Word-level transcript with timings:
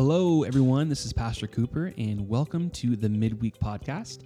Hello, 0.00 0.44
everyone. 0.44 0.88
This 0.88 1.04
is 1.04 1.12
Pastor 1.12 1.48
Cooper, 1.48 1.92
and 1.98 2.28
welcome 2.28 2.70
to 2.70 2.94
the 2.94 3.08
Midweek 3.08 3.58
Podcast. 3.58 4.20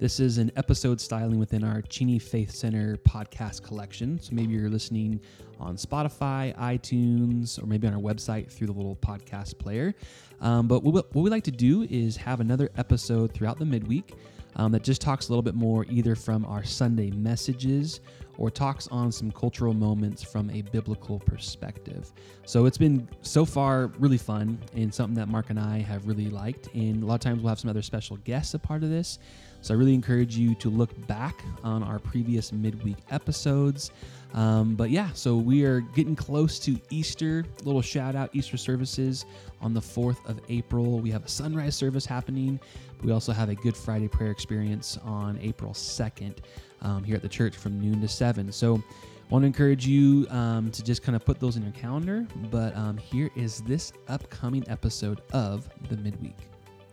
This 0.00 0.20
is 0.20 0.38
an 0.38 0.50
episode 0.56 1.02
styling 1.02 1.38
within 1.38 1.62
our 1.62 1.82
Cheney 1.82 2.18
Faith 2.18 2.50
Center 2.50 2.96
podcast 3.06 3.62
collection. 3.62 4.18
So 4.22 4.34
maybe 4.34 4.54
you're 4.54 4.70
listening 4.70 5.20
on 5.60 5.76
Spotify, 5.76 6.56
iTunes, 6.56 7.62
or 7.62 7.66
maybe 7.66 7.86
on 7.86 7.92
our 7.92 8.00
website 8.00 8.50
through 8.50 8.68
the 8.68 8.72
little 8.72 8.96
podcast 8.96 9.58
player. 9.58 9.94
Um, 10.40 10.66
but 10.66 10.82
what 10.82 11.14
we 11.14 11.28
like 11.28 11.44
to 11.44 11.50
do 11.50 11.82
is 11.90 12.16
have 12.16 12.40
another 12.40 12.70
episode 12.78 13.34
throughout 13.34 13.58
the 13.58 13.66
midweek 13.66 14.14
um, 14.58 14.72
that 14.72 14.82
just 14.82 15.00
talks 15.00 15.28
a 15.28 15.32
little 15.32 15.42
bit 15.42 15.54
more 15.54 15.86
either 15.88 16.14
from 16.14 16.44
our 16.44 16.64
Sunday 16.64 17.10
messages 17.10 18.00
or 18.36 18.50
talks 18.50 18.86
on 18.88 19.10
some 19.10 19.30
cultural 19.32 19.74
moments 19.74 20.22
from 20.22 20.50
a 20.50 20.62
biblical 20.62 21.18
perspective. 21.20 22.12
So 22.44 22.66
it's 22.66 22.78
been 22.78 23.08
so 23.22 23.44
far 23.44 23.88
really 23.98 24.18
fun 24.18 24.58
and 24.74 24.92
something 24.94 25.14
that 25.14 25.28
Mark 25.28 25.50
and 25.50 25.58
I 25.58 25.78
have 25.78 26.06
really 26.06 26.28
liked. 26.28 26.68
And 26.74 27.02
a 27.02 27.06
lot 27.06 27.14
of 27.14 27.20
times 27.20 27.42
we'll 27.42 27.48
have 27.48 27.58
some 27.58 27.70
other 27.70 27.82
special 27.82 28.16
guests 28.18 28.54
a 28.54 28.58
part 28.58 28.84
of 28.84 28.90
this. 28.90 29.18
So 29.60 29.74
I 29.74 29.76
really 29.76 29.94
encourage 29.94 30.36
you 30.36 30.54
to 30.56 30.70
look 30.70 30.90
back 31.06 31.42
on 31.64 31.82
our 31.82 31.98
previous 31.98 32.52
midweek 32.52 32.96
episodes. 33.10 33.90
Um, 34.34 34.74
but 34.74 34.90
yeah, 34.90 35.10
so 35.14 35.36
we 35.36 35.64
are 35.64 35.80
getting 35.80 36.14
close 36.14 36.58
to 36.60 36.78
Easter. 36.90 37.44
Little 37.64 37.82
shout 37.82 38.14
out 38.14 38.30
Easter 38.34 38.56
services 38.56 39.24
on 39.60 39.74
the 39.74 39.80
4th 39.80 40.24
of 40.28 40.38
April. 40.48 41.00
We 41.00 41.10
have 41.10 41.24
a 41.24 41.28
sunrise 41.28 41.74
service 41.74 42.06
happening. 42.06 42.60
We 43.02 43.12
also 43.12 43.32
have 43.32 43.48
a 43.48 43.54
Good 43.54 43.76
Friday 43.76 44.08
prayer 44.08 44.30
experience 44.30 44.98
on 45.04 45.38
April 45.40 45.72
2nd 45.72 46.38
um, 46.82 47.02
here 47.04 47.16
at 47.16 47.22
the 47.22 47.28
church 47.28 47.56
from 47.56 47.80
noon 47.80 48.00
to 48.00 48.08
7. 48.08 48.52
So 48.52 48.76
I 48.76 49.32
want 49.32 49.42
to 49.42 49.46
encourage 49.46 49.86
you 49.86 50.26
um, 50.30 50.70
to 50.70 50.82
just 50.82 51.02
kind 51.02 51.16
of 51.16 51.24
put 51.24 51.40
those 51.40 51.56
in 51.56 51.62
your 51.62 51.72
calendar. 51.72 52.26
But 52.50 52.76
um, 52.76 52.96
here 52.96 53.30
is 53.34 53.60
this 53.62 53.92
upcoming 54.08 54.64
episode 54.68 55.22
of 55.32 55.68
the 55.88 55.96
Midweek. 55.96 56.36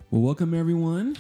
Well, 0.09 0.21
welcome 0.21 0.53
everyone. 0.53 1.17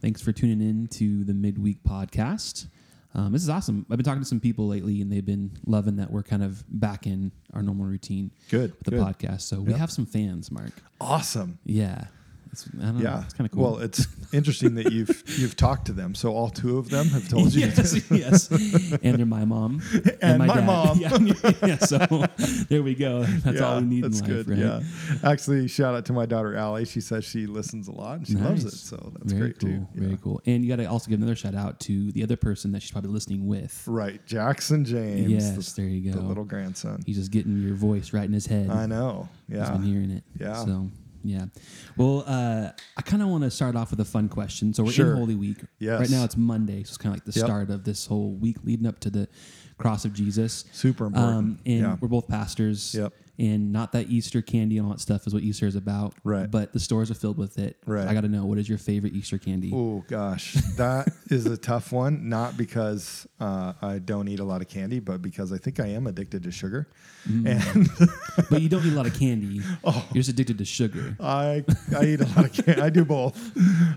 Thanks 0.00 0.22
for 0.22 0.32
tuning 0.32 0.60
in 0.60 0.86
to 0.88 1.24
the 1.24 1.34
Midweek 1.34 1.82
Podcast. 1.82 2.68
Um, 3.14 3.32
this 3.32 3.42
is 3.42 3.48
awesome. 3.48 3.84
I've 3.90 3.96
been 3.96 4.04
talking 4.04 4.22
to 4.22 4.28
some 4.28 4.38
people 4.38 4.68
lately, 4.68 5.00
and 5.00 5.10
they've 5.10 5.24
been 5.24 5.50
loving 5.66 5.96
that 5.96 6.10
we're 6.10 6.22
kind 6.22 6.42
of 6.42 6.62
back 6.68 7.06
in 7.06 7.32
our 7.52 7.62
normal 7.62 7.86
routine. 7.86 8.30
Good. 8.50 8.72
With 8.72 8.84
the 8.84 8.90
good. 8.92 9.00
podcast. 9.00 9.42
So 9.42 9.60
we 9.60 9.72
have 9.72 9.90
some 9.90 10.06
fans, 10.06 10.50
Mark. 10.50 10.72
Awesome. 11.00 11.58
Yeah. 11.64 12.04
It's, 12.52 12.66
I 12.80 12.84
don't 12.86 12.96
know. 12.98 13.02
Yeah, 13.02 13.24
It's 13.24 13.34
kind 13.34 13.46
of 13.46 13.52
cool. 13.52 13.62
Well, 13.72 13.78
it's 13.80 14.06
interesting 14.32 14.74
that 14.76 14.92
you've 14.92 15.22
you've 15.38 15.56
talked 15.56 15.86
to 15.86 15.92
them. 15.92 16.14
So 16.14 16.32
all 16.34 16.48
two 16.50 16.78
of 16.78 16.90
them 16.90 17.06
have 17.08 17.28
told 17.28 17.52
you. 17.54 17.66
yes, 17.66 17.94
yes. 18.10 18.50
And 19.02 19.18
they're 19.18 19.26
my 19.26 19.44
mom. 19.44 19.82
And 20.22 20.38
my 20.38 20.46
dad. 20.48 20.66
mom. 20.66 20.98
Yeah, 20.98 21.18
yeah, 21.64 21.76
so 21.78 21.98
there 22.68 22.82
we 22.82 22.94
go. 22.94 23.22
That's 23.22 23.60
yeah, 23.60 23.66
all 23.66 23.80
we 23.80 23.86
need 23.86 24.04
that's 24.04 24.20
in 24.20 24.26
life, 24.26 24.46
good. 24.46 24.48
right? 24.50 24.58
Yeah. 24.58 24.80
Actually, 25.30 25.68
shout 25.68 25.94
out 25.94 26.04
to 26.06 26.12
my 26.12 26.26
daughter 26.26 26.56
Allie. 26.56 26.84
She 26.86 27.00
says 27.00 27.24
she 27.24 27.46
listens 27.46 27.88
a 27.88 27.92
lot 27.92 28.18
and 28.18 28.26
she 28.26 28.34
loves 28.34 28.64
it. 28.64 28.72
So 28.72 29.12
that's 29.18 29.32
Very 29.32 29.50
great 29.52 29.58
cool. 29.60 29.70
too. 29.70 29.86
Very 29.94 30.10
Yeah. 30.12 30.16
cool. 30.22 30.40
And 30.46 30.64
you 30.64 30.68
got 30.68 30.76
to 30.76 30.86
also 30.86 31.08
give 31.10 31.18
another 31.20 31.36
shout 31.36 31.54
out 31.54 31.78
to 31.80 32.10
the 32.12 32.22
other 32.22 32.36
person 32.36 32.72
that 32.72 32.82
she's 32.82 32.90
probably 32.92 33.10
listening 33.10 33.46
with. 33.46 33.84
Right, 33.86 34.24
Jackson 34.26 34.84
James. 34.84 35.30
yes, 35.30 35.72
the, 35.72 35.82
there 35.82 35.90
you 35.90 36.10
go. 36.12 36.18
the 36.18 36.26
little 36.26 36.44
grandson. 36.44 37.02
He's 37.06 37.16
just 37.16 37.30
getting 37.30 37.62
your 37.62 37.74
voice 37.76 38.12
right 38.12 38.24
in 38.24 38.32
his 38.32 38.46
head. 38.46 38.70
I 38.70 38.86
know. 38.86 39.28
He's 39.48 39.58
Yeah. 39.58 39.70
been 39.70 39.82
hearing 39.82 40.10
it. 40.10 40.24
Yeah. 40.40 40.64
So 40.64 40.90
yeah. 41.24 41.46
Well, 41.96 42.24
uh, 42.26 42.70
I 42.96 43.02
kind 43.02 43.22
of 43.22 43.28
want 43.28 43.44
to 43.44 43.50
start 43.50 43.76
off 43.76 43.90
with 43.90 44.00
a 44.00 44.04
fun 44.04 44.28
question. 44.28 44.72
So 44.74 44.84
we're 44.84 44.92
Sure. 44.92 45.12
in 45.12 45.16
Holy 45.18 45.34
Week. 45.34 45.58
Yes. 45.78 46.00
Right 46.00 46.10
now 46.10 46.24
it's 46.24 46.36
Monday, 46.36 46.82
so 46.84 46.88
it's 46.90 46.96
kind 46.98 47.14
of 47.14 47.16
like 47.20 47.24
the 47.32 47.38
Yep. 47.38 47.46
start 47.46 47.70
of 47.70 47.84
this 47.84 48.06
whole 48.06 48.32
week 48.32 48.56
leading 48.64 48.86
up 48.86 49.00
to 49.00 49.10
the 49.10 49.28
cross 49.78 50.04
of 50.04 50.12
Jesus. 50.12 50.64
Super 50.72 51.06
important. 51.06 51.36
Um, 51.36 51.58
and 51.66 51.80
yeah. 51.80 51.96
we're 52.00 52.08
both 52.08 52.28
pastors. 52.28 52.94
Yep. 52.94 53.12
And 53.38 53.72
not 53.72 53.92
that 53.92 54.08
Easter 54.08 54.42
candy 54.42 54.78
and 54.78 54.86
all 54.86 54.92
that 54.92 54.98
stuff 55.00 55.24
is 55.26 55.32
what 55.32 55.44
Easter 55.44 55.66
is 55.66 55.76
about. 55.76 56.14
Right. 56.24 56.50
But 56.50 56.72
the 56.72 56.80
stores 56.80 57.08
are 57.08 57.14
filled 57.14 57.38
with 57.38 57.56
it. 57.58 57.76
Right. 57.86 58.08
I 58.08 58.12
got 58.12 58.22
to 58.22 58.28
know 58.28 58.44
what 58.46 58.58
is 58.58 58.68
your 58.68 58.78
favorite 58.78 59.12
Easter 59.12 59.38
candy? 59.38 59.70
Oh 59.72 60.04
gosh, 60.08 60.54
that 60.76 61.08
is 61.30 61.46
a 61.46 61.56
tough 61.56 61.92
one. 61.92 62.28
Not 62.28 62.56
because 62.56 63.28
uh, 63.38 63.74
I 63.80 63.98
don't 64.00 64.26
eat 64.26 64.40
a 64.40 64.44
lot 64.44 64.60
of 64.60 64.68
candy, 64.68 64.98
but 64.98 65.22
because 65.22 65.52
I 65.52 65.58
think 65.58 65.78
I 65.78 65.86
am 65.86 66.06
addicted 66.08 66.42
to 66.42 66.50
sugar, 66.50 66.88
Mm. 67.28 67.46
and 67.46 68.10
but 68.50 68.62
you 68.62 68.68
don't 68.68 68.84
eat 68.86 68.92
a 68.92 68.96
lot 68.96 69.06
of 69.06 69.14
candy. 69.18 69.60
Oh. 69.84 70.04
You're 70.12 70.22
just 70.22 70.30
addicted 70.30 70.58
to 70.58 70.64
sugar. 70.64 71.16
I 71.20 71.64
I 71.96 72.04
eat 72.06 72.20
a 72.20 72.26
lot 72.26 72.44
of 72.46 72.52
candy. 72.52 72.80
I 72.80 72.90
do 72.90 73.04
both, 73.04 73.38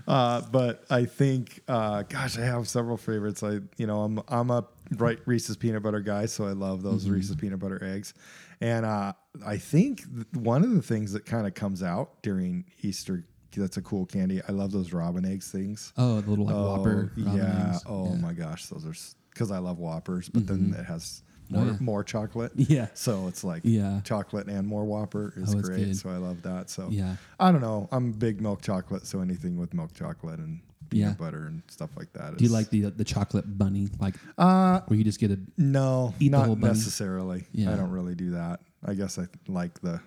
uh, 0.06 0.42
but 0.52 0.84
I 0.90 1.04
think, 1.06 1.60
uh, 1.68 2.02
gosh, 2.02 2.38
I 2.38 2.42
have 2.42 2.68
several 2.68 2.96
favorites. 2.96 3.42
I 3.42 3.58
you 3.76 3.86
know 3.86 4.02
I'm 4.02 4.20
I'm 4.28 4.50
a 4.50 4.66
right 4.96 5.18
Reese's 5.26 5.56
peanut 5.56 5.82
butter 5.82 6.00
guy, 6.00 6.26
so 6.26 6.44
I 6.46 6.52
love 6.52 6.82
those 6.82 7.04
Mm-hmm. 7.04 7.14
Reese's 7.14 7.36
peanut 7.36 7.58
butter 7.58 7.82
eggs, 7.82 8.14
and 8.62 8.86
uh, 8.86 9.12
I 9.44 9.58
think 9.58 10.02
one 10.34 10.62
of 10.64 10.70
the 10.74 10.82
things 10.82 11.12
that 11.12 11.26
kind 11.26 11.46
of 11.46 11.54
comes 11.54 11.82
out 11.82 12.22
during 12.22 12.64
Easter. 12.82 13.24
That's 13.54 13.76
a 13.76 13.82
cool 13.82 14.06
candy. 14.06 14.40
I 14.48 14.52
love 14.52 14.72
those 14.72 14.94
robin 14.94 15.26
eggs 15.26 15.50
things. 15.50 15.92
Oh, 15.98 16.22
the 16.22 16.30
little 16.30 16.46
like 16.46 16.54
Whopper. 16.56 17.12
ramen 17.18 17.36
yeah. 17.36 17.68
eggs. 17.68 17.82
Oh 17.86 18.06
Yeah. 18.08 18.16
my 18.16 18.32
gosh, 18.32 18.64
those 18.68 18.86
are 18.86 18.94
because 19.28 19.50
I 19.50 19.58
love 19.58 19.78
Whoppers, 19.78 20.30
but 20.30 20.46
then 20.46 20.74
it 20.78 20.84
has 20.86 21.22
Oh, 21.54 21.56
more, 21.58 21.66
yeah. 21.66 21.76
more 21.80 22.02
chocolate. 22.04 22.52
Yeah. 22.56 22.88
So 22.94 23.26
it's 23.28 23.44
like 23.44 23.60
Yeah. 23.62 24.00
chocolate 24.04 24.46
and 24.46 24.66
more 24.66 24.86
Whopper 24.86 25.34
is 25.36 25.54
Oh, 25.54 25.60
great. 25.60 25.84
good. 25.84 25.96
So 25.98 26.08
I 26.08 26.16
love 26.16 26.40
that. 26.44 26.70
So 26.70 26.88
Yeah. 26.90 27.16
I 27.38 27.52
don't 27.52 27.60
know. 27.60 27.90
I'm 27.92 28.08
a 28.12 28.16
big 28.16 28.40
milk 28.40 28.62
chocolate, 28.62 29.06
so 29.06 29.20
anything 29.20 29.58
with 29.58 29.74
milk 29.74 29.92
chocolate 29.92 30.38
and 30.38 30.60
peanut 30.92 31.08
Yeah. 31.08 31.14
butter 31.14 31.46
and 31.46 31.62
stuff 31.68 31.90
like 31.96 32.12
that. 32.12 32.36
Do 32.36 32.44
you 32.44 32.50
like 32.50 32.70
the 32.70 32.82
the 32.90 33.04
chocolate 33.04 33.58
bunny, 33.58 33.88
like 34.00 34.14
Uh, 34.38 34.80
where 34.86 34.96
you 34.98 35.04
just 35.04 35.18
get 35.20 35.30
a? 35.30 35.38
no, 35.58 36.14
Eat 36.20 36.30
the 36.30 36.36
not 36.38 36.46
whole 36.46 36.56
bunny? 36.56 36.74
necessarily. 36.74 37.44
Yeah. 37.52 37.72
I 37.72 37.76
don't 37.76 37.90
really 37.90 38.14
do 38.14 38.30
that. 38.32 38.60
I 38.84 38.94
guess 38.94 39.18
I 39.18 39.26
like 39.48 39.80
the 39.80 40.00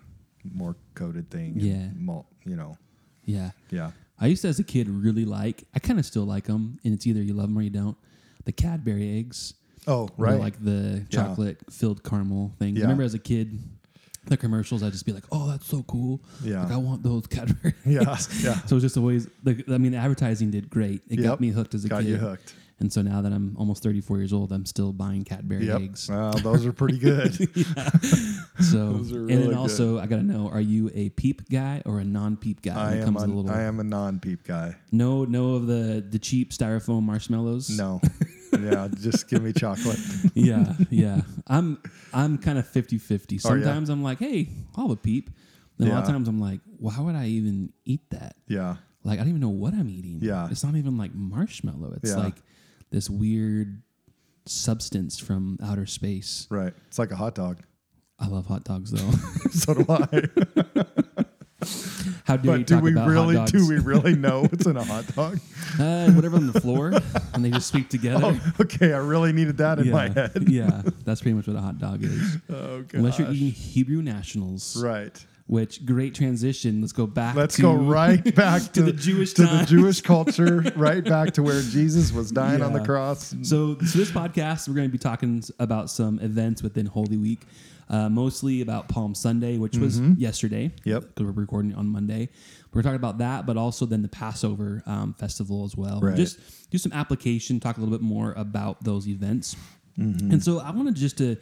more 0.44 0.75
coated 0.94 1.29
thing. 1.29 1.53
and 1.53 1.62
Yeah. 1.62 1.90
Malt, 1.97 2.28
you 2.45 2.56
know. 2.56 2.78
Yeah, 3.25 3.51
Yeah. 3.72 3.91
I 4.19 4.28
used 4.28 4.44
to 4.44 4.47
as 4.47 4.59
a 4.59 4.63
kid 4.63 4.88
really 4.88 5.25
like. 5.25 5.63
I 5.74 5.79
kind 5.79 6.00
of 6.00 6.06
still 6.06 6.25
like 6.25 6.45
them, 6.45 6.79
and 6.85 6.94
it's 6.94 7.06
either 7.07 7.22
you 7.22 7.34
love 7.34 7.47
them 7.50 7.57
or 7.57 7.62
you 7.63 7.69
don't. 7.69 7.97
The 8.45 8.51
Cadbury 8.53 9.18
eggs, 9.19 9.56
Oh, 9.88 10.03
or 10.03 10.09
right. 10.18 10.40
Like 10.40 10.63
the 10.63 11.06
chocolate 11.09 11.59
filled 11.69 12.03
caramel 12.03 12.53
thing. 12.59 12.75
Yeah. 12.75 12.84
Remember 12.84 13.03
as 13.03 13.13
a 13.13 13.19
kid, 13.19 13.59
the 14.28 14.38
commercials, 14.38 14.84
I'd 14.84 14.91
just 14.91 15.06
be 15.06 15.12
like, 15.13 15.25
"Oh, 15.31 15.47
that's 15.50 15.66
so 15.68 15.84
cool! 15.84 16.22
Yeah. 16.44 16.63
like 16.63 16.72
I 16.74 16.78
want 16.78 17.03
those 17.03 17.28
Cadbury." 17.28 17.74
Yeah, 17.86 18.12
eggs." 18.13 18.30
yeah. 18.44 18.56
So 18.62 18.74
it 18.74 18.78
was 18.78 18.84
just 18.84 18.97
always. 18.97 19.28
Like, 19.44 19.69
I 19.69 19.78
mean, 19.78 19.91
the 19.94 19.97
advertising 20.00 20.52
did 20.52 20.69
great. 20.69 21.02
It 21.09 21.18
got 21.18 21.40
me 21.40 21.50
hooked 21.50 21.74
as 21.74 21.86
a 21.86 21.90
Got 21.90 22.03
kid. 22.03 22.09
you 22.09 22.18
hooked. 22.18 22.53
And 22.78 22.91
so 22.91 23.02
now 23.02 23.22
that 23.22 23.31
I'm 23.31 23.56
almost 23.58 23.81
34 23.84 24.18
years 24.18 24.34
old, 24.34 24.52
I'm 24.52 24.66
still 24.66 24.91
buying 24.91 25.24
Cadbury 25.24 25.66
Yep. 25.68 25.81
eggs. 25.81 26.09
Well, 26.09 26.34
those 26.34 26.66
are 26.66 26.74
pretty 26.74 26.97
good. 26.97 27.31
So, 28.59 28.94
Those 28.94 29.12
are 29.13 29.18
and 29.19 29.28
really 29.28 29.41
then 29.41 29.50
good. 29.50 29.58
also, 29.58 30.00
I 30.00 30.08
gotta 30.08 30.24
know: 30.24 30.50
Are 30.50 30.62
you 30.62 30.90
a 30.94 31.09
peep 31.09 31.47
guy 31.50 31.81
or 31.86 32.00
a 32.00 32.06
non-peep 32.06 32.62
guy? 32.62 32.74
I 32.74 32.86
when 32.90 32.97
it 32.97 33.02
am 33.02 33.06
comes 33.06 33.24
a, 33.24 33.25
to 33.28 33.31
the 33.31 33.38
little, 33.38 33.52
I 33.52 33.62
am 33.63 33.80
a 33.80 33.84
non-peep 33.84 34.44
guy. 34.46 34.75
no, 34.92 35.25
no 35.25 35.56
of 35.56 35.68
the 35.68 36.03
the 36.09 36.19
cheap 36.19 36.52
styrofoam 36.52 37.03
marshmallows. 37.03 37.69
No. 37.69 38.02
Yeah, 38.71 38.87
just 38.99 39.27
give 39.29 39.41
me 39.43 39.53
chocolate. 39.53 39.99
yeah, 40.33 40.73
yeah. 40.89 41.21
I'm 41.47 41.77
I'm 42.13 42.37
kind 42.37 42.57
of 42.57 42.67
50-50. 42.67 43.45
Are 43.45 43.57
ya? 43.57 43.63
Sometimes 43.63 43.89
I'm 43.89 44.03
like, 44.03 44.19
hey, 44.19 44.49
I'll 44.75 44.87
have 44.89 44.91
a 44.97 44.99
peep. 44.99 45.29
Then 45.77 45.89
a 45.89 45.91
lot 45.91 46.03
of 46.03 46.07
Yeah. 46.09 46.13
times 46.13 46.27
I'm 46.27 46.39
like, 46.39 46.61
well, 46.79 46.93
how 46.93 47.03
would 47.03 47.15
I 47.15 47.27
even 47.27 47.71
eat 47.83 48.09
that? 48.11 48.35
Yeah. 48.47 48.77
Like, 49.03 49.19
I 49.19 49.23
don't 49.23 49.29
even 49.29 49.41
know 49.41 49.49
what 49.49 49.73
I'm 49.73 49.89
eating. 49.89 50.19
Yeah. 50.21 50.47
it's 50.49 50.63
not 50.63 50.75
even 50.75 50.97
like 50.97 51.13
marshmallow. 51.13 51.93
It's 52.01 52.11
Yeah. 52.11 52.17
like 52.23 52.35
this 52.91 53.09
weird 53.09 53.81
substance 54.45 55.19
from 55.19 55.57
outer 55.63 55.85
space. 55.85 56.47
Right. 56.49 56.73
It's 56.87 56.99
like 56.99 57.11
a 57.11 57.15
hot 57.15 57.35
dog. 57.35 57.59
I 58.19 58.27
love 58.27 58.45
hot 58.45 58.63
dogs 58.63 58.91
though. 58.91 59.11
so 59.51 59.73
do 59.73 59.85
I. 59.89 60.63
how 62.25 62.34
you 62.34 62.40
but 62.40 62.66
do 62.66 62.75
talk 62.75 62.84
we 62.84 62.94
really 62.94 63.44
do 63.46 63.68
we 63.68 63.78
really 63.78 64.16
know 64.18 64.41
what's 64.41 64.66
in 64.66 64.75
a 64.75 64.84
hot 64.84 65.06
dog? 65.16 65.40
uh, 65.80 66.09
whatever 66.12 66.38
on 66.38 66.52
the 66.52 66.59
floor, 66.59 66.91
and 67.34 67.46
they 67.46 67.52
just 67.52 67.68
sweep 67.68 67.88
together. 67.88 68.40
Oh, 68.41 68.53
okay, 68.62 68.94
I 68.94 68.97
really 68.97 69.31
needed 69.31 69.58
that 69.58 69.78
in 69.78 69.86
yeah, 69.86 69.91
my 69.91 70.09
head. 70.09 70.44
yeah, 70.47 70.81
that's 71.03 71.22
pretty 71.22 71.36
much 71.36 71.46
what 71.46 71.56
a 71.56 71.62
hot 71.62 71.78
dog 71.78 72.03
is. 72.03 72.38
Oh 72.50 72.81
gosh. 72.81 72.94
Unless 72.94 73.19
you're 73.19 73.31
eating 73.31 73.52
Hebrew 73.52 74.02
nationals, 74.02 74.81
Right. 74.84 75.24
which 75.46 75.86
great 75.86 76.16
transition. 76.16 76.81
Let's 76.81 76.94
go 76.94 77.06
back. 77.06 77.36
Let's 77.36 77.57
to, 77.57 77.62
go 77.62 77.75
right 77.75 78.36
back 78.36 78.63
to, 78.63 78.71
to 78.71 78.81
the 78.81 78.94
Jewish 78.94 79.33
to 79.33 79.44
the. 79.44 79.63
Jewish 79.68 80.01
culture, 80.01 80.63
right 80.75 81.04
back 81.04 81.33
to 81.33 81.44
where 81.44 81.62
Jesus 81.62 82.12
was 82.12 82.31
dying 82.31 82.63
on 82.63 82.74
the 82.74 82.83
cross. 82.83 83.36
So, 83.44 83.78
so 83.78 83.98
this 84.00 84.10
podcast, 84.10 84.68
we're 84.68 84.74
going 84.74 84.88
to 84.88 84.92
be 84.92 84.98
talking 84.98 85.44
about 85.60 85.92
some 85.92 86.19
events 86.21 86.63
within 86.63 86.88
Holy 86.88 87.18
Week, 87.18 87.42
uh, 87.89 88.09
mostly 88.09 88.61
about 88.61 88.87
Palm 88.87 89.15
Sunday, 89.15 89.57
which 89.57 89.77
was 89.77 89.99
yesterday. 89.99 90.67
Mm-hmm. 90.67 90.89
Yep. 90.89 91.01
because 91.01 91.25
we're 91.25 91.41
recording 91.41 91.73
on 91.75 91.87
Monday. 91.87 92.29
We're 92.73 92.81
talking 92.81 92.97
about 92.97 93.19
that, 93.19 93.45
but 93.45 93.57
also 93.57 93.85
then 93.85 94.01
the 94.01 94.09
Passover 94.09 94.83
um, 94.85 95.13
festival 95.13 95.63
as 95.63 95.75
well. 95.75 96.01
Right. 96.01 96.15
Just 96.15 96.39
do 96.69 96.77
some 96.77 96.91
application, 96.91 97.59
talk 97.59 97.77
a 97.77 97.79
little 97.79 97.95
bit 97.95 98.03
more 98.03 98.33
about 98.33 98.83
those 98.83 99.07
events. 99.07 99.55
Mm-hmm. 99.97 100.31
And 100.31 100.43
so 100.43 100.59
I 100.59 100.71
wanted 100.71 100.95
just 100.95 101.17
to 101.19 101.37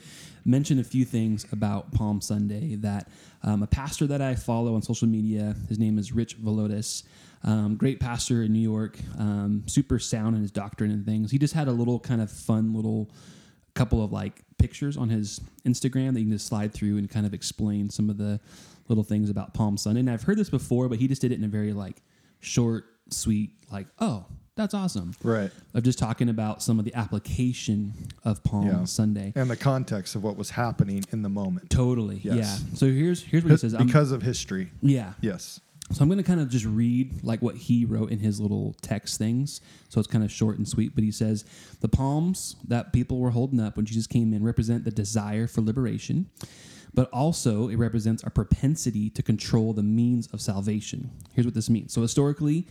mention 0.46 0.80
a 0.80 0.84
few 0.84 1.06
things 1.06 1.46
about 1.52 1.92
Palm 1.94 2.22
Sunday 2.22 2.76
that 2.76 3.08
um, 3.42 3.64
a 3.64 3.68
pastor 3.68 4.06
that 4.08 4.22
I 4.22 4.36
follow 4.36 4.76
on 4.76 4.82
social 4.82 5.08
media, 5.08 5.56
his 5.70 5.80
name 5.80 5.98
is 5.98 6.12
Rich 6.12 6.40
Villodas, 6.40 7.04
um, 7.44 7.76
great 7.76 8.00
pastor 8.00 8.44
in 8.44 8.54
New 8.54 8.60
York, 8.60 8.98
um, 9.18 9.64
super 9.66 10.00
sound 10.00 10.36
in 10.36 10.42
his 10.42 10.52
doctrine 10.52 10.92
and 10.92 11.06
things. 11.06 11.32
He 11.32 11.38
just 11.38 11.54
had 11.54 11.68
a 11.68 11.72
little 11.72 12.00
kind 12.00 12.22
of 12.22 12.32
fun 12.32 12.74
little 12.74 13.10
couple 13.74 14.04
of 14.04 14.12
like 14.12 14.42
pictures 14.58 14.96
on 14.98 15.10
his 15.10 15.42
Instagram 15.66 16.14
that 16.14 16.20
you 16.20 16.26
can 16.28 16.32
just 16.34 16.48
slide 16.48 16.74
through 16.74 16.98
and 16.98 17.10
kind 17.10 17.26
of 17.26 17.34
explain 17.34 17.90
some 17.90 18.10
of 18.10 18.18
the 18.18 18.40
little 18.88 19.04
things 19.04 19.30
about 19.30 19.54
Palm 19.54 19.78
Sunday. 19.78 20.00
And 20.02 20.10
I've 20.10 20.24
heard 20.24 20.38
this 20.38 20.50
before, 20.50 20.88
but 20.90 21.00
he 21.00 21.08
just 21.08 21.22
did 21.22 21.32
it 21.32 21.38
in 21.38 21.44
a 21.44 21.48
very 21.48 21.74
like 21.74 22.02
short, 22.40 22.86
sweet, 23.10 23.52
like, 23.72 23.88
oh, 24.00 24.26
that's 24.56 24.76
awesome. 24.76 25.14
Right. 25.24 25.50
Of 25.74 25.82
just 25.84 25.98
talking 25.98 26.30
about 26.30 26.62
some 26.62 26.78
of 26.78 26.86
the 26.86 26.94
application 26.94 27.94
of 28.24 28.44
Palm 28.44 28.68
Yeah. 28.68 28.84
Sunday. 28.86 29.34
And 29.36 29.50
the 29.50 29.56
context 29.58 30.16
of 30.16 30.24
what 30.24 30.38
was 30.38 30.52
happening 30.52 31.04
in 31.12 31.24
the 31.24 31.30
moment. 31.30 31.70
Totally. 31.72 32.22
Yes. 32.24 32.36
Yeah. 32.70 32.76
So 32.76 32.86
here's 32.86 33.24
here's 33.24 33.44
what 33.44 33.52
he 33.52 33.58
says. 33.58 33.74
I'm- 33.74 33.88
because 33.88 34.12
of 34.12 34.22
history. 34.22 34.72
yeah. 34.82 35.14
Yes. 35.22 35.60
So 35.92 36.02
I'm 36.02 36.08
going 36.08 36.18
to 36.18 36.24
kind 36.24 36.40
of 36.40 36.50
just 36.50 36.66
read 36.66 37.24
like 37.24 37.42
what 37.42 37.56
he 37.56 37.86
wrote 37.86 38.10
in 38.10 38.20
his 38.20 38.40
little 38.40 38.76
text 38.82 39.18
things. 39.18 39.62
So 39.90 40.00
it's 40.00 40.08
kind 40.08 40.24
of 40.24 40.32
short 40.32 40.58
and 40.58 40.68
sweet, 40.68 40.96
but 40.96 41.04
he 41.04 41.12
says 41.12 41.46
the 41.82 41.90
palms 41.90 42.56
that 42.68 42.94
people 42.94 43.20
were 43.20 43.30
holding 43.30 43.60
up 43.60 43.76
when 43.76 43.86
Jesus 43.86 44.08
came 44.08 44.34
in 44.34 44.44
represent 44.44 44.86
the 44.86 44.92
desire 44.92 45.46
for 45.46 45.62
liberation, 45.62 46.30
but 46.94 47.10
also 47.12 47.68
it 47.68 47.76
represents 47.76 48.24
our 48.24 48.32
propensity 48.32 49.10
to 49.12 49.22
control 49.22 49.74
the 49.74 49.84
means 49.84 50.28
of 50.28 50.42
salvation. 50.42 51.12
Here's 51.34 51.46
what 51.46 51.54
this 51.54 51.70
means. 51.70 51.94
So 51.94 52.02
historically, 52.02 52.66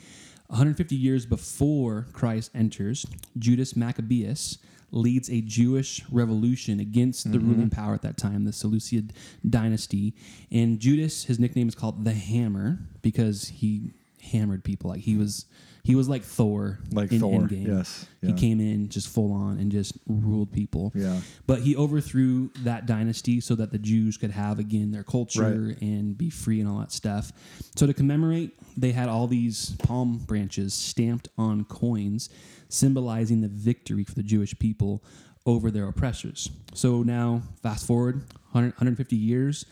150 0.48 0.96
years 0.96 1.24
before 1.24 2.06
Christ 2.12 2.50
enters, 2.54 3.06
Judas 3.38 3.76
Maccabeus 3.76 4.58
leads 4.92 5.30
a 5.30 5.40
Jewish 5.40 6.04
revolution 6.10 6.78
against 6.78 7.32
the 7.32 7.38
mm-hmm. 7.38 7.50
ruling 7.50 7.70
power 7.70 7.94
at 7.94 8.02
that 8.02 8.16
time, 8.16 8.44
the 8.44 8.52
Seleucid 8.52 9.12
dynasty. 9.48 10.14
And 10.50 10.78
Judas, 10.78 11.24
his 11.24 11.38
nickname 11.38 11.66
is 11.66 11.74
called 11.74 12.04
the 12.04 12.12
Hammer 12.12 12.78
because 13.00 13.48
he 13.48 13.92
hammered 14.22 14.62
people. 14.62 14.90
Like 14.90 15.00
he 15.00 15.16
was, 15.16 15.46
he 15.84 15.94
was 15.96 16.08
like 16.08 16.22
Thor, 16.22 16.78
Like 16.92 17.10
in 17.10 17.20
Thor, 17.20 17.40
Endgame. 17.40 17.66
yes, 17.66 18.06
he 18.20 18.32
came 18.32 18.60
in 18.60 18.88
just 18.88 19.08
full 19.08 19.32
on 19.32 19.58
and 19.58 19.70
just 19.72 19.94
ruled 20.06 20.52
people. 20.52 20.92
Yeah. 20.94 21.20
But 21.46 21.60
he 21.62 21.74
overthrew 21.76 22.50
that 22.60 22.86
dynasty 22.86 23.40
so 23.40 23.56
that 23.56 23.72
the 23.72 23.78
Jews 23.78 24.16
could 24.16 24.30
have 24.30 24.58
again 24.60 24.92
their 24.92 25.02
culture 25.02 25.66
Right. 25.68 25.80
and 25.82 26.16
be 26.16 26.30
free 26.30 26.60
and 26.60 26.68
all 26.68 26.78
that 26.78 26.92
stuff. 26.92 27.32
So 27.74 27.86
to 27.86 27.92
commemorate, 27.94 28.52
they 28.76 28.92
had 28.92 29.08
all 29.08 29.26
these 29.26 29.70
palm 29.82 30.18
branches 30.18 30.72
stamped 30.72 31.28
on 31.36 31.64
coins, 31.64 32.28
symbolizing 32.68 33.40
the 33.40 33.48
victory 33.48 34.04
for 34.04 34.14
the 34.14 34.22
Jewish 34.22 34.56
people 34.58 35.02
over 35.46 35.70
their 35.72 35.88
oppressors. 35.88 36.48
So 36.74 37.02
now, 37.02 37.42
fast 37.62 37.86
forward 37.88 38.18
100, 38.52 38.68
150 38.74 39.16
years, 39.16 39.66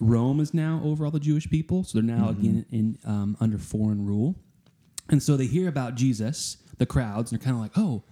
Rome 0.00 0.40
is 0.40 0.54
now 0.54 0.80
over 0.82 1.04
all 1.04 1.10
the 1.10 1.20
Jewish 1.20 1.48
people. 1.50 1.84
So 1.84 1.98
they're 2.00 2.16
now 2.16 2.30
again 2.30 2.64
in 2.70 2.98
um, 3.04 3.36
under 3.38 3.58
foreign 3.58 4.06
rule. 4.06 4.34
And 5.12 5.22
so 5.22 5.36
they 5.36 5.46
hear 5.46 5.68
about 5.68 5.94
Jesus, 5.94 6.56
the 6.78 6.86
crowds, 6.86 7.30
and 7.30 7.40
they're 7.40 7.44
kind 7.44 7.54
of 7.56 7.62
like, 7.62 7.72
oh, 7.76 8.02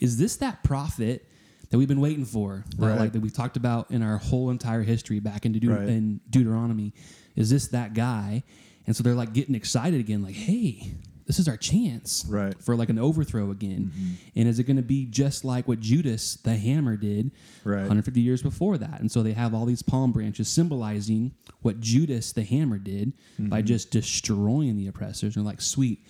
is 0.00 0.16
this 0.16 0.36
that 0.36 0.62
prophet 0.64 1.26
that 1.70 1.76
we've 1.78 1.88
been 1.88 2.00
waiting 2.00 2.24
for? 2.24 2.64
That, 2.78 2.86
Right. 2.86 2.98
Like 3.00 3.12
that 3.12 3.20
we've 3.20 3.32
talked 3.34 3.56
about 3.58 3.90
in 3.90 4.02
our 4.02 4.16
whole 4.18 4.50
entire 4.50 4.82
history 4.82 5.18
back 5.20 5.44
into 5.44 5.58
Deut- 5.60 5.78
Right. 5.80 5.88
in 5.88 6.20
Deuteronomy. 6.30 6.94
Is 7.36 7.50
this 7.50 7.68
that 7.68 7.92
guy? 7.94 8.44
And 8.86 8.94
so 8.94 9.02
they're 9.02 9.14
like 9.14 9.32
getting 9.32 9.54
excited 9.54 9.98
again, 10.00 10.22
like, 10.22 10.34
hey, 10.34 10.92
this 11.26 11.38
is 11.38 11.48
our 11.48 11.56
chance 11.56 12.24
Right. 12.28 12.50
Mm-hmm. 12.52 12.60
for 12.60 12.76
like 12.76 12.90
an 12.90 12.98
overthrow 12.98 13.50
again. 13.50 13.90
And 14.36 14.46
is 14.46 14.58
it 14.58 14.64
going 14.64 14.76
to 14.76 14.82
be 14.82 15.06
just 15.06 15.42
like 15.44 15.66
what 15.66 15.80
Judas 15.80 16.36
the 16.36 16.54
hammer 16.56 16.96
did 16.98 17.30
Right. 17.64 17.78
150 17.78 18.20
years 18.20 18.42
before 18.42 18.76
that? 18.78 19.00
And 19.00 19.10
so 19.10 19.22
they 19.22 19.32
have 19.32 19.54
all 19.54 19.64
these 19.64 19.80
palm 19.82 20.12
branches 20.12 20.48
symbolizing 20.48 21.32
what 21.62 21.80
Judas 21.80 22.32
the 22.32 22.44
hammer 22.44 22.78
did 22.78 23.12
by 23.38 23.60
Mm-hmm. 23.60 23.66
just 23.66 23.90
destroying 23.90 24.76
the 24.76 24.86
oppressors. 24.86 25.34
And 25.34 25.44
they're 25.46 25.50
like, 25.50 25.62
sweet, 25.62 26.04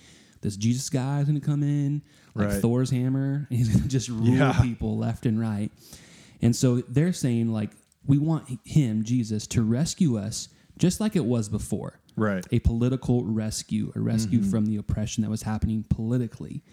this 0.45 0.55
Jesus 0.57 0.89
guy 0.89 1.19
is 1.19 1.25
going 1.27 1.39
to 1.39 1.45
come 1.45 1.63
in 1.63 2.01
like 2.35 2.49
Right. 2.49 2.61
Thor's 2.61 2.89
hammer, 2.89 3.47
and 3.49 3.57
he's 3.57 3.67
going 3.69 3.81
to 3.83 3.89
just 3.89 4.09
rule 4.09 4.27
Yeah. 4.27 4.59
people 4.61 4.97
left 4.97 5.25
and 5.25 5.39
right. 5.39 5.71
And 6.41 6.55
so 6.55 6.81
they're 6.81 7.13
saying, 7.13 7.51
like, 7.51 7.71
we 8.05 8.17
want 8.17 8.59
him, 8.65 9.03
Jesus, 9.03 9.47
to 9.47 9.63
rescue 9.63 10.17
us 10.17 10.49
just 10.77 10.99
like 10.99 11.15
it 11.15 11.25
was 11.25 11.49
before 11.49 11.99
Right. 12.15 12.45
a 12.51 12.59
political 12.59 13.23
rescue, 13.25 13.91
a 13.95 13.99
rescue 13.99 14.39
Mm-hmm. 14.39 14.49
from 14.51 14.65
the 14.67 14.77
oppression 14.77 15.23
that 15.23 15.29
was 15.29 15.41
happening 15.43 15.83
politically. 15.89 16.63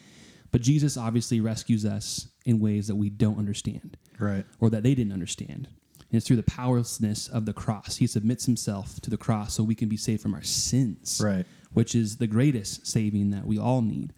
But 0.50 0.60
Jesus 0.60 0.96
obviously 0.98 1.40
rescues 1.40 1.84
us 1.86 2.28
in 2.44 2.58
ways 2.60 2.86
that 2.88 2.96
we 2.96 3.08
don't 3.08 3.38
understand 3.38 3.96
Right. 4.18 4.44
or 4.60 4.68
that 4.70 4.82
they 4.82 4.94
didn't 4.94 5.12
understand. 5.14 5.68
And 6.10 6.18
it's 6.18 6.26
through 6.26 6.36
the 6.36 6.42
powerlessness 6.42 7.28
of 7.28 7.46
the 7.46 7.54
cross. 7.54 7.96
He 7.96 8.06
submits 8.06 8.44
himself 8.44 9.00
to 9.00 9.08
the 9.08 9.16
cross 9.16 9.54
so 9.54 9.62
we 9.62 9.74
can 9.74 9.88
be 9.88 9.96
saved 9.96 10.20
from 10.20 10.34
our 10.34 10.42
sins, 10.42 11.20
Right. 11.24 11.46
Which 11.72 11.94
is 11.94 12.16
the 12.18 12.26
greatest 12.26 12.86
saving 12.86 13.30
that 13.30 13.46
we 13.46 13.58
all 13.58 13.82
need. 13.82 14.12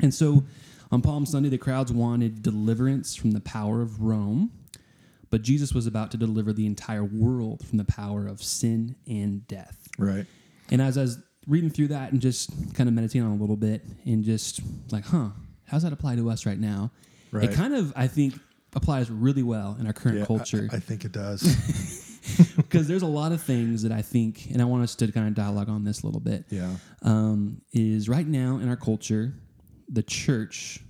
And 0.00 0.12
so 0.12 0.44
on 0.90 1.02
Palm 1.02 1.26
Sunday, 1.26 1.48
the 1.48 1.58
crowds 1.58 1.92
wanted 1.92 2.42
deliverance 2.42 3.14
from 3.14 3.30
the 3.32 3.40
power 3.40 3.80
of 3.82 4.00
Rome, 4.02 4.50
but 5.30 5.42
Jesus 5.42 5.72
was 5.72 5.86
about 5.86 6.10
to 6.10 6.16
deliver 6.16 6.52
the 6.52 6.66
entire 6.66 7.04
world 7.04 7.66
from 7.66 7.78
the 7.78 7.84
power 7.84 8.26
of 8.26 8.42
sin 8.42 8.96
and 9.06 9.46
death. 9.48 9.88
Right. 9.98 10.26
And 10.70 10.82
as 10.82 10.98
I 10.98 11.02
was 11.02 11.18
reading 11.46 11.70
through 11.70 11.88
that 11.88 12.12
and 12.12 12.20
just 12.20 12.50
kind 12.74 12.88
of 12.88 12.94
meditating 12.94 13.26
on 13.26 13.32
a 13.32 13.40
little 13.40 13.56
bit 13.56 13.82
and 14.04 14.22
just 14.24 14.60
like, 14.90 15.04
huh, 15.06 15.28
how's 15.66 15.82
that 15.82 15.92
apply 15.92 16.16
to 16.16 16.28
us 16.30 16.44
right 16.46 16.58
now? 16.58 16.90
Right. 17.30 17.44
It 17.44 17.54
kind 17.54 17.74
of, 17.74 17.92
I 17.96 18.06
think, 18.06 18.34
applies 18.74 19.10
really 19.10 19.42
well 19.42 19.76
in 19.80 19.86
our 19.86 19.92
current 19.92 20.18
Yeah, 20.18 20.24
I- 20.24 20.26
culture 20.26 20.68
I, 20.72 20.78
think 20.78 21.04
it 21.04 21.12
does. 21.12 21.42
because 22.56 22.88
there's 22.88 23.02
a 23.02 23.06
lot 23.06 23.32
of 23.32 23.42
things 23.42 23.82
that 23.82 23.92
I 23.92 24.02
think, 24.02 24.46
and 24.52 24.60
I 24.60 24.64
want 24.64 24.82
us 24.82 24.94
to 24.96 25.10
kind 25.10 25.28
of 25.28 25.34
dialogue 25.34 25.68
on 25.68 25.84
this 25.84 26.02
a 26.02 26.06
little 26.06 26.20
bit. 26.20 26.44
yeah. 26.50 26.74
Um, 27.02 27.62
is 27.72 28.08
right 28.08 28.26
now 28.26 28.58
in 28.58 28.68
our 28.68 28.76
culture, 28.76 29.34
the 29.88 30.02
church 30.02 30.80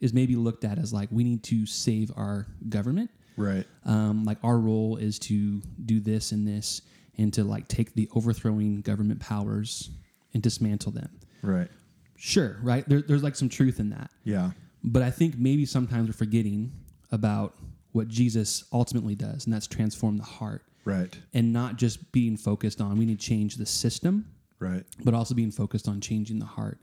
is 0.00 0.12
maybe 0.12 0.36
looked 0.36 0.64
at 0.64 0.78
as 0.78 0.92
like 0.92 1.08
we 1.10 1.24
need 1.24 1.42
to 1.44 1.66
save 1.66 2.10
our 2.16 2.46
government. 2.68 3.10
Right. 3.36 3.66
Um, 3.84 4.24
like 4.24 4.38
our 4.42 4.58
role 4.58 4.96
is 4.96 5.18
to 5.20 5.60
do 5.84 6.00
this 6.00 6.32
and 6.32 6.46
this 6.46 6.82
and 7.18 7.32
to 7.34 7.44
like 7.44 7.68
take 7.68 7.94
the 7.94 8.08
overthrowing 8.14 8.80
government 8.82 9.20
powers 9.20 9.90
and 10.34 10.42
dismantle 10.42 10.92
them. 10.92 11.10
Right. 11.42 11.68
Sure, 12.16 12.56
right? 12.62 12.88
There, 12.88 13.02
there's 13.02 13.22
like 13.22 13.36
some 13.36 13.48
truth 13.48 13.78
in 13.78 13.90
that. 13.90 14.10
Yeah. 14.24 14.50
But 14.82 15.02
I 15.02 15.10
think 15.10 15.36
maybe 15.38 15.66
sometimes 15.66 16.08
we're 16.08 16.14
forgetting 16.14 16.72
about 17.10 17.54
what 17.92 18.08
Jesus 18.08 18.64
ultimately 18.72 19.14
does, 19.14 19.46
and 19.46 19.54
that's 19.54 19.66
transform 19.66 20.16
the 20.18 20.24
heart 20.24 20.62
Right. 20.86 21.14
and 21.34 21.52
not 21.52 21.76
just 21.76 22.10
being 22.12 22.36
focused 22.38 22.80
on 22.80 22.96
we 22.96 23.04
need 23.04 23.20
to 23.20 23.26
change 23.26 23.56
the 23.56 23.66
system, 23.66 24.26
Right. 24.58 24.84
but 25.04 25.12
also 25.12 25.34
being 25.34 25.50
focused 25.50 25.86
on 25.88 26.00
changing 26.00 26.38
the 26.38 26.46
heart. 26.46 26.78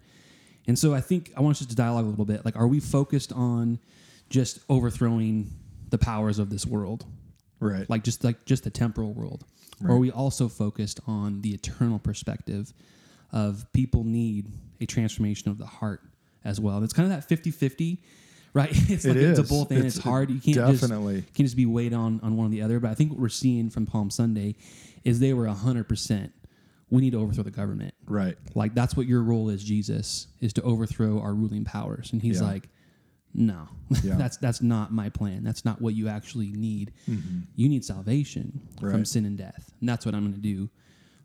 And 0.67 0.77
so 0.77 0.93
I 0.93 1.01
think 1.01 1.31
I 1.35 1.41
want 1.41 1.59
us 1.59 1.65
to 1.67 1.75
dialogue 1.75 2.05
a 2.05 2.09
little 2.09 2.25
bit. 2.25 2.45
Like, 2.45 2.55
are 2.55 2.67
we 2.67 2.79
focused 2.79 3.33
on 3.33 3.79
just 4.29 4.59
overthrowing 4.69 5.49
the 5.89 5.97
powers 5.97 6.37
of 6.39 6.49
this 6.51 6.65
world? 6.65 7.05
Right. 7.59 7.89
like 7.89 8.03
just 8.03 8.23
like 8.25 8.43
just 8.45 8.65
the 8.65 8.69
temporal 8.69 9.13
world 9.13 9.45
or 9.81 9.91
are 9.91 9.97
we 9.97 10.11
also 10.11 10.49
focused 10.49 10.99
on 11.07 11.41
the 11.41 11.53
eternal 11.53 11.97
perspective 11.97 12.73
of 13.31 13.65
people 13.71 14.03
need 14.03 14.51
a 14.81 14.85
transformation 14.85 15.49
of 15.49 15.57
the 15.57 15.65
heart 15.65 16.01
as 16.43 16.59
well 16.59 16.75
and 16.75 16.83
it's 16.83 16.91
kind 16.91 17.09
of 17.09 17.27
that 17.27 17.29
50-50 17.43 17.99
right 18.53 18.69
it's 18.89 19.05
like 19.05 19.15
It 19.15 19.23
it's 19.23 19.39
a 19.39 19.43
is. 19.43 19.49
both 19.49 19.71
and 19.71 19.79
it's, 19.85 19.95
It's- 19.97 20.03
hard 20.03 20.29
you 20.29 20.39
can't 20.39 20.55
definitely. 20.79 21.21
just 21.21 21.33
can't 21.33 21.45
just 21.47 21.57
be 21.57 21.65
weighed 21.65 21.93
on 21.93 22.19
on 22.23 22.35
one 22.37 22.47
or 22.47 22.49
the 22.49 22.61
other 22.61 22.79
but 22.79 22.91
i 22.91 22.93
think 22.93 23.11
what 23.11 23.19
we're 23.19 23.29
seeing 23.29 23.69
from 23.69 23.85
palm 23.85 24.09
sunday 24.09 24.55
is 25.03 25.19
they 25.19 25.33
were 25.33 25.45
100% 25.47 26.31
we 26.89 27.01
need 27.01 27.11
to 27.11 27.19
overthrow 27.19 27.43
the 27.43 27.51
government 27.51 27.93
right. 28.05 28.37
like 28.55 28.73
that's 28.75 28.95
what 28.95 29.07
your 29.07 29.23
role 29.23 29.49
is 29.49 29.63
jesus 29.63 30.27
is 30.39 30.53
to 30.53 30.61
overthrow 30.61 31.19
our 31.19 31.33
ruling 31.33 31.63
powers 31.65 32.11
and 32.13 32.21
he's 32.21 32.39
Yeah. 32.39 32.47
like 32.47 32.69
no 33.33 33.67
Yeah. 34.03 34.15
that's 34.15 34.37
that's 34.37 34.61
not 34.61 34.93
my 34.93 35.09
plan 35.09 35.43
that's 35.43 35.65
not 35.65 35.81
what 35.81 35.95
you 35.95 36.07
actually 36.07 36.51
need 36.51 36.93
you 37.55 37.67
need 37.69 37.83
salvation 37.83 38.61
from 38.79 38.89
Mm-hmm. 38.89 39.03
Sin 39.05 39.25
and 39.25 39.37
death 39.37 39.71
and 39.79 39.89
that's 39.89 40.05
what 40.05 40.13
i'm 40.13 40.21
going 40.21 40.35
to 40.35 40.39
do 40.39 40.69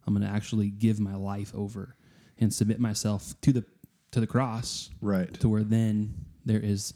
i'm 0.07 0.15
going 0.15 0.27
to 0.27 0.33
actually 0.35 0.71
give 0.71 0.99
my 1.01 1.15
life 1.15 1.53
over 1.55 1.95
and 2.39 2.53
submit 2.55 2.81
myself 2.81 3.35
to 3.43 3.53
the 3.53 3.65
to 4.13 4.21
the 4.21 4.27
cross 4.27 4.89
Right. 5.03 5.33
to 5.41 5.49
where 5.51 5.63
then 5.65 6.15
there 6.47 6.61
is 6.61 6.95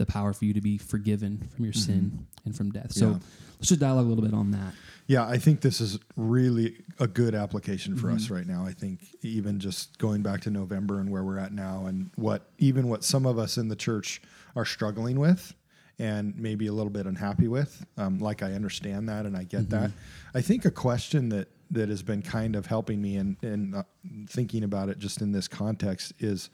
the 0.00 0.06
power 0.06 0.32
for 0.32 0.44
you 0.46 0.52
to 0.54 0.60
be 0.60 0.78
forgiven 0.78 1.48
from 1.54 1.64
your 1.64 1.72
sin 1.74 2.26
and 2.44 2.56
from 2.56 2.70
death 2.72 2.92
so 2.92 3.06
Mm-hmm. 3.06 3.12
Yeah. 3.14 3.18
let's 3.58 3.68
just 3.68 3.80
dialogue 3.80 4.06
a 4.06 4.08
little 4.08 4.24
bit 4.24 4.34
on 4.34 4.50
that 4.52 4.72
Yeah, 5.06 5.26
I 5.26 5.38
think 5.38 5.60
this 5.60 5.80
is 5.80 5.98
really 6.16 6.76
a 6.98 7.06
good 7.06 7.34
application 7.34 7.96
for 7.96 8.06
Mm-hmm. 8.08 8.16
us 8.16 8.30
right 8.30 8.46
now. 8.46 8.64
I 8.64 8.72
think 8.72 9.00
even 9.22 9.58
just 9.60 9.98
going 9.98 10.22
back 10.22 10.40
to 10.42 10.50
November 10.50 11.00
and 11.00 11.10
where 11.10 11.22
we're 11.24 11.38
at 11.38 11.52
now, 11.52 11.86
and 11.86 12.10
what 12.16 12.40
even 12.58 12.88
what 12.88 13.02
some 13.04 13.26
of 13.26 13.36
us 13.38 13.56
in 13.58 13.68
the 13.68 13.76
church 13.76 14.22
are 14.56 14.64
struggling 14.64 15.18
with, 15.18 15.54
and 15.98 16.34
maybe 16.38 16.66
a 16.68 16.72
little 16.72 16.92
bit 16.98 17.06
unhappy 17.06 17.48
with. 17.48 17.84
Um, 17.98 18.18
like 18.20 18.42
I 18.42 18.52
understand 18.54 19.08
that, 19.08 19.26
and 19.26 19.36
I 19.36 19.42
get 19.44 19.62
Mm-hmm. 19.68 19.82
that. 19.82 19.90
I 20.34 20.40
think 20.42 20.64
a 20.64 20.70
question 20.70 21.28
that 21.30 21.48
that 21.72 21.88
has 21.88 22.02
been 22.02 22.22
kind 22.22 22.54
of 22.56 22.66
helping 22.66 23.02
me 23.02 23.16
in 23.16 23.36
in 23.42 23.74
uh, 23.74 23.82
thinking 24.28 24.62
about 24.64 24.88
it 24.88 24.98
just 25.00 25.20
in 25.20 25.32
this 25.32 25.48
context 25.48 26.12
is, 26.20 26.50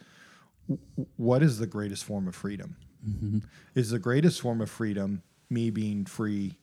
w- 0.68 0.80
what 1.16 1.42
is 1.42 1.58
the 1.58 1.66
greatest 1.66 2.04
form 2.04 2.26
of 2.26 2.34
freedom? 2.34 2.76
Mm-hmm. 3.08 3.38
Is 3.74 3.90
the 3.90 3.98
greatest 3.98 4.40
form 4.40 4.60
of 4.60 4.70
freedom 4.70 5.22
me 5.48 5.70
being 5.70 6.04
free? 6.04 6.58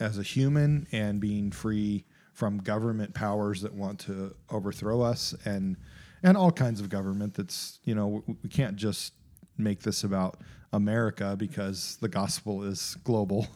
as 0.00 0.18
a 0.18 0.22
human 0.22 0.86
and 0.92 1.20
being 1.20 1.50
free 1.50 2.04
from 2.32 2.58
government 2.58 3.14
powers 3.14 3.60
that 3.62 3.74
want 3.74 3.98
to 4.00 4.34
overthrow 4.50 5.02
us 5.02 5.34
and 5.44 5.76
and 6.22 6.36
all 6.36 6.52
kinds 6.52 6.80
of 6.80 6.88
government 6.88 7.34
that's 7.34 7.78
you 7.84 7.94
know 7.94 8.22
we, 8.26 8.36
we 8.42 8.48
can't 8.48 8.76
just 8.76 9.12
make 9.58 9.82
this 9.82 10.02
about 10.04 10.40
America 10.72 11.36
because 11.36 11.98
the 12.00 12.08
gospel 12.08 12.62
is 12.62 12.96
global, 13.04 13.46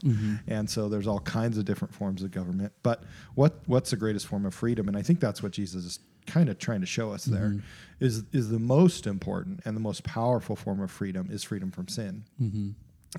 and 0.47 0.69
so 0.69 0.89
there's 0.89 1.07
all 1.07 1.21
kinds 1.21 1.57
of 1.57 1.65
different 1.65 1.95
forms 1.95 2.23
of 2.23 2.31
government. 2.31 2.73
But 2.83 3.05
what 3.35 3.61
what's 3.67 3.91
the 3.91 3.97
greatest 3.97 4.27
form 4.27 4.45
of 4.45 4.53
freedom? 4.53 4.89
And 4.89 4.97
I 4.97 5.03
think 5.03 5.21
that's 5.21 5.43
what 5.43 5.53
Jesus 5.53 5.85
is 5.85 5.99
kind 6.27 6.49
of 6.49 6.59
trying 6.59 6.81
to 6.81 6.87
show 6.87 7.13
us 7.13 7.25
there 7.25 7.57
is 8.01 8.25
is 8.33 8.51
the 8.51 8.59
most 8.59 9.07
important 9.07 9.61
and 9.65 9.77
the 9.77 9.81
most 9.81 10.05
powerful 10.05 10.57
form 10.57 10.81
of 10.81 10.91
freedom 10.91 11.29
is 11.31 11.43
freedom 11.45 11.71
from 11.71 11.89
sin, 11.89 12.25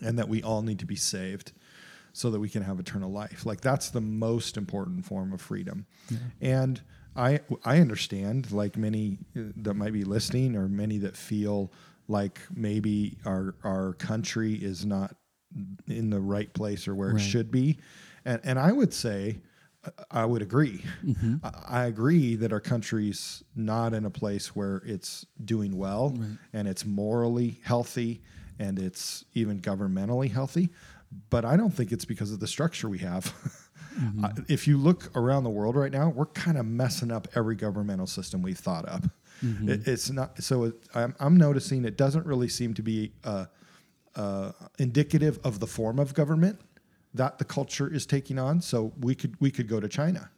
and 0.02 0.20
that 0.20 0.30
we 0.30 0.44
all 0.44 0.62
need 0.62 0.80
to 0.80 0.86
be 0.86 0.96
saved 0.96 1.52
so 2.14 2.30
that 2.32 2.40
we 2.40 2.50
can 2.50 2.64
have 2.64 2.80
eternal 2.80 3.12
life. 3.12 3.46
Like 3.46 3.62
that's 3.62 3.90
the 3.90 4.02
most 4.02 4.58
important 4.58 5.06
form 5.06 5.34
of 5.34 5.42
freedom. 5.42 5.86
And 6.42 6.82
I 7.16 7.40
I 7.66 7.80
understand 7.80 8.52
like 8.52 8.78
many 8.78 9.18
uh, 9.36 9.42
that 9.58 9.74
might 9.76 9.94
be 9.94 10.04
listening 10.04 10.56
or 10.56 10.68
many 10.68 10.98
that 11.00 11.16
feel 11.18 11.72
like 12.08 12.40
maybe 12.56 13.18
our 13.26 13.56
our 13.64 13.94
country 13.94 14.54
is 14.54 14.86
not 14.86 15.16
in 15.88 16.10
the 16.10 16.20
right 16.20 16.54
place 16.54 16.88
or 16.88 16.94
where 16.96 17.10
Right. 17.14 17.18
it 17.22 17.24
should 17.30 17.52
be. 17.52 17.78
And 18.26 18.40
and 18.44 18.60
I 18.60 18.72
would 18.72 18.94
say 18.94 19.40
I 20.12 20.25
would 20.25 20.41
agree. 20.41 20.84
I, 21.44 21.51
I 21.67 21.86
agree 21.86 22.36
that 22.36 22.51
our 22.53 22.60
country's 22.60 23.44
not 23.56 23.94
in 23.94 24.06
a 24.06 24.10
place 24.10 24.56
where 24.56 24.82
it's 24.86 25.25
doing 25.44 25.77
well 25.77 26.15
and 26.53 26.67
it's 26.67 26.86
morally 26.86 27.60
healthy 27.63 28.22
and 28.60 28.79
it's 28.79 29.25
even 29.34 29.60
governmentally 29.60 30.32
healthy. 30.32 30.70
But 31.29 31.46
I 31.46 31.56
don't 31.58 31.72
think 31.72 31.91
it's 31.91 32.06
because 32.06 32.32
of 32.32 32.39
the 32.39 32.48
structure 32.48 32.89
we 32.89 33.00
have. 33.00 33.34
Uh, 34.24 34.29
if 34.48 34.67
you 34.67 34.77
look 34.77 35.10
around 35.15 35.44
the 35.44 35.50
world 35.50 35.75
right 35.75 35.91
now, 35.91 36.08
we're 36.10 36.27
kind 36.27 36.56
of 36.60 36.67
messing 36.67 37.12
up 37.12 37.27
every 37.34 37.56
governmental 37.56 38.06
system 38.06 38.44
we've 38.44 38.60
thought 38.60 38.88
up. 38.88 39.03
It, 39.67 39.88
it's 39.88 40.12
not 40.12 40.38
so. 40.44 40.65
It, 40.65 40.75
I'm, 40.94 41.15
I'm 41.20 41.36
noticing 41.36 41.84
it 41.84 41.98
doesn't 41.98 42.24
really 42.24 42.48
seem 42.48 42.75
to 42.75 42.84
be 42.84 43.12
uh, 43.24 43.46
uh, 44.15 44.51
indicative 44.77 45.39
of 45.44 45.60
the 45.60 45.65
form 45.65 45.98
of 45.98 46.13
government 46.13 46.60
that 47.14 47.38
the 47.38 47.46
culture 47.46 47.92
is 47.92 48.06
taking 48.06 48.40
on. 48.40 48.62
So 48.62 48.94
we 49.00 49.16
could 49.16 49.36
we 49.40 49.52
could 49.52 49.68
go 49.68 49.80
to 49.80 49.88
China, 49.88 50.30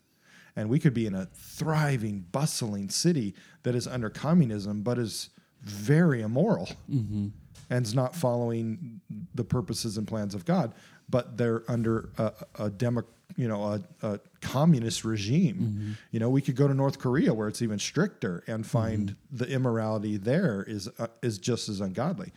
and 0.56 0.70
we 0.70 0.80
could 0.80 0.94
be 0.94 1.06
in 1.06 1.16
a 1.16 1.28
thriving, 1.34 2.26
bustling 2.32 2.90
city 2.90 3.36
that 3.64 3.76
is 3.76 3.88
under 3.88 4.10
communism, 4.10 4.82
but 4.82 4.98
is 4.98 5.30
very 5.62 6.22
immoral 6.22 6.70
mm-hmm. 6.90 7.28
and 7.70 7.86
is 7.86 7.94
not 7.94 8.16
following 8.16 9.02
the 9.36 9.44
purposes 9.44 9.98
and 9.98 10.08
plans 10.08 10.34
of 10.34 10.46
God. 10.46 10.74
But 11.10 11.38
they're 11.38 11.64
under 11.68 12.10
a, 12.18 12.32
a 12.60 12.70
demo, 12.70 13.04
you 13.36 13.48
know, 13.48 13.64
a, 13.64 13.82
a 14.08 14.20
communist 14.42 15.04
regime. 15.04 15.56
Mm-hmm. 15.56 15.92
You 16.12 16.20
know, 16.20 16.30
we 16.30 16.42
could 16.42 16.56
go 16.56 16.68
to 16.68 16.74
North 16.74 17.00
Korea 17.00 17.34
where 17.34 17.48
it's 17.48 17.62
even 17.62 17.80
stricter 17.80 18.44
and 18.48 18.66
find 18.66 19.10
mm-hmm. 19.10 19.38
the 19.38 19.48
immorality 19.48 20.18
there 20.18 20.64
is 20.68 20.88
uh, 21.00 21.08
is 21.22 21.40
just 21.40 21.68
as 21.68 21.82
ungodly. 21.82 22.32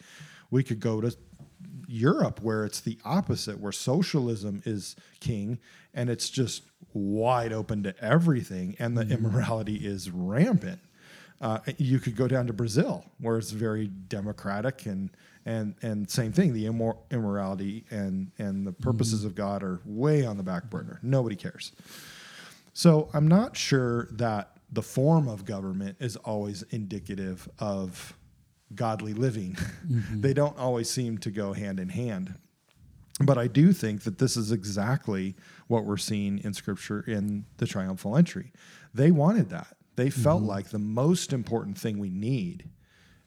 We 0.51 0.63
could 0.63 0.81
go 0.81 1.01
to 1.01 1.15
Europe, 1.87 2.41
where 2.43 2.65
it's 2.65 2.81
the 2.81 2.99
opposite, 3.05 3.61
where 3.61 3.73
socialism 3.73 4.63
is 4.65 4.97
king 5.21 5.59
and 5.95 6.09
it's 6.09 6.31
just 6.31 6.63
wide 6.95 7.53
open 7.53 7.83
to 7.83 7.95
everything, 8.03 8.77
and 8.79 8.97
the 8.97 9.03
immorality 9.15 9.77
is 9.77 10.11
rampant. 10.11 10.81
Uh, 11.41 11.59
you 11.77 11.99
could 11.99 12.17
go 12.17 12.29
down 12.29 12.47
to 12.47 12.53
Brazil, 12.53 13.05
where 13.19 13.37
it's 13.37 13.51
very 13.51 13.89
democratic 14.09 14.87
and 14.87 15.11
and 15.45 15.75
and 15.83 16.09
same 16.09 16.33
thing. 16.33 16.53
The 16.53 16.67
immor- 16.67 16.99
immorality 17.11 17.85
and 17.91 18.31
and 18.39 18.67
the 18.67 18.73
purposes 18.73 19.25
of 19.25 19.35
God 19.35 19.63
are 19.63 19.81
way 19.85 20.25
on 20.25 20.37
the 20.37 20.45
back 20.45 20.71
burner. 20.71 21.01
Nobody 21.03 21.35
cares. 21.35 21.73
So 22.75 23.11
I'm 23.13 23.27
not 23.29 23.57
sure 23.57 24.09
that 24.13 24.57
the 24.71 24.83
form 24.83 25.29
of 25.29 25.45
government 25.45 25.97
is 26.01 26.17
always 26.17 26.63
indicative 26.71 27.49
of 27.59 28.15
godly 28.75 29.15
living. 29.15 29.57
Mm-hmm. 29.83 30.21
they 30.21 30.33
don't 30.33 30.57
always 30.59 30.89
seem 30.89 31.19
to 31.19 31.31
go 31.31 31.53
hand 31.53 31.81
in 31.81 31.89
hand. 31.89 32.37
But 33.21 33.37
I 33.37 33.49
do 33.49 33.73
think 33.73 34.05
that 34.05 34.19
this 34.19 34.37
is 34.37 34.53
exactly 34.53 35.35
what 35.67 35.85
we're 35.85 35.97
seeing 35.97 36.39
in 36.39 36.55
scripture 36.55 37.01
in 37.01 37.47
the 37.57 37.67
triumphal 37.67 38.17
entry. 38.17 38.53
They 38.95 39.11
wanted 39.11 39.51
that. 39.51 39.77
They 39.97 40.09
felt 40.09 40.41
mm-hmm. 40.41 40.51
like 40.51 40.69
the 40.71 40.79
most 40.79 41.33
important 41.33 41.77
thing 41.77 41.99
we 41.99 42.11
need 42.11 42.71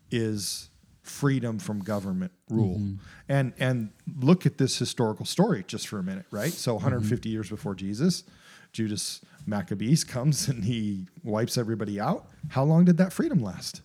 is 0.10 0.70
freedom 1.04 1.60
from 1.60 1.80
government 1.80 2.32
rule. 2.50 2.80
Mm-hmm. 2.80 2.96
And 3.30 3.54
and 3.60 3.92
look 4.18 4.46
at 4.46 4.58
this 4.58 4.78
historical 4.78 5.26
story 5.26 5.64
just 5.68 5.88
for 5.88 6.00
a 6.00 6.04
minute, 6.04 6.26
right? 6.32 6.52
So 6.52 6.74
150 6.74 7.30
years 7.30 7.50
before 7.50 7.76
Jesus, 7.76 8.24
Judas 8.72 9.22
Maccabees 9.46 10.04
comes 10.04 10.48
and 10.48 10.64
he 10.64 11.08
wipes 11.24 11.58
everybody 11.58 12.00
out. 12.00 12.28
How 12.50 12.64
long 12.64 12.86
did 12.86 12.98
that 12.98 13.14
freedom 13.14 13.40
last? 13.40 13.82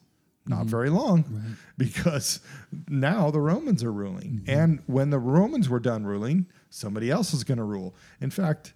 Not 0.51 0.63
mm-hmm. 0.63 0.69
very 0.69 0.91
long 0.91 1.57
because 1.79 2.41
now 2.89 3.31
the 3.31 3.41
Romans 3.41 3.85
are 3.85 3.93
ruling. 3.93 4.43
Mm-hmm. 4.43 4.51
And 4.51 4.83
when 4.87 5.11
the 5.11 5.19
Romans 5.19 5.69
were 5.69 5.79
done 5.79 6.05
ruling, 6.05 6.47
somebody 6.71 7.09
else 7.09 7.33
is 7.33 7.45
going 7.45 7.59
to 7.59 7.65
rule. 7.65 7.95
In 8.21 8.31
fact, 8.31 8.75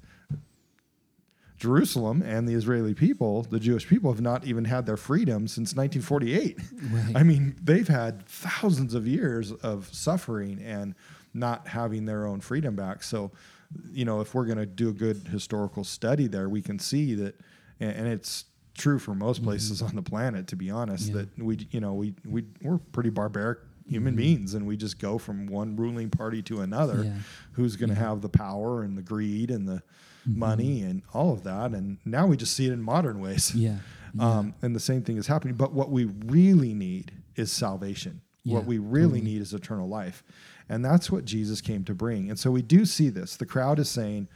Jerusalem 1.57 2.23
and 2.23 2.49
the 2.49 2.55
Israeli 2.55 2.95
people, 2.95 3.43
the 3.43 3.59
Jewish 3.59 3.89
people, 3.89 4.13
have 4.13 4.21
not 4.21 4.45
even 4.47 4.67
had 4.67 4.87
their 4.87 4.97
freedom 4.97 5.49
since 5.49 5.75
1948. 5.75 6.59
Right. 6.93 7.17
I 7.17 7.25
mean, 7.25 7.57
they've 7.61 7.89
had 7.89 8.25
thousands 8.27 8.95
of 8.95 9.07
years 9.07 9.51
of 9.51 9.93
suffering 9.93 10.63
and 10.63 10.95
not 11.33 11.67
having 11.67 12.05
their 12.05 12.27
own 12.27 12.41
freedom 12.41 12.77
back. 12.77 13.03
So, 13.03 13.33
you 13.91 14.05
know, 14.05 14.21
if 14.21 14.33
we're 14.33 14.47
going 14.47 14.59
to 14.59 14.67
do 14.67 14.91
a 14.91 14.93
good 14.93 15.29
historical 15.29 15.83
study 15.83 16.29
there, 16.29 16.49
we 16.49 16.63
can 16.63 16.79
see 16.79 17.15
that, 17.17 17.35
and 17.81 18.07
it's 18.07 18.45
true 18.75 18.99
for 18.99 19.15
most 19.15 19.43
places 19.43 19.81
on 19.83 19.95
the 19.97 20.03
planet, 20.03 20.47
to 20.49 20.57
be 20.57 20.71
honest, 20.71 21.09
Yeah. 21.09 21.15
that 21.15 21.39
we, 21.39 21.67
you 21.71 21.81
know, 21.81 21.95
we, 21.95 22.15
we, 22.27 22.45
we're 22.63 22.79
pretty 22.79 23.11
barbaric 23.11 23.59
human 23.87 24.17
beings 24.17 24.55
and 24.55 24.67
we 24.67 24.77
just 24.77 24.99
go 24.99 25.19
from 25.19 25.47
one 25.47 25.77
ruling 25.77 26.09
party 26.11 26.43
to 26.43 26.61
another 26.63 27.05
Yeah. 27.05 27.13
who's 27.53 27.77
going 27.77 27.91
to 27.91 27.95
have 27.95 28.21
the 28.23 28.29
power 28.29 28.83
and 28.83 28.97
the 28.97 29.03
greed 29.03 29.51
and 29.51 29.69
the 29.69 29.83
money 30.27 30.83
and 30.83 31.03
all 31.13 31.33
of 31.33 31.45
that. 31.45 31.73
And 31.73 31.99
now 32.05 32.27
we 32.27 32.37
just 32.37 32.55
see 32.57 32.67
it 32.67 32.73
in 32.73 32.83
modern 32.83 33.21
ways. 33.21 33.55
Yeah. 33.55 33.79
Um, 34.17 34.55
and 34.63 34.77
the 34.77 34.81
same 34.81 35.03
thing 35.03 35.17
is 35.17 35.27
happening. 35.27 35.57
But 35.57 35.73
what 35.73 35.91
we 35.91 36.05
really 36.05 36.73
need 36.73 37.11
is 37.35 37.51
salvation. 37.51 38.21
Yeah, 38.45 38.55
what 38.55 38.65
we 38.65 38.79
really 38.79 39.21
need 39.21 39.43
is 39.43 39.53
eternal 39.53 39.89
life. 39.89 40.23
And 40.69 40.85
that's 40.85 41.11
what 41.11 41.25
Jesus 41.25 41.61
came 41.61 41.83
to 41.87 41.95
bring. 41.97 42.31
And 42.31 42.39
so 42.39 42.53
we 42.53 42.63
do 42.63 42.85
see 42.87 43.09
this. 43.09 43.35
The 43.37 43.45
crowd 43.45 43.81
is 43.81 43.89
saying, 43.89 44.29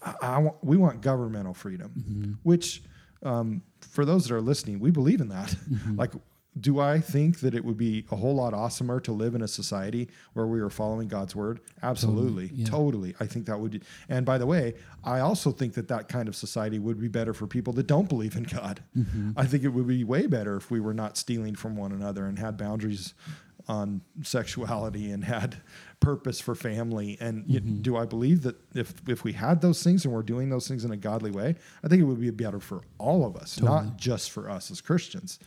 I, 0.00 0.14
I 0.22 0.38
want, 0.38 0.56
we 0.62 0.76
want 0.76 1.00
governmental 1.00 1.54
freedom, 1.54 1.90
Mm-hmm. 1.98 2.32
which 2.44 2.84
um, 3.22 3.62
for 3.80 4.04
those 4.04 4.26
that 4.26 4.34
are 4.34 4.40
listening, 4.40 4.80
we 4.80 4.90
believe 4.90 5.20
in 5.20 5.28
that. 5.28 5.54
Mm-hmm. 5.66 5.96
Like, 5.96 6.12
do 6.58 6.80
I 6.80 7.00
think 7.00 7.40
that 7.40 7.54
it 7.54 7.64
would 7.64 7.76
be 7.76 8.06
a 8.10 8.16
whole 8.16 8.34
lot 8.34 8.54
awesomer 8.54 9.02
to 9.04 9.12
live 9.12 9.34
in 9.34 9.42
a 9.42 9.48
society 9.48 10.08
where 10.32 10.46
we 10.46 10.60
are 10.60 10.70
following 10.70 11.08
God's 11.08 11.36
word? 11.36 11.60
Absolutely, 11.82 12.50
yeah. 12.54 12.66
totally. 12.66 13.14
I 13.20 13.26
think 13.26 13.46
that 13.46 13.58
would. 13.60 13.84
And 14.08 14.24
by 14.24 14.38
the 14.38 14.46
way, 14.46 14.74
I 15.04 15.20
also 15.20 15.50
think 15.50 15.74
that 15.74 15.88
that 15.88 16.08
kind 16.08 16.28
of 16.28 16.36
society 16.36 16.78
would 16.78 16.98
be 16.98 17.08
better 17.08 17.34
for 17.34 17.46
people 17.46 17.72
that 17.74 17.86
don't 17.86 18.08
believe 18.08 18.36
in 18.36 18.44
God. 18.44 18.82
Mm-hmm. 18.96 19.32
I 19.36 19.44
think 19.44 19.64
it 19.64 19.68
would 19.68 19.86
be 19.86 20.04
way 20.04 20.26
better 20.26 20.56
if 20.56 20.70
we 20.70 20.80
were 20.80 20.94
not 20.94 21.18
stealing 21.18 21.56
from 21.56 21.76
one 21.76 21.92
another 21.92 22.24
and 22.26 22.38
had 22.38 22.56
boundaries 22.56 23.12
on 23.68 24.00
sexuality 24.22 25.10
and 25.10 25.24
had 25.24 25.56
purpose 26.00 26.40
for 26.40 26.54
family. 26.54 27.16
And 27.20 27.44
Mm-hmm. 27.46 27.82
do 27.82 27.96
I 27.96 28.06
believe 28.06 28.42
that 28.42 28.56
if 28.74 28.94
if 29.08 29.24
we 29.24 29.32
had 29.32 29.60
those 29.60 29.82
things 29.82 30.04
and 30.04 30.14
we're 30.14 30.22
doing 30.22 30.50
those 30.50 30.68
things 30.68 30.84
in 30.84 30.90
a 30.92 30.96
godly 30.96 31.30
way, 31.30 31.54
I 31.82 31.88
think 31.88 32.00
it 32.00 32.04
would 32.04 32.20
be 32.20 32.30
better 32.30 32.60
for 32.60 32.82
all 32.98 33.24
of 33.26 33.36
us, 33.36 33.60
not 33.60 33.96
just 33.96 34.30
for 34.30 34.48
us 34.48 34.70
as 34.70 34.80
Christians. 34.80 35.38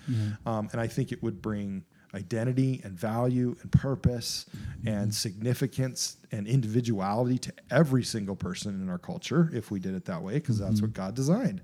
Um, 0.45 0.69
and 0.71 0.81
I 0.81 0.87
think 0.87 1.11
it 1.11 1.21
would 1.23 1.41
bring 1.41 1.85
identity 2.15 2.81
and 2.83 2.93
value 2.97 3.55
and 3.61 3.71
purpose 3.71 4.47
and 4.85 5.13
significance 5.13 6.17
and 6.31 6.47
individuality 6.47 7.37
to 7.37 7.53
every 7.69 8.03
single 8.03 8.35
person 8.35 8.81
in 8.81 8.89
our 8.89 8.97
culture 8.97 9.49
if 9.53 9.69
we 9.69 9.79
did 9.79 9.93
it 9.93 10.05
that 10.05 10.21
way 10.23 10.33
because 10.33 10.57
that's 10.57 10.81
what 10.81 10.93
God 10.93 11.13
designed. 11.13 11.61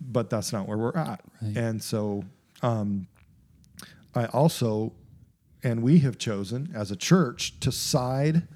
But 0.00 0.28
that's 0.30 0.52
not 0.52 0.66
where 0.68 0.76
we're 0.78 0.96
at. 0.96 1.20
Right. 1.40 1.56
And 1.56 1.82
so 1.82 2.24
um, 2.62 3.06
I 4.14 4.26
also, 4.26 4.92
and 5.62 5.82
we 5.82 5.98
have 6.00 6.18
chosen 6.18 6.70
as 6.74 6.90
a 6.90 6.96
church 6.96 7.58
to 7.60 7.72
side 7.72 8.46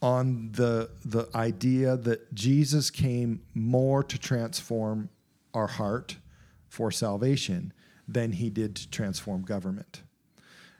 on 0.00 0.50
the 0.52 0.90
the 1.04 1.28
idea 1.34 1.96
that 1.96 2.32
Jesus 2.32 2.90
came 2.90 3.42
more 3.54 4.02
to 4.04 4.18
transform 4.18 5.10
our 5.54 5.66
heart 5.66 6.16
for 6.68 6.90
salvation 6.90 7.72
than 8.06 8.32
he 8.32 8.48
did 8.48 8.76
to 8.76 8.90
transform 8.90 9.42
government. 9.42 10.02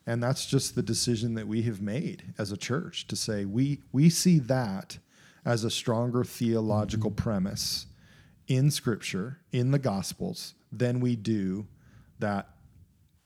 And 0.07 0.23
that's 0.23 0.47
just 0.47 0.75
the 0.75 0.83
decision 0.83 1.35
that 1.35 1.47
we 1.47 1.63
have 1.63 1.83
made 1.83 2.33
as 2.39 2.53
a 2.53 2.57
church 2.57 3.07
to 3.09 3.17
say 3.17 3.45
we 3.45 3.81
we 3.93 4.09
see 4.09 4.39
that 4.39 4.99
as 5.45 5.65
a 5.65 5.71
stronger 5.71 6.25
theological 6.25 7.11
mm-hmm. 7.11 7.23
premise 7.23 7.87
in 8.47 8.71
scripture, 8.71 9.39
in 9.53 9.71
the 9.73 9.79
gospels, 9.79 10.55
than 10.73 11.01
we 11.01 11.17
do 11.17 11.67
that 12.19 12.49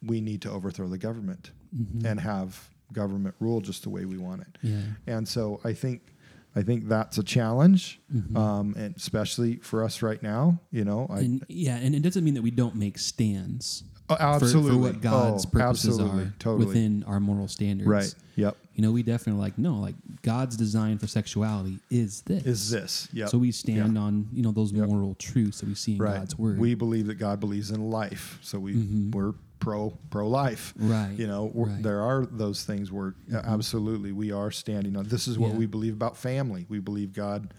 we 0.04 0.21
need 0.21 0.42
to 0.42 0.50
overthrow 0.50 0.88
the 0.88 0.99
government 0.99 1.50
mm-hmm. 1.75 2.06
and 2.06 2.21
have 2.21 2.68
government 2.92 3.35
rule 3.40 3.61
just 3.61 3.82
the 3.82 3.90
way 3.90 4.04
we 4.04 4.18
want 4.18 4.42
it. 4.42 4.59
Yeah. 4.62 4.80
And 5.06 5.26
so 5.26 5.61
I 5.64 5.73
think 5.73 6.12
I 6.54 6.62
think 6.62 6.88
that's 6.88 7.16
a 7.16 7.23
challenge, 7.23 8.00
mm-hmm. 8.14 8.37
um, 8.37 8.75
and 8.76 8.94
especially 8.97 9.56
for 9.56 9.82
us 9.82 10.02
right 10.02 10.23
now. 10.23 10.61
You 10.71 10.85
know, 10.85 11.06
I, 11.11 11.21
And 11.21 11.44
yeah, 11.49 11.76
and 11.76 11.94
it 11.94 12.02
doesn't 12.02 12.25
mean 12.25 12.35
that 12.35 12.42
we 12.42 12.50
don't 12.50 12.76
make 12.76 12.99
stands. 12.99 13.85
Oh, 14.11 14.16
for, 14.16 14.23
absolutely. 14.23 14.71
for 14.73 14.78
what 14.78 15.00
God's 15.00 15.47
Oh, 15.47 15.50
purposes 15.50 15.99
absolutely. 15.99 16.25
are 16.25 16.35
Totally. 16.38 16.66
within 16.66 17.04
our 17.04 17.21
moral 17.21 17.49
standards. 17.49 17.88
Right. 17.88 18.14
Yep. 18.37 18.56
You 18.75 18.82
know, 18.82 18.92
we 18.92 19.02
definitely 19.02 19.40
like 19.40 19.56
no, 19.56 19.76
like 19.76 19.94
God's 20.23 20.56
design 20.56 20.99
for 20.99 21.06
sexuality 21.06 21.78
is 21.90 22.23
this. 22.23 22.44
Is 22.44 22.71
this? 22.71 23.09
Yep. 23.12 23.28
So 23.30 23.38
we 23.38 23.52
stand 23.52 23.97
on 23.97 24.28
you 24.32 24.42
know 24.42 24.50
those 24.50 24.73
Yep. 24.73 24.88
moral 24.88 25.14
truths 25.14 25.61
that 25.61 25.68
we 25.68 25.75
see 25.75 25.92
in 25.92 25.99
right. 25.99 26.18
God's 26.18 26.38
word. 26.38 26.59
We 26.59 26.75
believe 26.75 27.06
that 27.06 27.14
God 27.14 27.40
believes 27.40 27.71
in 27.71 27.90
life, 27.90 28.38
so 28.42 28.59
we 28.59 28.75
mm-hmm. 28.75 29.11
we're 29.12 29.35
pro 29.62 29.90
pro 30.11 30.28
life. 30.28 30.75
Right. 30.76 31.14
You 31.16 31.26
know, 31.26 31.45
Right. 31.54 31.73
Mm-hmm. 31.75 31.83
there 31.83 32.00
are 32.00 32.26
those 32.26 32.64
things 32.64 32.90
where 32.90 33.14
uh, 33.33 33.40
absolutely 33.45 34.12
we 34.12 34.33
are 34.33 34.50
standing 34.50 34.97
on. 34.97 35.04
This 35.09 35.28
is 35.28 35.38
what 35.38 35.52
Yeah. 35.52 35.59
we 35.59 35.66
believe 35.66 35.95
about 35.95 36.16
family. 36.16 36.66
We 36.69 36.81
believe 36.81 37.12
God 37.12 37.54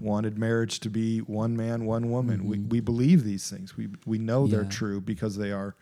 wanted 0.00 0.38
marriage 0.38 0.80
to 0.80 0.88
be 0.88 1.18
one 1.18 1.54
man, 1.56 1.84
one 1.84 2.10
woman. 2.10 2.44
We 2.46 2.58
we 2.58 2.80
believe 2.80 3.24
these 3.24 3.50
things. 3.50 3.76
We 3.76 3.88
we 4.06 4.18
know 4.18 4.46
they're 4.46 4.60
Mm-hmm. 4.62 4.70
True 4.70 5.00
because 5.00 5.36
they 5.36 5.52
are 5.52 5.74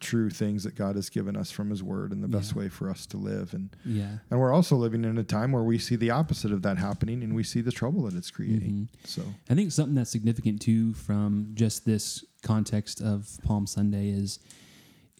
true 0.00 0.30
things 0.30 0.64
that 0.64 0.74
God 0.74 0.96
has 0.96 1.08
given 1.10 1.36
us 1.36 1.50
from 1.52 1.70
His 1.70 1.80
Word 1.80 2.10
and 2.12 2.24
the 2.24 2.28
best 2.28 2.52
Yeah. 2.52 2.58
way 2.60 2.68
for 2.68 2.90
us 2.90 3.06
to 3.06 3.16
live. 3.18 3.54
And 3.54 3.68
yeah. 3.84 4.18
and 4.30 4.40
we're 4.40 4.52
also 4.52 4.74
living 4.76 5.04
in 5.04 5.16
a 5.18 5.22
time 5.24 5.52
where 5.52 5.62
we 5.62 5.78
see 5.78 5.96
the 5.96 6.10
opposite 6.10 6.52
of 6.52 6.62
that 6.62 6.78
happening, 6.78 7.22
and 7.22 7.34
we 7.34 7.44
see 7.44 7.60
the 7.60 7.70
trouble 7.70 8.02
that 8.06 8.14
it's 8.16 8.30
creating. 8.30 8.88
Mm-hmm. 8.88 9.04
So 9.06 9.22
I 9.50 9.54
think 9.54 9.70
something 9.72 9.94
that's 9.94 10.10
significant 10.10 10.62
too 10.62 10.94
from 10.94 11.50
just 11.54 11.84
this 11.84 12.24
context 12.42 13.00
of 13.02 13.38
Palm 13.44 13.66
Sunday 13.66 14.08
is 14.08 14.38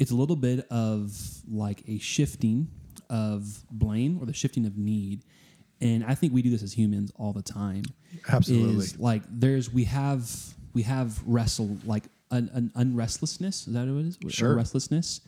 it's 0.03 0.11
a 0.11 0.17
little 0.17 0.37
bit 0.37 0.67
of 0.71 1.17
like 1.49 1.83
a 1.89 1.99
shifting 1.99 2.69
of 3.09 3.65
blame 3.71 4.19
or 4.21 4.27
the 4.27 4.33
shifting 4.33 4.67
of 4.67 4.77
need. 4.77 5.23
And 5.81 6.05
I 6.05 6.15
think 6.15 6.33
we 6.33 6.43
do 6.43 6.51
this 6.51 6.63
as 6.63 6.73
humans 6.73 7.13
all 7.17 7.33
the 7.33 7.43
time. 7.43 7.85
absolutely, 8.29 8.85
Is 8.85 8.99
like 8.99 9.23
there's 9.29 9.73
we 9.73 9.85
have 9.85 10.29
we 10.75 10.83
have 10.83 11.21
wrestle 11.27 11.77
like 11.85 12.05
an, 12.31 12.51
an 12.53 12.73
unrestlessness. 12.75 13.67
Is 13.69 13.75
that 13.75 13.87
what 13.87 14.01
it 14.05 14.07
is? 14.07 14.19
Sure. 14.35 14.55
Restlessness 14.57 15.21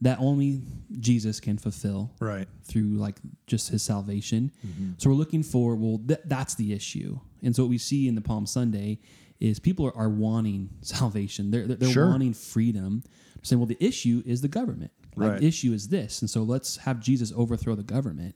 that 0.00 0.18
only 0.20 0.60
Jesus 1.00 1.40
can 1.40 1.58
fulfill 1.58 2.10
right. 2.20 2.46
through 2.64 2.90
like 3.06 3.16
just 3.46 3.68
his 3.70 3.82
salvation. 3.82 4.52
Mm-hmm. 4.64 4.92
So 4.98 5.10
we're 5.10 5.16
looking 5.16 5.42
for 5.42 5.74
well, 5.76 6.00
th- 6.06 6.20
that's 6.26 6.54
the 6.54 6.72
issue. 6.72 7.18
And 7.42 7.54
so 7.56 7.62
what 7.64 7.70
we 7.70 7.78
see 7.78 8.06
in 8.08 8.14
the 8.14 8.20
Palm 8.20 8.46
Sunday 8.46 8.98
is 9.40 9.58
people 9.58 9.86
are, 9.86 9.96
are 9.96 10.08
wanting 10.08 10.68
salvation. 10.82 11.50
They're 11.50 11.66
they're, 11.66 11.76
they're 11.76 11.90
Sure. 11.90 12.08
wanting 12.10 12.34
freedom. 12.34 13.02
Saying, 13.42 13.60
well, 13.60 13.66
the 13.66 13.76
issue 13.80 14.22
is 14.26 14.40
the 14.40 14.48
government. 14.48 14.90
Like 15.16 15.30
Right. 15.32 15.40
the 15.40 15.46
issue 15.48 15.72
is 15.72 15.88
this, 15.88 16.20
and 16.22 16.30
so 16.30 16.42
let's 16.42 16.76
have 16.78 17.00
Jesus 17.00 17.32
overthrow 17.34 17.74
the 17.74 17.82
government. 17.82 18.34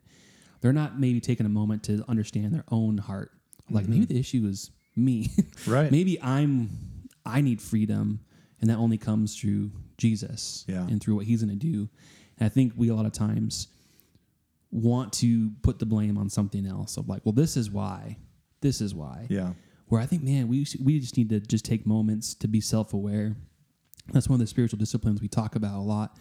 They're 0.60 0.72
not 0.72 0.98
maybe 0.98 1.20
taking 1.20 1.46
a 1.46 1.48
moment 1.48 1.82
to 1.84 2.04
understand 2.08 2.52
their 2.54 2.64
own 2.70 2.98
heart. 2.98 3.30
Like 3.70 3.88
maybe 3.88 4.04
the 4.04 4.18
issue 4.18 4.46
is 4.46 4.70
me. 4.96 5.24
Mm-hmm. 5.28 5.70
Right. 5.72 5.90
maybe 5.92 6.20
I'm 6.22 6.70
I 7.24 7.40
need 7.40 7.60
freedom, 7.62 8.20
and 8.60 8.68
that 8.70 8.78
only 8.78 8.98
comes 8.98 9.36
through 9.38 9.70
Jesus 9.98 10.64
Yeah. 10.68 10.86
and 10.88 11.00
through 11.00 11.14
what 11.16 11.26
He's 11.26 11.42
going 11.44 11.56
to 11.56 11.66
do. 11.72 11.88
And 12.38 12.46
I 12.46 12.48
think 12.48 12.72
we 12.76 12.88
a 12.88 12.94
lot 12.94 13.06
of 13.06 13.12
times 13.12 13.68
want 14.70 15.12
to 15.14 15.50
put 15.62 15.78
the 15.78 15.86
blame 15.86 16.16
on 16.18 16.28
something 16.30 16.66
else 16.66 16.96
of 16.96 17.08
like, 17.08 17.22
well, 17.24 17.32
this 17.32 17.56
is 17.56 17.70
why, 17.70 18.16
this 18.60 18.80
is 18.80 18.94
why. 18.94 19.26
Yeah. 19.28 19.52
Where 19.88 20.00
I 20.00 20.06
think, 20.06 20.22
man, 20.22 20.48
we 20.48 20.66
we 20.82 20.98
just 20.98 21.16
need 21.16 21.28
to 21.28 21.40
just 21.40 21.64
take 21.64 21.86
moments 21.86 22.34
to 22.36 22.48
be 22.48 22.60
self 22.60 22.94
aware. 22.94 23.36
That's 24.12 24.28
one 24.28 24.34
of 24.34 24.40
the 24.40 24.46
spiritual 24.46 24.78
disciplines 24.78 25.20
we 25.20 25.28
talk 25.28 25.54
about 25.56 25.78
a 25.78 25.82
lot. 25.82 26.16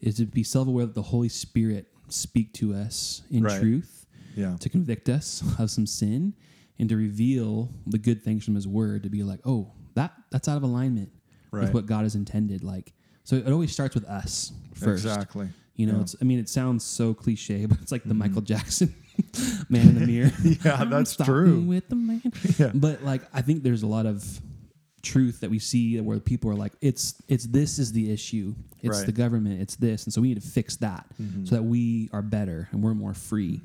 Is 0.00 0.16
to 0.16 0.26
be 0.26 0.42
self 0.42 0.68
aware 0.68 0.86
that 0.86 0.94
the 0.94 1.02
Holy 1.02 1.28
Spirit 1.28 1.86
speak 2.08 2.52
to 2.54 2.74
us 2.74 3.22
in 3.30 3.42
Right. 3.42 3.60
truth 3.60 4.06
Yeah. 4.36 4.56
to 4.60 4.68
convict 4.68 5.08
us 5.08 5.42
of 5.58 5.70
some 5.70 5.86
sin 5.86 6.34
and 6.78 6.88
to 6.90 6.96
reveal 6.96 7.70
the 7.86 7.98
good 7.98 8.22
things 8.22 8.44
from 8.44 8.54
his 8.54 8.68
word 8.68 9.02
to 9.04 9.08
be 9.08 9.22
like 9.24 9.40
oh 9.44 9.72
that 9.94 10.12
that's 10.30 10.46
out 10.46 10.56
of 10.56 10.62
alignment 10.62 11.10
Right. 11.50 11.62
with 11.64 11.74
what 11.74 11.86
god 11.86 12.02
has 12.04 12.14
intended 12.14 12.62
like 12.62 12.92
so 13.24 13.34
it 13.36 13.50
always 13.50 13.72
starts 13.72 13.94
with 13.96 14.04
us 14.04 14.52
first 14.74 15.04
Exactly. 15.04 15.48
you 15.74 15.86
know 15.86 15.94
Yeah. 15.96 16.00
it's 16.02 16.14
i 16.20 16.24
mean 16.24 16.38
it 16.38 16.48
sounds 16.48 16.84
so 16.84 17.12
cliche 17.14 17.64
but 17.70 17.78
it's 17.80 17.90
like 17.90 18.02
the 18.04 18.10
mm-hmm. 18.10 18.18
michael 18.18 18.42
jackson 18.42 18.94
man 19.68 19.88
in 19.88 19.94
the 19.98 20.06
mirror 20.06 20.30
Yeah, 20.64 20.84
that's 20.84 21.16
true. 21.16 21.60
with 21.62 21.88
the 21.88 21.96
man 21.96 22.22
Yeah. 22.58 22.70
but 22.74 23.02
like 23.02 23.22
i 23.32 23.40
think 23.42 23.62
there's 23.64 23.82
a 23.82 23.86
lot 23.88 24.06
of 24.06 24.40
truth 25.12 25.40
that 25.40 25.50
we 25.50 25.58
see 25.58 26.00
where 26.00 26.18
people 26.20 26.50
are 26.50 26.54
like 26.64 26.72
it's 26.80 27.14
it's 27.28 27.44
this 27.46 27.78
is 27.78 27.92
the 27.92 28.10
issue 28.12 28.54
it's 28.82 28.88
Right. 28.88 28.96
Mm-hmm. 28.98 29.06
the 29.06 29.12
government 29.12 29.60
it's 29.60 29.76
this 29.76 30.04
and 30.04 30.12
so 30.12 30.20
we 30.20 30.28
need 30.28 30.40
to 30.42 30.48
fix 30.48 30.76
that 30.76 31.06
so 31.44 31.54
that 31.56 31.62
we 31.62 32.08
are 32.12 32.22
better 32.22 32.68
and 32.72 32.82
we're 32.82 32.94
more 32.94 33.14
free 33.14 33.60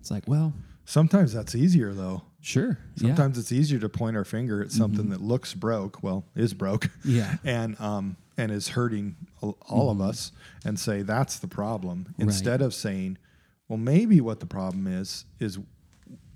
it's 0.00 0.10
like 0.10 0.24
well 0.26 0.52
Sometimes 0.86 1.32
that's 1.32 1.54
easier 1.54 1.94
though. 1.94 2.20
sure 2.42 2.78
yeah. 2.96 3.08
Sometimes 3.08 3.38
it's 3.38 3.52
easier 3.52 3.78
to 3.78 3.88
point 3.88 4.16
our 4.18 4.24
finger 4.24 4.62
at 4.62 4.70
something 4.70 5.08
that 5.10 5.22
looks 5.22 5.54
broke, 5.54 6.02
well, 6.02 6.26
is 6.36 6.52
broke, 6.52 6.90
Yeah. 7.04 7.36
and 7.44 7.80
um 7.80 8.16
and 8.36 8.52
is 8.52 8.68
hurting 8.68 9.16
all 9.40 9.56
all 9.66 9.88
of 9.90 10.00
us, 10.02 10.30
and 10.62 10.78
say 10.78 11.00
that's 11.00 11.38
the 11.38 11.48
problem 11.48 12.14
instead 12.18 12.60
of 12.60 12.74
saying, 12.74 13.16
well, 13.66 13.78
maybe 13.78 14.20
what 14.20 14.40
the 14.40 14.46
problem 14.46 14.86
is 14.86 15.24
is 15.40 15.58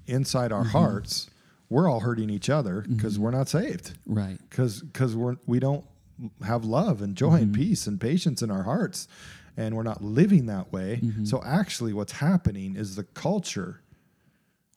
inside 0.06 0.50
our 0.50 0.64
hearts 0.64 1.28
we're 1.70 1.90
all 1.90 2.00
hurting 2.00 2.30
each 2.30 2.48
other 2.48 2.84
because 2.88 3.14
mm-hmm. 3.14 3.24
we're 3.24 3.30
not 3.30 3.48
saved. 3.48 3.96
right. 4.06 4.38
Because 4.48 4.82
because 4.82 5.14
we're 5.14 5.36
we 5.46 5.58
don't 5.58 5.84
have 6.44 6.64
love 6.64 7.02
and 7.02 7.14
joy 7.14 7.34
and 7.34 7.52
mm-hmm. 7.52 7.62
peace 7.62 7.86
and 7.86 8.00
patience 8.00 8.42
in 8.42 8.50
our 8.50 8.64
hearts 8.64 9.06
and 9.58 9.76
we're 9.76 9.82
not 9.82 10.02
living 10.02 10.46
that 10.46 10.72
way. 10.72 11.00
Mm-hmm. 11.02 11.24
So 11.24 11.42
actually 11.44 11.92
what's 11.92 12.12
happening 12.12 12.76
is 12.76 12.96
the 12.96 13.02
culture 13.02 13.82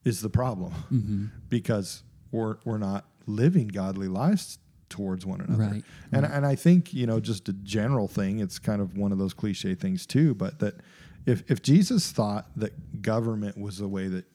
is 0.03 0.21
the 0.21 0.29
problem 0.29 1.31
because 1.49 2.03
we're 2.31 2.57
we're 2.65 2.79
not 2.79 3.05
living 3.27 3.67
godly 3.67 4.07
lives 4.07 4.57
towards 4.89 5.25
one 5.25 5.39
another. 5.39 5.63
Right, 5.63 5.83
and 6.11 6.25
and 6.25 6.45
I 6.45 6.55
think 6.55 6.93
you 6.93 7.05
know 7.05 7.19
just 7.19 7.47
a 7.47 7.53
general 7.53 8.07
thing 8.07 8.39
it's 8.39 8.59
kind 8.59 8.81
of 8.81 8.97
one 8.97 9.11
of 9.11 9.19
those 9.19 9.33
cliche 9.33 9.75
things 9.75 10.05
too 10.05 10.33
but 10.33 10.59
that 10.59 10.75
if 11.25 11.49
if 11.49 11.61
Jesus 11.61 12.11
thought 12.11 12.47
that 12.55 13.01
government 13.01 13.57
was 13.57 13.77
the 13.77 13.87
way 13.87 14.07
that 14.07 14.25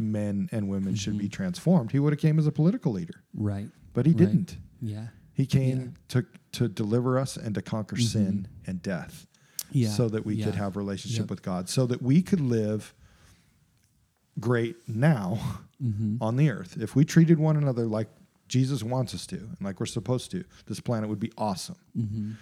men 0.00 0.48
and 0.52 0.68
women 0.68 0.94
should 0.94 1.18
be 1.18 1.28
transformed 1.28 1.92
he 1.92 1.98
would 1.98 2.12
have 2.12 2.20
came 2.20 2.38
as 2.38 2.46
a 2.46 2.52
political 2.52 2.92
leader 2.92 3.22
right 3.34 3.68
but 3.92 4.06
he 4.06 4.12
Right. 4.12 4.18
didn't 4.18 4.56
yeah 4.80 5.06
he 5.32 5.46
came 5.46 5.94
to 6.08 6.24
to 6.52 6.68
deliver 6.68 7.18
us 7.18 7.36
and 7.36 7.54
to 7.54 7.62
conquer 7.62 7.96
sin 7.96 8.48
and 8.66 8.82
death, 8.82 9.26
Mm-hmm. 9.68 9.78
yeah 9.78 9.88
so 9.90 10.08
that 10.08 10.26
we 10.26 10.34
yeah. 10.34 10.46
could 10.46 10.54
have 10.56 10.76
relationship 10.76 11.20
Yep. 11.24 11.30
with 11.30 11.42
God, 11.42 11.68
so 11.68 11.86
that 11.86 12.02
we 12.02 12.22
could 12.22 12.40
live 12.40 12.92
great 14.38 14.76
now 14.88 15.38
Mm-hmm. 15.82 16.16
on 16.22 16.36
the 16.36 16.50
earth. 16.50 16.76
If 16.78 16.94
we 16.94 17.06
treated 17.06 17.38
one 17.38 17.56
another 17.56 17.86
like 17.86 18.08
Jesus 18.48 18.82
wants 18.82 19.14
us 19.14 19.26
to, 19.28 19.36
and 19.36 19.56
like 19.62 19.80
we're 19.80 19.86
supposed 19.86 20.30
to, 20.32 20.44
this 20.66 20.78
planet 20.80 21.08
would 21.08 21.20
be 21.20 21.32
awesome, 21.38 21.76
Mm-hmm. 21.96 22.32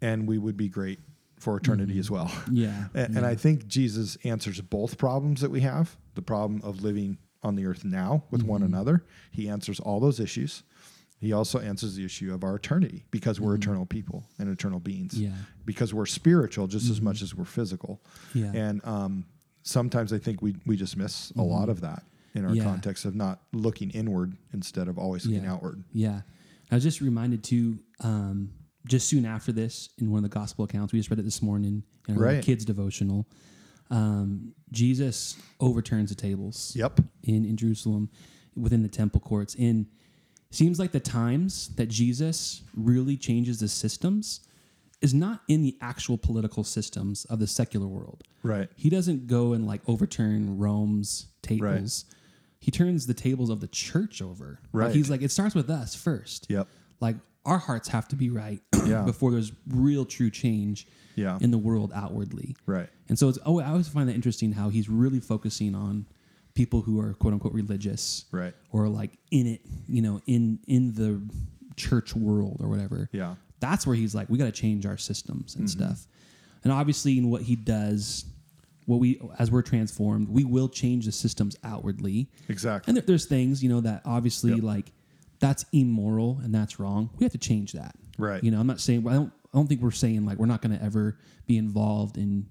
and 0.00 0.28
we 0.28 0.38
would 0.38 0.56
be 0.56 0.68
great 0.68 1.00
for 1.40 1.56
eternity 1.56 1.98
as 1.98 2.08
well. 2.10 2.30
yeah 2.52 2.84
And, 2.94 3.16
and 3.16 3.26
I 3.26 3.34
think 3.34 3.66
Jesus 3.66 4.16
answers 4.24 4.60
both 4.60 4.96
problems 4.98 5.40
that 5.40 5.50
we 5.50 5.62
have 5.62 5.96
the 6.20 6.26
problem 6.26 6.60
of 6.62 6.82
living 6.82 7.16
on 7.42 7.54
the 7.56 7.64
earth 7.66 7.84
now 7.84 8.22
with 8.30 8.42
one 8.42 8.60
Mm-hmm. 8.60 8.74
another. 8.74 9.04
He 9.30 9.48
answers 9.48 9.80
all 9.80 10.00
those 10.00 10.20
issues. 10.20 10.62
He 11.18 11.32
also 11.32 11.58
answers 11.58 11.96
the 11.96 12.04
issue 12.04 12.32
of 12.32 12.44
our 12.44 12.54
eternity 12.56 13.04
because 13.10 13.40
we're 13.40 13.54
eternal 13.54 13.86
people 13.86 14.24
and 14.38 14.48
eternal 14.48 14.80
beings. 14.80 15.14
Mm-hmm. 15.14 15.24
Yeah. 15.24 15.30
Mm-hmm. 15.30 15.42
Because 15.64 15.92
we're 15.94 16.06
spiritual 16.06 16.66
just 16.66 16.90
as 16.90 17.00
much 17.00 17.22
as 17.22 17.34
we're 17.34 17.44
physical. 17.44 18.02
Yeah. 18.34 18.52
And 18.54 18.80
um, 18.84 19.24
sometimes 19.62 20.12
I 20.12 20.18
think 20.18 20.40
we, 20.42 20.56
we 20.66 20.76
just 20.76 20.96
miss 20.96 21.30
a 21.38 21.42
lot 21.42 21.68
of 21.68 21.80
that 21.82 22.02
in 22.34 22.44
our 22.44 22.50
Mm-hmm. 22.50 22.56
Yeah. 22.58 22.64
context 22.64 23.04
of 23.06 23.14
not 23.14 23.40
looking 23.52 23.90
inward 23.90 24.36
instead 24.52 24.88
of 24.88 24.98
always 24.98 25.24
looking 25.26 25.44
Yeah. 25.44 25.52
outward. 25.52 25.82
Yeah. 25.92 26.20
I 26.70 26.74
was 26.76 26.84
just 26.84 27.00
reminded 27.00 27.42
too, 27.42 27.78
um, 28.04 28.52
just 28.86 29.08
soon 29.08 29.24
after 29.26 29.52
this, 29.52 29.90
in 29.98 30.10
one 30.10 30.24
of 30.24 30.30
the 30.30 30.34
gospel 30.34 30.64
accounts, 30.64 30.92
we 30.92 30.98
just 30.98 31.10
read 31.10 31.18
it 31.18 31.24
this 31.24 31.42
morning 31.42 31.82
in 32.08 32.16
our 32.16 32.22
Right. 32.22 32.42
kids' 32.44 32.64
devotional. 32.64 33.26
Um, 33.90 34.54
Jesus 34.70 35.36
overturns 35.58 36.10
the 36.10 36.14
tables 36.14 36.72
Yep. 36.76 37.00
in, 37.24 37.44
in 37.44 37.56
Jerusalem 37.56 38.08
within 38.56 38.82
the 38.82 38.88
temple 38.88 39.20
courts. 39.20 39.54
In 39.56 39.86
seems 40.50 40.78
like 40.78 40.92
the 40.92 41.00
times 41.00 41.74
that 41.76 41.88
Jesus 41.88 42.62
really 42.74 43.16
changes 43.16 43.60
the 43.60 43.68
systems 43.68 44.40
is 45.00 45.14
not 45.14 45.40
in 45.48 45.62
the 45.62 45.76
actual 45.80 46.18
political 46.18 46.62
systems 46.64 47.24
of 47.26 47.38
the 47.38 47.46
secular 47.46 47.86
world. 47.86 48.22
Right. 48.42 48.68
He 48.76 48.90
doesn't 48.90 49.26
go 49.28 49.52
and 49.54 49.66
like 49.66 49.80
overturn 49.88 50.58
Rome's 50.58 51.26
tables. 51.42 52.04
He 52.58 52.70
turns 52.70 53.06
the 53.06 53.14
tables 53.14 53.48
of 53.48 53.60
the 53.60 53.68
church 53.68 54.20
over. 54.20 54.60
Like, 54.72 54.86
Right. 54.86 54.94
he's 54.94 55.08
like, 55.08 55.22
it 55.22 55.30
starts 55.30 55.54
with 55.54 55.70
us 55.70 55.94
first. 55.94 56.46
Yep. 56.50 56.68
Like 57.00 57.16
our 57.44 57.58
hearts 57.58 57.88
have 57.88 58.06
to 58.08 58.16
be 58.16 58.30
right 58.30 58.60
Yeah. 58.86 59.02
before 59.02 59.30
there's 59.30 59.52
real 59.68 60.04
true 60.04 60.30
change 60.30 60.86
Yeah. 61.16 61.38
in 61.40 61.50
the 61.50 61.58
world 61.58 61.92
outwardly. 61.94 62.56
Right. 62.66 62.88
And 63.08 63.18
so 63.18 63.28
it's 63.28 63.38
oh, 63.46 63.60
I 63.60 63.66
always 63.66 63.88
find 63.88 64.08
that 64.08 64.14
interesting 64.14 64.52
how 64.52 64.68
he's 64.68 64.88
really 64.88 65.20
focusing 65.20 65.74
on 65.74 66.06
people 66.54 66.82
who 66.82 67.00
are 67.00 67.14
quote 67.14 67.32
unquote 67.32 67.52
religious, 67.54 68.24
Right. 68.32 68.54
Or 68.72 68.88
like 68.88 69.12
in 69.30 69.46
it, 69.46 69.60
you 69.88 70.02
know, 70.02 70.20
in 70.26 70.58
in 70.66 70.94
the 70.94 71.20
church 71.76 72.14
world 72.14 72.58
or 72.60 72.68
whatever. 72.68 73.08
Yeah. 73.12 73.36
That's 73.60 73.86
where 73.86 73.96
he's 73.96 74.14
like, 74.14 74.28
we 74.30 74.38
got 74.38 74.46
to 74.46 74.52
change 74.52 74.86
our 74.86 74.96
systems 74.98 75.54
and 75.56 75.66
Mm-hmm. 75.68 75.84
stuff. 75.84 76.06
And 76.64 76.72
obviously, 76.72 77.16
in 77.16 77.30
what 77.30 77.40
he 77.42 77.56
does, 77.56 78.26
what 78.84 78.98
we 79.00 79.18
as 79.38 79.50
we're 79.50 79.62
transformed, 79.62 80.28
we 80.28 80.44
will 80.44 80.68
change 80.68 81.06
the 81.06 81.12
systems 81.12 81.56
outwardly. 81.64 82.28
Exactly. 82.48 82.90
And 82.90 82.96
there, 82.98 83.04
there's 83.06 83.24
things, 83.24 83.62
you 83.62 83.68
know, 83.70 83.80
that 83.80 84.02
obviously 84.04 84.52
Yep. 84.54 84.62
like 84.62 84.92
that's 85.40 85.64
immoral 85.72 86.38
and 86.44 86.54
that's 86.54 86.78
wrong. 86.78 87.10
We 87.18 87.24
have 87.24 87.32
to 87.32 87.38
change 87.38 87.72
that. 87.72 87.94
Right. 88.18 88.42
You 88.44 88.50
know, 88.50 88.60
I'm 88.60 88.66
not 88.66 88.80
saying 88.80 89.06
I 89.08 89.14
don't 89.14 89.32
I 89.52 89.58
don't 89.58 89.66
think 89.66 89.80
we're 89.82 89.90
saying 89.90 90.24
like 90.26 90.38
we're 90.38 90.46
not 90.46 90.62
going 90.62 90.76
to 90.78 90.84
ever 90.84 91.18
be 91.46 91.56
involved 91.58 92.16
in 92.16 92.46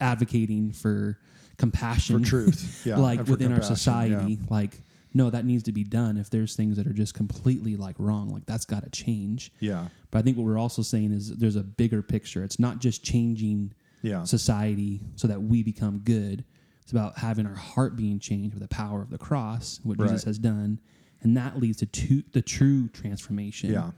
advocating 0.00 0.72
for 0.72 1.18
compassion 1.56 2.20
For 2.20 2.24
truth. 2.24 2.82
Yeah. 2.86 2.96
like 2.98 3.26
within 3.26 3.52
our 3.52 3.62
society. 3.62 4.34
yeah. 4.34 4.46
Like 4.48 4.80
no, 5.12 5.28
that 5.28 5.44
needs 5.44 5.64
to 5.64 5.72
be 5.72 5.82
done 5.82 6.16
if 6.16 6.30
there's 6.30 6.54
things 6.54 6.76
that 6.76 6.86
are 6.86 6.92
just 6.92 7.14
completely 7.14 7.76
like 7.76 7.96
wrong. 7.98 8.28
Like 8.30 8.46
that's 8.46 8.64
got 8.64 8.84
to 8.84 8.90
change. 8.90 9.52
Yeah. 9.58 9.88
But 10.10 10.20
I 10.20 10.22
think 10.22 10.36
what 10.36 10.46
we're 10.46 10.58
also 10.58 10.82
saying 10.82 11.12
is 11.12 11.36
there's 11.36 11.56
a 11.56 11.64
bigger 11.64 12.00
picture. 12.02 12.44
It's 12.44 12.58
not 12.60 12.78
just 12.78 13.02
changing 13.02 13.72
Yeah. 14.02 14.22
society 14.24 15.00
so 15.16 15.26
that 15.28 15.42
we 15.42 15.62
become 15.64 15.98
good. 16.04 16.44
It's 16.82 16.92
about 16.92 17.18
having 17.18 17.46
our 17.46 17.54
heart 17.54 17.96
being 17.96 18.18
changed 18.20 18.54
with 18.54 18.62
the 18.62 18.68
power 18.68 19.02
of 19.02 19.10
the 19.10 19.18
cross, 19.18 19.80
what 19.82 19.98
Jesus 19.98 20.24
has 20.24 20.38
done, 20.38 20.78
and 21.22 21.36
that 21.36 21.58
leads 21.60 21.78
to 21.78 21.86
tu- 21.86 22.24
the 22.32 22.42
true 22.42 22.88
transformation 22.88 23.72
Yeah. 23.72 23.90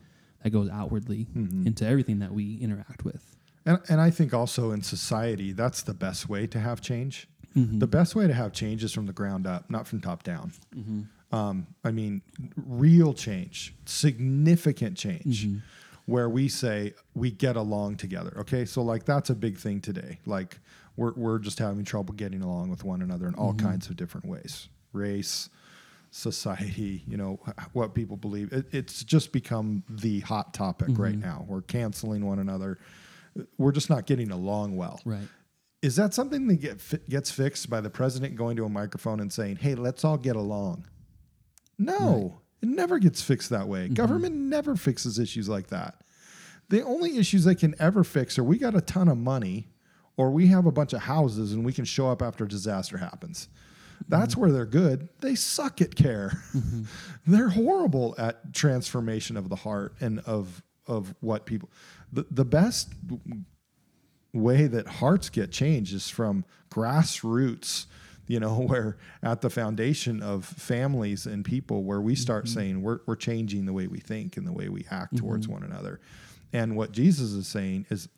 that 0.43 0.51
goes 0.51 0.69
outwardly 0.71 1.27
Mhm. 1.37 1.67
into 1.67 1.87
everything 1.87 2.19
that 2.21 2.33
we 2.33 2.57
interact 2.57 3.05
with. 3.05 3.37
And, 3.65 3.79
and 3.89 4.01
I 4.01 4.11
think 4.11 4.35
also 4.35 4.73
in 4.73 4.83
society, 4.83 5.53
that's 5.53 5.83
the 5.83 5.95
best 5.95 6.29
way 6.29 6.47
to 6.49 6.59
have 6.59 6.81
change. 6.81 7.29
Mm-hmm. 7.57 7.79
The 7.79 7.87
best 7.87 8.15
way 8.17 8.27
to 8.27 8.35
have 8.35 8.53
change 8.53 8.83
is 8.83 8.93
from 8.93 9.07
the 9.07 9.13
ground 9.13 9.47
up, 9.47 9.71
not 9.71 9.87
from 9.87 10.01
top 10.01 10.23
down. 10.25 10.53
Mm-hmm. 10.75 11.35
Um, 11.35 11.67
I 11.85 11.93
mean, 11.93 12.23
real 12.57 13.15
change, 13.15 13.75
significant 13.85 14.97
change, 14.97 15.47
Mm-hmm. 15.47 15.59
where 16.07 16.29
we 16.29 16.49
say 16.49 16.95
we 17.15 17.31
get 17.31 17.57
along 17.57 17.97
together. 17.97 18.33
Okay, 18.39 18.65
so 18.65 18.83
like 18.83 19.05
that's 19.05 19.31
a 19.31 19.35
big 19.35 19.57
thing 19.59 19.81
today. 19.81 20.19
Like 20.27 20.59
we're 20.97 21.13
we're 21.15 21.39
just 21.39 21.59
having 21.59 21.85
trouble 21.85 22.15
getting 22.15 22.43
along 22.43 22.69
with 22.71 22.85
one 22.85 23.01
another 23.01 23.27
in 23.27 23.33
Mm-hmm. 23.35 23.43
all 23.43 23.55
kinds 23.55 23.89
of 23.89 23.97
different 23.97 24.27
ways, 24.27 24.69
race, 24.93 25.49
society. 26.15 27.03
You 27.09 27.17
know 27.17 27.41
what 27.73 27.95
people 27.95 28.17
believe. 28.17 28.53
It, 28.53 28.67
it's 28.73 29.03
just 29.03 29.33
become 29.33 29.83
the 29.89 30.21
hot 30.21 30.55
topic 30.55 30.89
right 30.91 31.13
Mm-hmm. 31.13 31.21
now. 31.21 31.45
We're 31.49 31.63
canceling 31.63 32.25
one 32.27 32.39
another. 32.39 32.79
We're 33.59 33.73
just 33.73 33.89
not 33.91 34.07
getting 34.07 34.31
along 34.31 34.77
well. 34.77 35.01
Right. 35.05 35.27
Is 35.81 35.97
that 35.97 36.15
something 36.15 36.47
that 36.49 36.57
get 36.61 37.09
gets 37.09 37.31
fixed 37.31 37.69
by 37.69 37.81
the 37.81 37.91
president 37.91 38.37
going 38.37 38.57
to 38.57 38.65
a 38.65 38.69
microphone 38.69 39.19
and 39.21 39.33
saying, 39.33 39.57
"Hey, 39.57 39.75
let's 39.75 40.05
all 40.05 40.19
get 40.19 40.37
along"? 40.37 40.87
No, 41.79 42.41
it 42.63 42.69
never 42.69 42.99
gets 42.99 43.23
fixed 43.23 43.51
that 43.51 43.67
way. 43.67 43.89
Government 43.89 44.35
never 44.37 44.77
fixes 44.77 45.19
issues 45.19 45.49
like 45.49 45.69
that. 45.69 46.03
The 46.69 46.83
only 46.85 47.19
issues 47.19 47.45
they 47.45 47.55
can 47.57 47.75
ever 47.81 48.05
fix 48.05 48.39
are 48.39 48.45
we 48.45 48.59
got 48.59 48.75
a 48.77 48.81
ton 48.81 49.09
of 49.09 49.19
money, 49.19 49.69
or 50.17 50.31
we 50.31 50.47
have 50.49 50.67
a 50.67 50.73
bunch 50.73 50.93
of 50.93 51.01
houses 51.03 51.53
and 51.53 51.65
we 51.65 51.73
can 51.73 51.85
show 51.85 52.09
up 52.11 52.23
after 52.23 52.45
a 52.45 52.49
disaster 52.49 52.99
happens. 52.99 53.49
That's 54.09 54.37
where 54.37 54.51
they're 54.51 54.67
good. 54.67 55.09
They 55.21 55.35
suck 55.35 55.81
at 55.81 55.95
care. 55.95 56.43
Mm-hmm. 56.55 56.83
they're 57.27 57.51
horrible 57.51 58.15
at 58.19 58.53
transformation 58.53 59.37
of 59.37 59.49
the 59.49 59.57
heart 59.57 59.95
and 60.01 60.21
of 60.21 60.63
of 60.87 61.15
what 61.21 61.47
people. 61.47 61.71
The 62.13 62.27
the 62.31 62.45
best 62.45 62.93
way 64.33 64.67
that 64.67 64.87
hearts 64.87 65.29
get 65.29 65.51
changed 65.51 65.95
is 65.95 66.09
from 66.09 66.45
grassroots 66.71 67.87
you 68.27 68.41
know 68.41 68.55
where 68.69 68.97
at 69.23 69.41
the 69.41 69.51
foundation 69.51 70.23
of 70.23 70.45
families 70.45 71.27
and 71.27 71.45
people 71.45 71.85
where 71.85 72.01
we 72.01 72.15
start 72.15 72.47
mm-hmm. 72.47 72.55
saying 72.55 72.83
we're, 72.83 73.01
we're 73.07 73.17
changing 73.17 73.67
the 73.67 73.73
way 73.73 73.87
we 73.87 73.99
think 73.99 74.37
and 74.37 74.47
the 74.47 74.53
way 74.53 74.69
we 74.69 74.87
act 74.91 75.17
towards 75.17 75.47
mm-hmm. 75.47 75.55
one 75.55 75.63
another 75.65 76.01
and 76.53 76.77
what 76.77 76.93
jesus 76.93 77.33
is 77.33 77.47
saying 77.47 77.85
is 77.91 78.09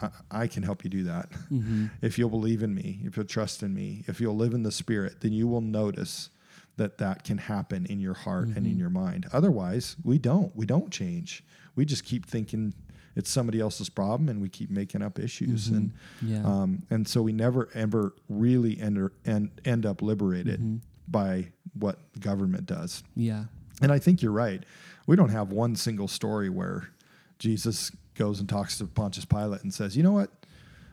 I, 0.00 0.10
I 0.30 0.46
can 0.46 0.62
help 0.62 0.84
you 0.84 0.90
do 0.90 1.04
that. 1.04 1.30
Mm-hmm. 1.50 1.86
If 2.02 2.18
you'll 2.18 2.30
believe 2.30 2.62
in 2.62 2.74
me 2.74 3.00
if 3.04 3.16
you'll 3.16 3.26
trust 3.26 3.62
in 3.62 3.74
me 3.74 4.04
if 4.06 4.20
you'll 4.20 4.36
live 4.36 4.54
in 4.54 4.62
the 4.62 4.72
spirit 4.72 5.20
then 5.20 5.32
you 5.32 5.46
will 5.48 5.60
notice 5.60 6.30
that 6.76 6.98
that 6.98 7.24
can 7.24 7.38
happen 7.38 7.86
in 7.86 8.00
your 8.00 8.14
heart 8.14 8.48
and 8.48 8.58
in 8.58 8.64
mm-hmm. 8.64 8.80
your 8.80 8.90
mind. 8.90 9.26
Otherwise 9.32 9.96
we 10.04 10.18
don't. 10.18 10.54
We 10.54 10.66
don't 10.66 10.90
change. 10.90 11.42
We 11.74 11.84
just 11.84 12.04
keep 12.04 12.26
thinking 12.26 12.74
it's 13.14 13.30
somebody 13.30 13.60
else's 13.60 13.88
problem 13.88 14.28
and 14.28 14.42
we 14.42 14.48
keep 14.48 14.70
making 14.70 15.02
up 15.02 15.18
issues 15.18 15.66
mm-hmm. 15.66 15.76
and 15.76 15.92
Yeah. 16.22 16.44
um, 16.44 16.82
and 16.90 17.08
so 17.08 17.22
we 17.22 17.32
never 17.32 17.68
ever 17.74 18.14
really 18.28 18.78
end, 18.78 19.10
end, 19.24 19.50
end 19.64 19.86
up 19.86 20.02
liberated 20.02 20.80
by 21.08 21.48
what 21.72 21.98
government 22.20 22.66
does. 22.66 23.02
Yeah. 23.14 23.44
and 23.80 23.90
i 23.92 23.98
think 23.98 24.22
you're 24.22 24.32
right. 24.32 24.62
We 25.06 25.16
don't 25.16 25.30
have 25.30 25.52
one 25.52 25.76
single 25.76 26.08
story 26.08 26.50
where 26.50 26.90
jesus 27.38 27.92
goes 28.16 28.40
and 28.40 28.48
talks 28.48 28.78
to 28.78 28.86
pontius 28.86 29.24
pilate 29.24 29.62
and 29.62 29.72
says 29.72 29.96
you 29.96 30.02
know 30.02 30.12
what 30.12 30.30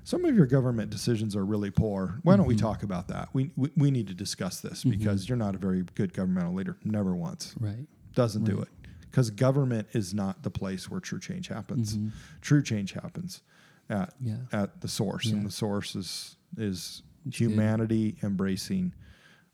some 0.05 0.25
of 0.25 0.35
your 0.35 0.45
government 0.45 0.89
decisions 0.89 1.35
are 1.35 1.45
really 1.45 1.71
poor 1.71 2.19
why 2.23 2.35
don't 2.35 2.45
we 2.45 2.55
mm-hmm. 2.55 2.65
talk 2.65 2.83
about 2.83 3.07
that 3.07 3.29
we, 3.33 3.51
we, 3.55 3.69
we 3.75 3.91
need 3.91 4.07
to 4.07 4.13
discuss 4.13 4.59
this 4.59 4.79
mm-hmm. 4.81 4.91
because 4.91 5.27
you're 5.29 5.37
not 5.37 5.55
a 5.55 5.57
very 5.57 5.83
good 5.95 6.13
governmental 6.13 6.53
leader 6.53 6.77
never 6.83 7.15
once 7.15 7.55
Right. 7.59 7.87
doesn't 8.13 8.43
do 8.43 8.59
it 8.59 8.67
because 9.09 9.29
government 9.29 9.87
is 9.93 10.13
not 10.13 10.41
the 10.41 10.49
place 10.49 10.89
where 10.89 10.99
true 10.99 11.19
change 11.19 11.47
happens. 11.47 11.95
Mm-hmm. 11.95 12.09
True 12.41 12.63
change 12.63 12.93
happens 12.93 13.43
at 13.87 14.11
Yeah. 14.19 14.37
at 14.51 14.81
the 14.81 14.87
source, 14.87 15.27
Yeah. 15.27 15.35
and 15.35 15.45
the 15.45 15.51
source 15.51 15.95
is 15.95 16.35
is 16.57 17.03
humanity 17.31 18.17
embracing 18.23 18.91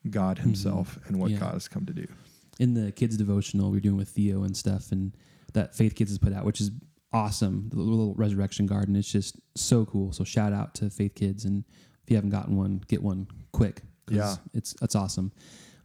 God 0.10 0.38
Himself 0.40 0.98
and 1.08 1.20
what. 1.20 1.38
God 1.38 1.54
has 1.54 1.68
come 1.68 1.86
to 1.86 1.94
do. 1.94 2.08
in 2.58 2.74
the 2.74 2.92
kids 2.94 3.18
devotional 3.18 3.70
we're 3.70 3.82
doing 3.82 3.98
with 3.98 4.08
Theo 4.10 4.44
and 4.44 4.56
stuff, 4.56 4.94
and 4.94 5.12
that 5.54 5.76
Faith 5.76 5.94
Kids 5.96 6.12
has 6.12 6.18
put 6.20 6.32
out, 6.32 6.46
which 6.46 6.62
is 6.62 6.72
awesome. 7.14 7.70
The 7.70 7.78
little 7.80 8.14
resurrection 8.16 8.66
garden. 8.66 8.96
It's 8.96 9.12
just 9.12 9.36
so 9.56 9.86
cool. 9.86 10.12
So 10.12 10.24
shout 10.24 10.54
out 10.54 10.76
to 10.76 10.90
Faith 10.90 11.16
Kids, 11.16 11.46
and 11.46 11.64
if 12.04 12.10
you 12.10 12.16
haven't 12.16 12.30
gotten 12.32 12.56
one, 12.56 12.82
get 12.88 13.02
one 13.04 13.28
quick. 13.52 13.82
Yeah. 14.10 14.36
it's 14.54 14.76
it's 14.82 14.96
awesome. 14.96 15.32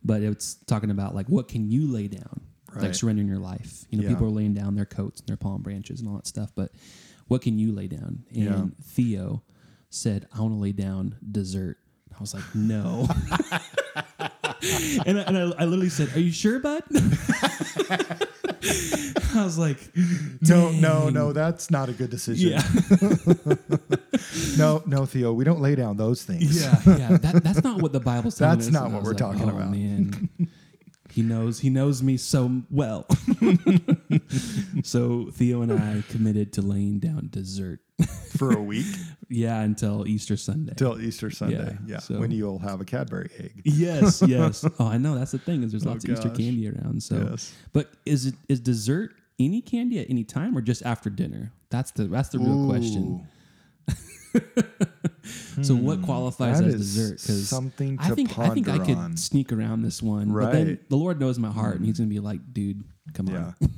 But 0.03 0.23
it's 0.23 0.55
talking 0.67 0.91
about 0.91 1.15
like 1.15 1.29
what 1.29 1.49
can 1.49 1.71
you 1.71 1.87
lay 1.91 2.09
down, 2.09 2.41
It's 2.69 2.77
like 2.77 2.85
Right. 2.85 2.97
surrendering 2.97 3.29
your 3.29 3.39
life. 3.39 3.85
You 3.91 3.99
know, 3.99 4.05
Yeah. 4.05 4.11
people 4.11 4.27
are 4.27 4.31
laying 4.31 4.55
down 4.55 4.75
their 4.75 4.87
coats 4.87 5.21
and 5.21 5.29
their 5.29 5.37
palm 5.37 5.63
branches 5.63 6.01
and 6.01 6.09
all 6.09 6.17
that 6.17 6.27
stuff, 6.27 6.51
but 6.55 6.73
what 7.29 7.41
can 7.43 7.59
you 7.59 7.73
lay 7.73 7.87
down? 7.89 8.25
And 8.31 8.39
Yeah. 8.45 8.65
Theo 8.83 9.43
said, 9.91 10.27
"I 10.33 10.41
want 10.41 10.53
to 10.55 10.59
lay 10.59 10.73
down 10.73 11.17
dessert." 11.31 11.79
I 12.17 12.21
was 12.21 12.33
like, 12.35 12.45
"No." 12.55 13.09
and 15.07 15.19
I, 15.19 15.23
and 15.23 15.37
I, 15.37 15.43
I 15.59 15.65
literally 15.65 15.89
said, 15.91 16.15
"Are 16.17 16.21
you 16.21 16.33
sure, 16.33 16.59
bud?" 16.61 16.83
I 19.35 19.45
was 19.45 19.59
like, 19.59 19.79
No, 20.43 20.71
no, 20.73 21.09
no, 21.11 21.33
that's 21.33 21.71
not 21.71 21.89
a 21.89 21.93
good 21.93 22.11
decision. 22.11 22.53
Yeah, 22.53 22.63
no, 24.59 24.83
no, 24.87 25.07
Theo, 25.07 25.33
we 25.33 25.45
don't 25.45 25.61
lay 25.61 25.75
down 25.75 25.97
those 25.97 26.23
things. 26.23 26.61
yeah, 26.63 26.81
yeah. 26.87 27.17
That, 27.19 27.43
that's 27.43 27.63
not 27.63 27.81
what 27.83 27.93
the 27.93 28.01
Bible's 28.01 28.37
telling 28.37 28.57
That's 28.59 28.69
us. 28.69 28.73
not 28.73 28.91
what 28.91 29.03
we're 29.03 29.11
like, 29.11 29.19
talking 29.19 29.43
"Oh, 29.51 29.57
about." 29.57 29.71
Man, 29.71 30.24
he 31.15 31.23
knows. 31.23 31.61
He 31.61 31.71
knows 31.71 32.03
me 32.03 32.17
so 32.17 32.63
well. 32.71 33.07
so 34.83 35.31
Theo 35.33 35.63
and 35.63 35.73
I 35.73 36.03
committed 36.11 36.53
to 36.55 36.63
laying 36.63 36.99
down 36.99 37.29
dessert. 37.31 37.81
For 38.37 38.51
a 38.53 38.61
week 38.61 38.87
Yeah, 39.29 39.61
until 39.61 40.07
Easter 40.09 40.37
Sunday. 40.37 40.75
till 40.77 41.01
Easter 41.01 41.31
Sunday. 41.31 41.79
Yeah, 41.87 41.95
Yeah, 41.95 41.99
so- 42.01 42.19
when 42.19 42.33
you'll 42.33 42.59
have 42.59 42.81
a 42.81 42.85
Cadbury 42.85 43.31
egg. 43.39 43.63
Yes, 43.65 44.21
yes. 44.27 44.65
Oh, 44.81 44.89
I 44.89 44.99
know. 44.99 45.15
That's 45.17 45.31
the 45.31 45.39
thing 45.39 45.63
is 45.63 45.71
there's 45.71 45.87
Oh, 45.87 45.91
lots 45.91 46.05
of 46.05 46.11
Easter 46.11 46.29
candy 46.31 46.69
around. 46.69 47.01
So, 47.03 47.29
Yes. 47.31 47.55
but 47.73 47.93
is 48.05 48.27
it 48.27 48.35
is 48.49 48.59
dessert 48.59 49.13
any 49.39 49.61
candy 49.63 50.01
at 50.01 50.11
any 50.11 50.25
time 50.25 50.59
or 50.59 50.63
just 50.63 50.85
after 50.85 51.09
dinner? 51.11 51.53
That's 51.71 51.93
the 51.93 52.05
that's 52.09 52.31
the 52.31 52.41
real 52.41 52.67
question. 52.69 53.29
So, 55.63 55.75
what 55.75 56.03
qualifies 56.03 56.59
Hmm. 56.59 56.65
That 56.65 56.75
as 56.75 56.81
is 56.81 56.95
dessert? 56.95 57.21
Because 57.23 57.49
something 57.49 57.99
I 58.01 58.09
to 58.11 58.15
think 58.15 58.39
I 58.39 58.49
think 58.51 58.69
I 58.69 58.73
ponder 58.79 58.85
could 58.85 58.99
on. 58.99 59.17
sneak 59.17 59.53
around 59.53 59.83
this 59.83 60.03
one. 60.03 60.33
But 60.33 60.53
then 60.53 60.67
Right. 60.69 60.89
the 60.91 60.97
Lord 60.97 61.19
knows 61.21 61.39
my 61.39 61.51
heart, 61.51 61.77
and 61.77 61.87
He's 61.87 61.99
gonna 61.99 62.09
be 62.11 62.21
like, 62.21 62.41
"Dude, 62.53 62.85
come 63.15 63.29
Yeah. 63.29 63.53
on." 63.63 63.71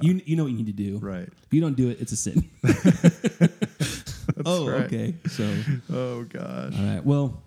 You 0.00 0.20
you 0.26 0.34
know 0.36 0.42
what 0.42 0.50
you 0.52 0.58
need 0.58 0.66
to 0.66 0.72
do. 0.72 0.98
Right. 0.98 1.28
If 1.28 1.52
you 1.52 1.60
don't 1.60 1.76
do 1.76 1.88
it, 1.90 2.00
it's 2.00 2.10
a 2.12 2.16
sin. 2.16 2.50
oh, 4.46 4.68
right. 4.68 4.84
okay. 4.86 5.14
So, 5.28 5.54
Oh 5.92 6.24
gosh. 6.24 6.74
all 6.78 6.84
right. 6.84 7.04
Well, 7.04 7.42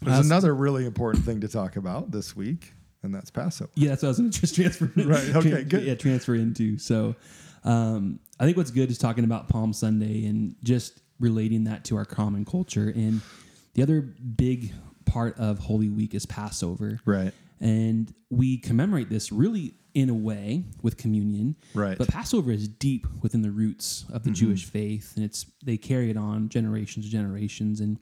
There's 0.00 0.24
another 0.26 0.54
really 0.54 0.86
important 0.86 1.24
thing 1.24 1.40
to 1.42 1.48
talk 1.48 1.76
about 1.76 2.10
this 2.10 2.34
week, 2.34 2.72
and 3.02 3.14
that's 3.14 3.30
Passover. 3.30 3.70
Yeah, 3.74 3.90
that's 3.90 4.02
what 4.02 4.08
I 4.08 4.10
was 4.10 4.18
going 4.18 4.30
to 4.30 4.40
just 4.40 4.54
transfer. 4.54 4.90
Right, 4.96 5.28
okay, 5.36 5.50
tran- 5.50 5.68
good. 5.68 5.84
Yeah, 5.84 5.94
transfer 5.94 6.34
into. 6.34 6.78
So, 6.78 7.14
um, 7.64 8.18
I 8.40 8.44
think 8.44 8.56
what's 8.56 8.70
good 8.72 8.90
is 8.90 8.98
talking 8.98 9.24
about 9.24 9.48
Palm 9.48 9.72
Sunday 9.72 10.26
and 10.26 10.56
just 10.64 11.00
relating 11.22 11.64
that 11.64 11.84
to 11.84 11.96
our 11.96 12.04
common 12.04 12.44
culture. 12.44 12.88
And 12.94 13.22
the 13.74 13.82
other 13.82 14.02
big 14.02 14.74
part 15.06 15.38
of 15.38 15.58
Holy 15.60 15.88
Week 15.88 16.14
is 16.14 16.26
Passover, 16.26 17.00
Right. 17.06 17.32
and 17.60 18.12
we 18.28 18.58
commemorate 18.58 19.08
this 19.08 19.32
really 19.32 19.74
in 19.94 20.08
a 20.10 20.14
way 20.14 20.64
with 20.82 20.96
communion. 20.96 21.54
Right. 21.74 21.96
But 21.98 22.08
Passover 22.08 22.50
is 22.50 22.66
deep 22.66 23.06
within 23.22 23.42
the 23.42 23.50
roots 23.50 24.04
of 24.10 24.24
the 24.24 24.30
Jewish 24.30 24.64
faith, 24.64 25.12
and 25.16 25.24
it's 25.24 25.46
they 25.64 25.76
carry 25.76 26.10
it 26.10 26.16
on 26.16 26.48
generations 26.48 27.06
to 27.06 27.12
generations. 27.12 27.80
And 27.80 27.98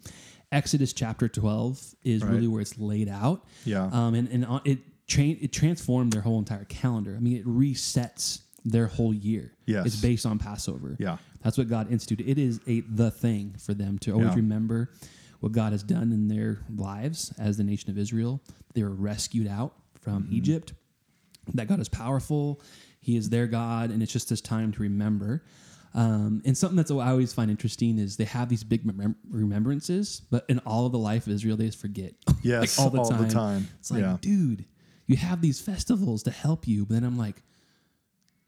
Exodus 0.52 0.92
chapter 0.92 1.28
twelve 1.28 1.80
is 2.04 2.22
Right. 2.22 2.32
really 2.32 2.46
where 2.48 2.60
it's 2.60 2.78
laid 2.78 3.08
out. 3.08 3.44
Yeah. 3.64 3.84
Um, 3.92 4.14
and 4.14 4.28
and 4.28 4.46
it 4.64 4.78
train 5.08 5.36
it 5.40 5.52
transformed 5.52 6.12
their 6.12 6.22
whole 6.22 6.38
entire 6.38 6.64
calendar. 6.64 7.16
I 7.16 7.20
mean, 7.20 7.36
it 7.36 7.44
resets 7.44 8.42
their 8.64 8.86
whole 8.86 9.14
year. 9.14 9.52
Yes. 9.66 9.86
It's 9.86 9.96
based 10.00 10.26
on 10.26 10.38
Passover. 10.38 10.96
Yeah. 10.98 11.16
That's 11.42 11.56
what 11.56 11.68
God 11.68 11.90
instituted. 11.90 12.28
It 12.30 12.38
is 12.38 12.60
a 12.66 12.80
the 12.80 13.10
thing 13.10 13.54
for 13.58 13.72
them 13.74 13.98
to 14.00 14.12
always 14.12 14.28
Yeah. 14.30 14.34
remember 14.36 14.90
what 15.40 15.52
God 15.52 15.72
has 15.72 15.82
done 15.82 16.12
in 16.12 16.28
their 16.28 16.60
lives 16.76 17.32
as 17.38 17.56
the 17.56 17.64
nation 17.64 17.90
of 17.90 17.96
Israel. 17.98 18.42
They 18.74 18.82
were 18.82 18.90
rescued 18.94 19.46
out 19.48 19.74
from 20.00 20.24
Mm-hmm. 20.24 20.34
Egypt. 20.34 20.72
That 21.54 21.66
God 21.68 21.80
is 21.80 21.88
powerful. 21.88 22.60
He 23.00 23.16
is 23.16 23.30
their 23.30 23.46
God, 23.46 23.90
and 23.90 24.02
it's 24.02 24.12
just 24.12 24.28
this 24.28 24.42
time 24.42 24.72
to 24.72 24.82
remember. 24.82 25.42
Um, 25.94 26.42
and 26.44 26.56
something 26.56 26.76
that's 26.76 26.90
I 26.90 27.10
always 27.10 27.32
find 27.32 27.50
interesting 27.50 27.98
is 27.98 28.16
they 28.16 28.24
have 28.24 28.48
these 28.48 28.62
big 28.62 28.84
remem- 28.84 29.16
remembrances, 29.28 30.20
but 30.30 30.44
in 30.48 30.58
all 30.60 30.86
of 30.86 30.92
the 30.92 30.98
life 30.98 31.26
of 31.26 31.32
Israel, 31.32 31.56
they 31.56 31.66
just 31.66 31.80
forget. 31.80 32.12
Yes, 32.42 32.78
like 32.78 32.84
all 32.84 32.90
the 32.90 32.98
all 33.00 33.08
time. 33.10 33.22
the 33.28 33.34
time. 33.34 33.68
It's 33.80 33.90
like, 33.90 34.00
Yeah. 34.02 34.16
dude, 34.20 34.64
you 35.06 35.16
have 35.16 35.40
these 35.40 35.60
festivals 35.60 36.22
to 36.24 36.30
help 36.30 36.68
you, 36.68 36.84
but 36.86 36.94
then 36.94 37.04
I'm 37.04 37.18
like, 37.18 37.42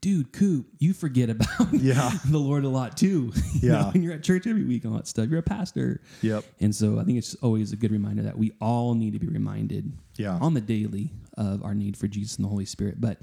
dude, 0.03 0.33
Coop, 0.33 0.65
you 0.79 0.91
forget 0.91 1.29
about 1.29 1.47
Yeah. 1.73 2.11
the 2.29 2.37
Lord 2.37 2.65
a 2.65 2.69
lot 2.69 2.97
too. 2.97 3.31
You 3.53 3.69
Yeah. 3.71 3.81
know, 3.83 3.91
and 3.93 4.03
you're 4.03 4.11
at 4.13 4.21
church 4.21 4.45
every 4.45 4.65
week 4.65 4.83
and 4.83 4.91
all 4.91 4.99
that 4.99 5.07
stuff. 5.07 5.29
You're 5.29 5.39
a 5.39 5.43
pastor. 5.43 6.01
Yep. 6.21 6.43
And 6.59 6.75
so 6.75 6.99
I 6.99 7.05
think 7.05 7.17
it's 7.17 7.35
always 7.35 7.71
a 7.71 7.77
good 7.77 7.91
reminder 7.93 8.21
that 8.23 8.37
we 8.37 8.51
all 8.59 8.93
need 8.95 9.13
to 9.13 9.19
be 9.19 9.27
reminded 9.27 9.93
Yeah. 10.17 10.37
on 10.41 10.53
the 10.55 10.59
daily 10.61 11.13
of 11.37 11.63
our 11.63 11.73
need 11.73 11.95
for 11.95 12.09
Jesus 12.09 12.35
and 12.35 12.43
the 12.43 12.49
Holy 12.49 12.65
Spirit. 12.65 12.99
But 12.99 13.19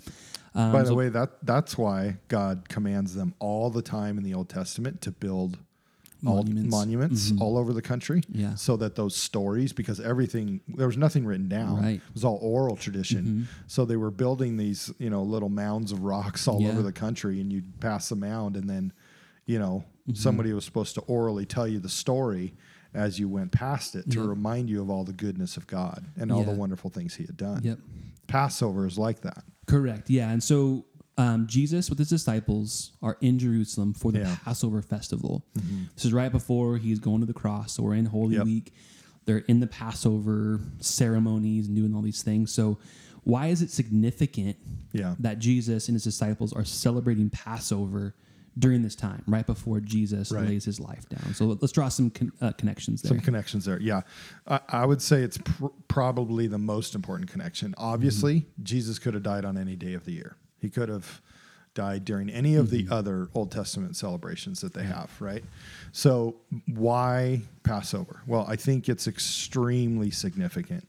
um, 0.54 0.72
By 0.72 0.80
the 0.80 0.86
so- 0.88 0.94
way, 0.94 1.10
that 1.10 1.44
that's 1.44 1.76
why 1.76 2.16
God 2.28 2.70
commands 2.70 3.14
them 3.14 3.34
all 3.40 3.68
the 3.68 3.82
time 3.82 4.16
in 4.16 4.24
the 4.24 4.32
Old 4.32 4.48
Testament 4.48 5.02
to 5.02 5.10
build 5.10 5.58
all- 6.26 6.42
Monuments. 6.42 6.70
monuments 6.70 7.33
all 7.40 7.56
over 7.56 7.72
the 7.72 7.83
country. 7.83 8.22
Yeah. 8.30 8.54
So 8.54 8.76
that 8.78 8.94
those 8.96 9.16
stories, 9.16 9.72
because 9.72 10.00
everything 10.00 10.61
there 10.68 10.87
was 10.87 10.96
nothing 10.96 11.24
written 11.24 11.48
down. 11.48 11.76
Right. 11.76 11.85
Mm-hmm. 11.98 12.09
It 12.09 12.14
was 12.14 12.24
all 12.24 12.38
oral 12.42 12.76
tradition. 12.76 13.48
So 13.66 13.85
they 13.85 13.96
were 13.96 14.11
building 14.11 14.56
these, 14.56 14.92
you 14.98 15.09
know, 15.11 15.22
little 15.22 15.48
mounds 15.48 15.92
of 15.92 16.02
rocks 16.02 16.46
all 16.48 16.61
Yeah. 16.61 16.70
over 16.70 16.83
the 16.83 16.92
country, 16.92 17.40
and 17.40 17.52
you'd 17.52 17.80
pass 17.80 18.09
the 18.11 18.16
mound, 18.16 18.56
and 18.56 18.68
then, 18.68 18.92
you 19.46 19.59
know, 19.59 19.85
Mm-hmm. 20.09 20.14
somebody 20.14 20.52
was 20.52 20.64
supposed 20.64 20.94
to 20.94 21.02
orally 21.02 21.44
tell 21.46 21.68
you 21.68 21.78
the 21.78 21.88
story 21.90 22.54
as 22.94 23.20
you 23.20 23.28
went 23.28 23.52
past 23.52 23.94
it 23.94 24.11
to 24.11 24.18
Yep. 24.20 24.28
remind 24.28 24.68
you 24.70 24.80
of 24.83 24.90
all 24.90 25.04
the 25.04 25.12
goodness 25.12 25.56
of 25.56 25.66
God 25.66 26.04
and 26.16 26.33
all 26.33 26.42
the 26.42 26.50
wonderful 26.54 26.90
things 26.90 27.14
He 27.14 27.24
had 27.24 27.37
done. 27.37 27.61
Yep. 27.62 27.78
Passover 28.26 28.87
is 28.87 28.98
like 28.98 29.20
that. 29.20 29.44
Correct. 29.66 30.11
Yeah. 30.11 30.30
And 30.30 30.42
so 30.42 30.85
um, 31.18 31.46
Jesus 31.46 31.90
with 31.90 31.98
his 31.98 32.08
disciples 32.08 32.92
are 33.02 33.16
in 33.20 33.38
Jerusalem 33.38 33.92
for 33.94 34.10
the 34.12 34.20
Yeah. 34.20 34.24
Mm-hmm. 34.26 34.44
Passover 34.44 34.82
festival. 34.82 35.44
This 35.94 36.04
is 36.06 36.12
right 36.12 36.32
before 36.32 36.78
he's 36.78 36.98
going 36.98 37.20
to 37.20 37.26
the 37.26 37.34
cross. 37.34 37.72
So 37.74 37.82
we're 37.82 37.94
in 37.94 38.06
Holy 38.06 38.36
Yep. 38.36 38.44
Week. 38.44 38.72
They're 39.26 39.38
in 39.38 39.60
the 39.60 39.66
Passover 39.66 40.60
ceremonies 40.80 41.66
and 41.66 41.76
doing 41.76 41.94
all 41.94 42.02
these 42.02 42.22
things. 42.22 42.52
So 42.52 42.78
why 43.24 43.48
is 43.48 43.60
it 43.62 43.70
significant 43.70 44.56
Yeah. 44.92 45.14
that 45.20 45.38
Jesus 45.38 45.88
and 45.88 45.94
his 45.94 46.04
disciples 46.04 46.52
are 46.54 46.64
celebrating 46.64 47.28
Passover 47.28 48.14
during 48.58 48.82
this 48.82 48.96
time, 48.96 49.22
right 49.26 49.46
before 49.46 49.78
Jesus 49.80 50.32
Right. 50.32 50.48
lays 50.48 50.64
his 50.64 50.80
life 50.80 51.06
down? 51.08 51.34
So 51.34 51.46
let's 51.60 51.72
draw 51.72 51.88
some 51.90 52.10
con- 52.10 52.32
uh, 52.40 52.52
connections 52.52 53.02
there. 53.02 53.10
Some 53.10 53.20
connections 53.20 53.66
there. 53.66 53.78
Yeah. 53.80 54.02
I, 54.46 54.60
I 54.70 54.86
would 54.86 55.02
say 55.02 55.22
it's 55.22 55.36
pr- 55.38 55.66
probably 55.86 56.46
the 56.46 56.58
most 56.58 56.94
important 56.94 57.30
connection. 57.30 57.74
Obviously, 57.76 58.46
Jesus 58.62 58.98
could 58.98 59.12
have 59.14 59.22
died 59.22 59.44
on 59.44 59.58
any 59.58 59.76
day 59.76 59.92
of 59.92 60.04
the 60.06 60.12
year. 60.12 60.36
He 60.60 60.70
could 60.70 60.88
have 60.88 61.20
died 61.74 62.04
during 62.04 62.28
any 62.30 62.56
of 62.56 62.70
the 62.70 62.84
mm-hmm. 62.84 62.92
other 62.92 63.28
Old 63.34 63.50
Testament 63.50 63.96
celebrations 63.96 64.60
that 64.60 64.74
they 64.74 64.82
have, 64.84 65.10
right? 65.20 65.44
So, 65.92 66.36
why 66.66 67.42
Passover? 67.62 68.22
Well, 68.26 68.44
I 68.48 68.56
think 68.56 68.88
it's 68.88 69.06
extremely 69.06 70.10
significant. 70.10 70.88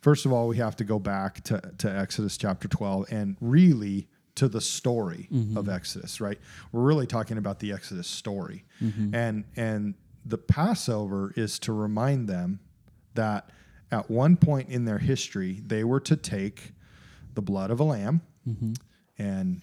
First 0.00 0.26
of 0.26 0.32
all, 0.32 0.48
we 0.48 0.56
have 0.56 0.74
to 0.76 0.84
go 0.84 0.98
back 0.98 1.44
to, 1.44 1.60
to 1.78 1.88
Exodus 1.88 2.36
chapter 2.36 2.66
12 2.66 3.12
and 3.12 3.36
really 3.40 4.08
to 4.34 4.48
the 4.48 4.60
story 4.60 5.28
mm-hmm. 5.32 5.56
of 5.56 5.68
Exodus, 5.68 6.20
right? 6.20 6.38
We're 6.72 6.82
really 6.82 7.06
talking 7.06 7.38
about 7.38 7.60
the 7.60 7.72
Exodus 7.72 8.08
story. 8.08 8.64
Mm-hmm. 8.82 9.14
And 9.14 9.44
and 9.56 9.94
the 10.24 10.38
Passover 10.38 11.32
is 11.36 11.58
to 11.60 11.72
remind 11.72 12.28
them 12.28 12.60
that 13.14 13.50
at 13.90 14.10
one 14.10 14.36
point 14.36 14.70
in 14.70 14.84
their 14.84 14.98
history, 14.98 15.60
they 15.66 15.84
were 15.84 16.00
to 16.00 16.16
take 16.16 16.72
the 17.34 17.42
blood 17.42 17.70
of 17.70 17.80
a 17.80 17.84
lamb 17.84 18.22
and 19.18 19.60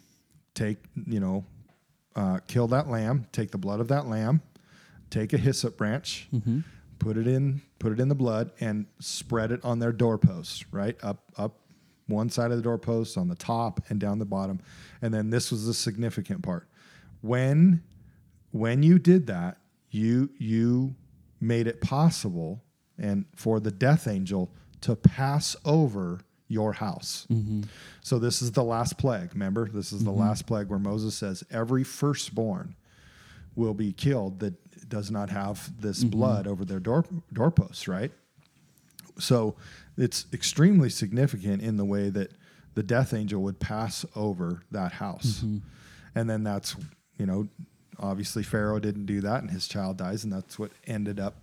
take, 0.53 0.77
you 1.07 1.19
know, 1.19 1.45
uh, 2.15 2.39
kill 2.47 2.67
that 2.67 2.89
lamb, 2.89 3.25
take 3.31 3.51
the 3.51 3.57
blood 3.57 3.79
of 3.79 3.87
that 3.89 4.07
lamb, 4.07 4.41
take 5.09 5.33
a 5.33 5.37
hyssop 5.37 5.77
branch, 5.77 6.27
put 6.99 7.17
it 7.17 7.27
in, 7.27 7.61
put 7.79 7.91
it 7.91 7.99
in 7.99 8.09
the 8.09 8.15
blood, 8.15 8.51
and 8.59 8.85
spread 8.99 9.51
it 9.51 9.63
on 9.63 9.79
their 9.79 9.91
doorposts, 9.91 10.65
right? 10.71 10.97
Up, 11.03 11.23
up 11.37 11.59
one 12.07 12.29
side 12.29 12.51
of 12.51 12.57
the 12.57 12.63
doorpost, 12.63 13.17
on 13.17 13.27
the 13.27 13.35
top, 13.35 13.79
and 13.89 13.99
down 13.99 14.19
the 14.19 14.25
bottom. 14.25 14.59
And 15.01 15.13
then 15.13 15.29
this 15.29 15.51
was 15.51 15.65
the 15.65 15.73
significant 15.73 16.41
part: 16.41 16.67
when, 17.21 17.83
when 18.51 18.83
you 18.83 18.99
did 18.99 19.27
that, 19.27 19.57
you 19.91 20.29
you 20.37 20.95
made 21.39 21.67
it 21.67 21.81
possible, 21.81 22.63
and 22.97 23.25
for 23.35 23.59
the 23.59 23.71
death 23.71 24.07
angel 24.07 24.51
to 24.81 24.95
pass 24.95 25.55
over 25.63 26.21
your 26.49 26.73
house. 26.73 27.25
Mm-hmm. 27.31 27.61
So 28.01 28.19
this 28.19 28.41
is 28.41 28.51
the 28.51 28.63
last 28.63 28.97
plague. 28.97 29.29
Remember, 29.33 29.69
this 29.69 29.93
is 29.93 30.03
the 30.03 30.11
mm-hmm. 30.11 30.19
last 30.19 30.45
plague 30.45 30.67
where 30.67 30.79
Moses 30.79 31.15
says 31.15 31.43
every 31.49 31.85
firstborn 31.85 32.75
will 33.55 33.75
be 33.75 33.93
killed 33.93 34.39
that 34.39 34.89
does 34.89 35.11
not 35.11 35.29
have 35.29 35.71
this 35.79 35.99
mm-hmm. 35.99 36.09
blood 36.09 36.47
over 36.47 36.65
their 36.65 36.79
door 36.79 37.05
doorposts, 37.31 37.87
right? 37.87 38.11
So 39.19 39.55
it's 39.97 40.25
extremely 40.33 40.89
significant 40.89 41.61
in 41.61 41.77
the 41.77 41.85
way 41.85 42.09
that 42.09 42.31
the 42.73 42.83
death 42.83 43.13
angel 43.13 43.41
would 43.43 43.59
pass 43.59 44.05
over 44.15 44.63
that 44.71 44.93
house. 44.93 45.43
And 46.15 46.29
then 46.29 46.43
that's, 46.43 46.75
you 47.17 47.25
know, 47.25 47.47
obviously 47.99 48.43
Pharaoh 48.43 48.79
didn't 48.79 49.05
do 49.05 49.21
that 49.21 49.41
and 49.41 49.51
his 49.51 49.67
child 49.67 49.97
dies 49.97 50.23
and 50.23 50.33
that's 50.33 50.57
what 50.57 50.71
ended 50.87 51.19
up 51.19 51.35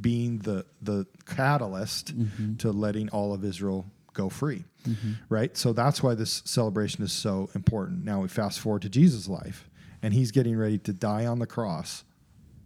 being 0.00 0.38
the 0.38 0.64
the 0.82 1.06
catalyst 1.26 2.12
to 2.58 2.72
letting 2.72 3.08
all 3.10 3.32
of 3.32 3.44
Israel 3.44 3.86
go 4.18 4.28
free. 4.28 4.64
Mm-hmm. 4.86 5.12
Right? 5.28 5.56
So 5.56 5.72
that's 5.72 6.02
why 6.02 6.14
this 6.14 6.42
celebration 6.44 7.04
is 7.04 7.12
so 7.12 7.48
important. 7.54 8.04
Now 8.04 8.20
we 8.20 8.28
fast 8.28 8.60
forward 8.60 8.82
to 8.82 8.88
Jesus' 8.88 9.28
life 9.28 9.70
and 10.02 10.12
he's 10.12 10.30
getting 10.30 10.56
ready 10.56 10.78
to 10.78 10.92
die 10.92 11.26
on 11.26 11.38
the 11.38 11.46
cross 11.46 12.04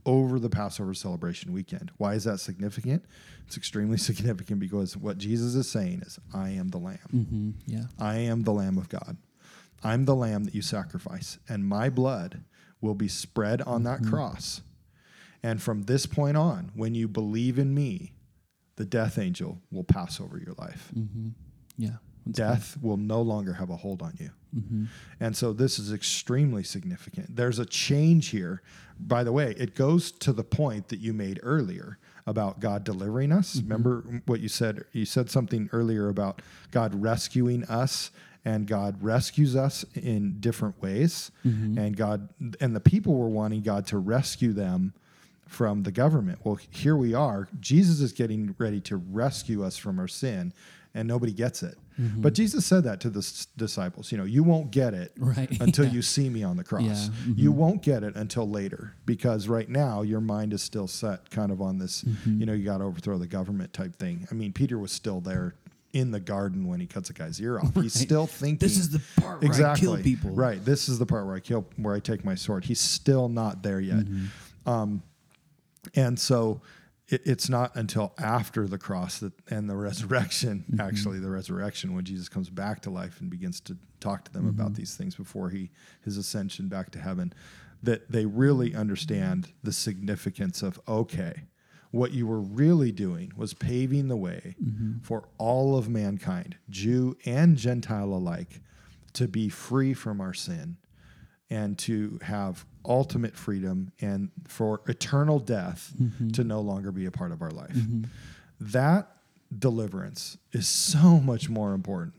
over 0.05 0.39
the 0.39 0.51
Passover 0.51 0.95
celebration 0.95 1.53
weekend. 1.53 1.93
Why 1.97 2.15
is 2.15 2.25
that 2.25 2.41
significant? 2.41 3.05
It's 3.47 3.57
extremely 3.57 3.99
significant 4.11 4.61
because 4.61 4.97
what 4.97 5.19
Jesus 5.19 5.55
is 5.55 5.71
saying 5.71 6.03
is, 6.05 6.19
I 6.35 6.51
am 6.51 6.69
the 6.69 6.79
Lamb. 6.79 6.99
hmm 7.11 7.51
Yeah. 7.67 7.85
I 7.99 8.17
am 8.17 8.43
the 8.43 8.53
Lamb 8.53 8.79
of 8.79 8.89
God. 8.89 9.17
I'm 9.85 10.05
the 10.05 10.15
Lamb 10.15 10.45
that 10.45 10.55
you 10.55 10.63
sacrifice, 10.63 11.39
and 11.49 11.67
my 11.67 11.89
blood 11.91 12.45
will 12.81 12.95
be 12.95 13.09
spread 13.09 13.63
on 13.63 13.83
that 13.85 14.01
mm-hmm. 14.01 14.11
cross. 14.11 14.63
And 15.43 15.61
from 15.61 15.85
this 15.85 16.07
point 16.07 16.37
on, 16.37 16.71
when 16.75 16.95
you 16.95 17.09
believe 17.09 17.59
in 17.59 17.75
me, 17.75 18.13
the 18.77 18.85
death 18.85 19.19
angel 19.19 19.61
will 19.71 19.85
pass 19.85 20.21
over 20.21 20.39
your 20.39 20.55
life. 20.57 20.91
Mm-hmm. 20.97 21.31
Yeah. 21.77 21.97
Death 22.31 22.77
will 22.81 22.97
no 22.97 23.21
longer 23.21 23.55
have 23.55 23.71
a 23.71 23.77
hold 23.77 24.01
on 24.01 24.15
you. 24.19 24.31
Mm-hmm. 24.57 24.85
And 25.19 25.37
so 25.37 25.53
this 25.53 25.79
is 25.79 25.93
extremely 25.93 26.63
significant. 26.63 27.35
There's 27.35 27.59
a 27.59 27.67
change 27.67 28.29
here. 28.29 28.63
By 29.01 29.25
the 29.25 29.33
way, 29.33 29.55
it 29.59 29.75
goes 29.75 30.13
to 30.13 30.33
the 30.33 30.45
point 30.45 30.89
that 30.89 31.01
you 31.01 31.13
made 31.13 31.41
earlier 31.43 31.99
about 32.27 32.61
God 32.61 32.85
delivering 32.85 33.33
us. 33.33 33.57
Mm-hmm. 33.57 33.69
Remember 33.69 34.23
what 34.27 34.41
you 34.41 34.49
said? 34.49 34.85
You 34.93 35.05
said 35.05 35.31
something 35.31 35.69
earlier 35.73 36.09
about 36.09 36.43
God 36.71 36.95
rescuing 37.03 37.65
us 37.65 38.13
and 38.45 38.67
God 38.67 39.03
rescues 39.03 39.57
us 39.57 39.85
in 39.95 40.39
different 40.41 40.81
ways. 40.83 41.31
Mm-hmm. 41.45 41.79
And 41.79 41.97
God 41.97 42.29
and 42.61 42.77
the 42.77 42.81
people 42.81 43.15
were 43.15 43.29
wanting 43.29 43.63
God 43.63 43.87
to 43.89 43.99
rescue 43.99 44.53
them 44.53 44.95
from 45.47 45.83
the 45.83 45.93
government. 45.93 46.39
Well, 46.45 46.59
here 46.71 46.97
we 46.97 47.15
are. 47.15 47.49
Jesus 47.61 48.01
is 48.01 48.13
getting 48.13 48.55
ready 48.59 48.81
to 48.83 48.97
rescue 48.97 49.65
us 49.65 49.77
from 49.77 49.99
our 49.99 50.09
sin, 50.09 50.53
and 50.95 51.09
nobody 51.09 51.33
gets 51.33 51.63
it. 51.63 51.77
But 51.99 52.35
Jesus 52.35 52.67
said 52.67 52.85
that 52.85 53.01
to 53.01 53.11
the 53.11 53.21
s- 53.21 53.47
disciples. 53.57 54.11
You 54.11 54.19
know, 54.19 54.25
you 54.25 54.43
won't 54.43 54.71
get 54.71 54.95
it 54.95 55.13
Right, 55.19 55.49
until 55.61 55.85
yeah. 55.85 55.93
you 55.93 56.03
see 56.03 56.29
me 56.29 56.43
on 56.43 56.57
the 56.57 56.65
cross. 56.65 56.83
Yeah, 56.83 56.95
mm-hmm. 56.95 57.33
You 57.37 57.53
won't 57.53 57.83
get 57.83 58.03
it 58.03 58.17
until 58.17 58.49
later 58.49 58.95
because 59.07 59.47
right 59.47 59.69
now 59.69 60.03
your 60.03 60.21
mind 60.21 60.53
is 60.53 60.63
still 60.63 60.89
set 60.89 61.31
kind 61.31 61.53
of 61.53 61.61
on 61.61 61.79
this. 61.79 62.03
Mm-hmm. 62.03 62.41
You 62.41 62.47
know, 62.47 62.53
you 62.55 62.65
got 62.65 62.79
to 62.79 62.85
overthrow 62.85 63.19
the 63.19 63.27
government 63.27 63.73
type 63.73 63.95
thing. 63.97 64.27
I 64.31 64.35
mean, 64.35 64.53
Peter 64.53 64.79
was 64.79 64.91
still 64.91 65.21
there 65.21 65.55
in 65.93 66.11
the 66.11 66.21
garden 66.21 66.67
when 66.67 66.81
he 66.81 66.87
cuts 66.87 67.11
a 67.11 67.13
guy's 67.13 67.41
ear 67.41 67.61
off. 67.61 67.75
He's 67.75 67.93
still 67.93 68.27
thinking. 68.27 68.59
This 68.59 68.79
is 68.79 68.91
the 68.91 69.03
part 69.21 69.43
where 69.43 69.51
I 69.51 69.53
exactly 69.53 69.87
kill 69.87 69.97
people. 69.99 70.31
Right. 70.31 70.65
This 70.65 70.89
is 70.89 70.99
the 70.99 71.07
part 71.07 71.27
where 71.27 71.37
I 71.37 71.41
kill, 71.41 71.67
where 71.77 71.95
I 71.95 72.01
take 72.01 72.25
my 72.25 72.35
sword. 72.35 72.65
He's 72.65 72.81
still 72.81 73.29
not 73.29 73.63
there 73.63 73.81
yet. 73.81 73.99
Mm-hmm. 73.99 74.69
Um, 74.69 75.03
and 75.95 76.19
so 76.19 76.63
it, 77.13 77.23
it's 77.25 77.49
not 77.49 77.75
until 77.77 78.13
after 78.19 78.67
the 78.67 78.79
cross 78.79 79.19
that 79.19 79.33
and 79.51 79.69
the 79.69 79.77
resurrection, 79.89 80.65
Mm-hmm. 80.71 80.81
actually 80.81 81.19
the 81.21 81.31
resurrection, 81.31 81.95
when 81.95 82.05
Jesus 82.05 82.29
comes 82.29 82.49
back 82.51 82.81
to 82.83 82.91
life 82.91 83.21
and 83.21 83.31
begins 83.31 83.61
to 83.61 83.77
talk 84.01 84.25
to 84.25 84.33
them 84.33 84.43
Mm-hmm. 84.43 84.61
about 84.61 84.75
these 84.75 84.95
things 84.97 85.15
before 85.15 85.51
he 85.51 85.71
his 86.05 86.17
ascension 86.17 86.69
back 86.69 86.91
to 86.93 86.99
heaven, 86.99 87.33
that 87.83 88.11
they 88.11 88.27
really 88.27 88.75
understand 88.75 89.53
the 89.63 89.73
significance 89.73 90.63
of 90.63 90.81
okay, 90.89 91.45
what 91.91 92.13
you 92.13 92.27
were 92.27 92.41
really 92.41 92.91
doing 92.91 93.31
was 93.37 93.53
paving 93.55 94.09
the 94.09 94.17
way 94.17 94.57
Mm-hmm. 94.63 95.01
for 95.03 95.29
all 95.39 95.77
of 95.77 95.89
mankind, 95.89 96.57
Jew 96.71 97.17
and 97.27 97.57
Gentile 97.57 98.13
alike, 98.15 98.61
to 99.15 99.29
be 99.29 99.49
free 99.51 99.93
from 99.95 100.21
our 100.21 100.33
sin 100.35 100.79
and 101.51 101.77
to 101.81 102.19
have 102.23 102.65
ultimate 102.85 103.37
freedom 103.37 103.93
and 104.01 104.31
for 104.47 104.81
eternal 104.87 105.39
death 105.39 105.93
mm-hmm. 106.01 106.31
to 106.31 106.45
no 106.45 106.61
longer 106.61 106.93
be 106.93 107.07
a 107.07 107.11
part 107.11 107.33
of 107.33 107.43
our 107.43 107.51
life. 107.51 107.73
Mm-hmm. 107.73 108.05
That 108.61 109.09
deliverance 109.57 110.39
is 110.53 110.69
so 110.69 111.21
much 111.21 111.49
more 111.49 111.73
important 111.75 112.15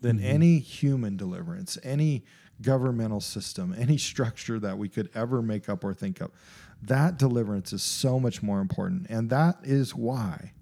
than 0.00 0.18
mm-hmm. 0.18 0.26
any 0.26 0.58
human 0.58 1.16
deliverance, 1.16 1.78
any 1.82 2.24
governmental 2.60 3.20
system, 3.20 3.74
any 3.78 3.98
structure 3.98 4.58
that 4.60 4.78
we 4.78 4.88
could 4.88 5.10
ever 5.14 5.42
make 5.42 5.68
up 5.68 5.84
or 5.84 5.94
think 5.94 6.20
of. 6.20 6.30
That 6.82 7.18
deliverance 7.18 7.72
is 7.72 7.82
so 7.82 8.20
much 8.20 8.42
more 8.42 8.60
important. 8.60 9.06
And 9.08 9.30
that 9.30 9.56
is 9.62 9.94
why 9.94 10.52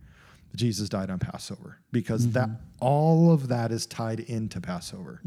Jesus 0.54 0.88
died 0.88 1.10
on 1.10 1.18
Passover 1.18 1.78
because 1.92 2.30
that 2.32 2.50
all 2.78 3.32
of 3.32 3.48
that 3.48 3.72
is 3.72 3.86
tied 3.86 4.20
into 4.20 4.60
Passover. 4.60 5.20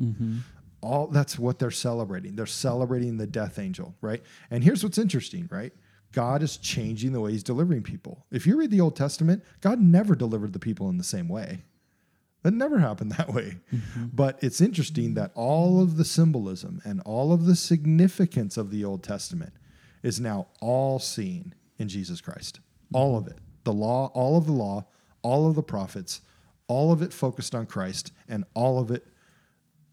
All 0.85 1.07
that's 1.07 1.39
what 1.39 1.57
they're 1.57 1.71
celebrating. 1.71 2.35
They're 2.35 2.45
celebrating 2.45 3.17
the 3.17 3.25
death 3.25 3.57
angel, 3.57 3.95
right? 4.01 4.21
And 4.51 4.63
here's 4.63 4.83
what's 4.83 4.99
interesting, 4.99 5.47
right? 5.51 5.73
God 6.11 6.43
is 6.43 6.57
changing 6.57 7.11
the 7.11 7.19
way 7.19 7.31
he's 7.31 7.43
delivering 7.43 7.81
people. 7.81 8.25
If 8.31 8.45
you 8.45 8.55
read 8.55 8.69
the 8.69 8.81
Old 8.81 8.95
Testament, 8.95 9.43
God 9.61 9.81
never 9.81 10.15
delivered 10.15 10.53
the 10.53 10.59
people 10.59 10.87
in 10.89 10.97
the 10.97 11.03
same 11.03 11.27
way. 11.27 11.63
That 12.43 12.53
never 12.53 12.77
happened 12.77 13.13
that 13.13 13.33
way. 13.33 13.57
Mm-hmm. 13.73 14.05
But 14.13 14.37
it's 14.43 14.61
interesting 14.61 15.15
that 15.15 15.31
all 15.33 15.81
of 15.81 15.97
the 15.97 16.05
symbolism 16.05 16.79
and 16.85 17.01
all 17.01 17.33
of 17.33 17.45
the 17.45 17.55
significance 17.55 18.55
of 18.55 18.69
the 18.69 18.85
Old 18.85 19.01
Testament 19.01 19.53
is 20.03 20.21
now 20.21 20.47
all 20.61 20.99
seen 20.99 21.55
in 21.79 21.89
Jesus 21.89 22.21
Christ. 22.21 22.59
All 22.93 23.17
of 23.17 23.25
it. 23.25 23.39
The 23.63 23.73
law, 23.73 24.11
all 24.13 24.37
of 24.37 24.45
the 24.45 24.51
law, 24.51 24.85
all 25.23 25.49
of 25.49 25.55
the 25.55 25.63
prophets, 25.63 26.21
all 26.67 26.91
of 26.91 27.01
it 27.01 27.11
focused 27.11 27.55
on 27.55 27.65
Christ, 27.65 28.13
and 28.29 28.45
all 28.53 28.79
of 28.79 28.91
it 28.91 29.07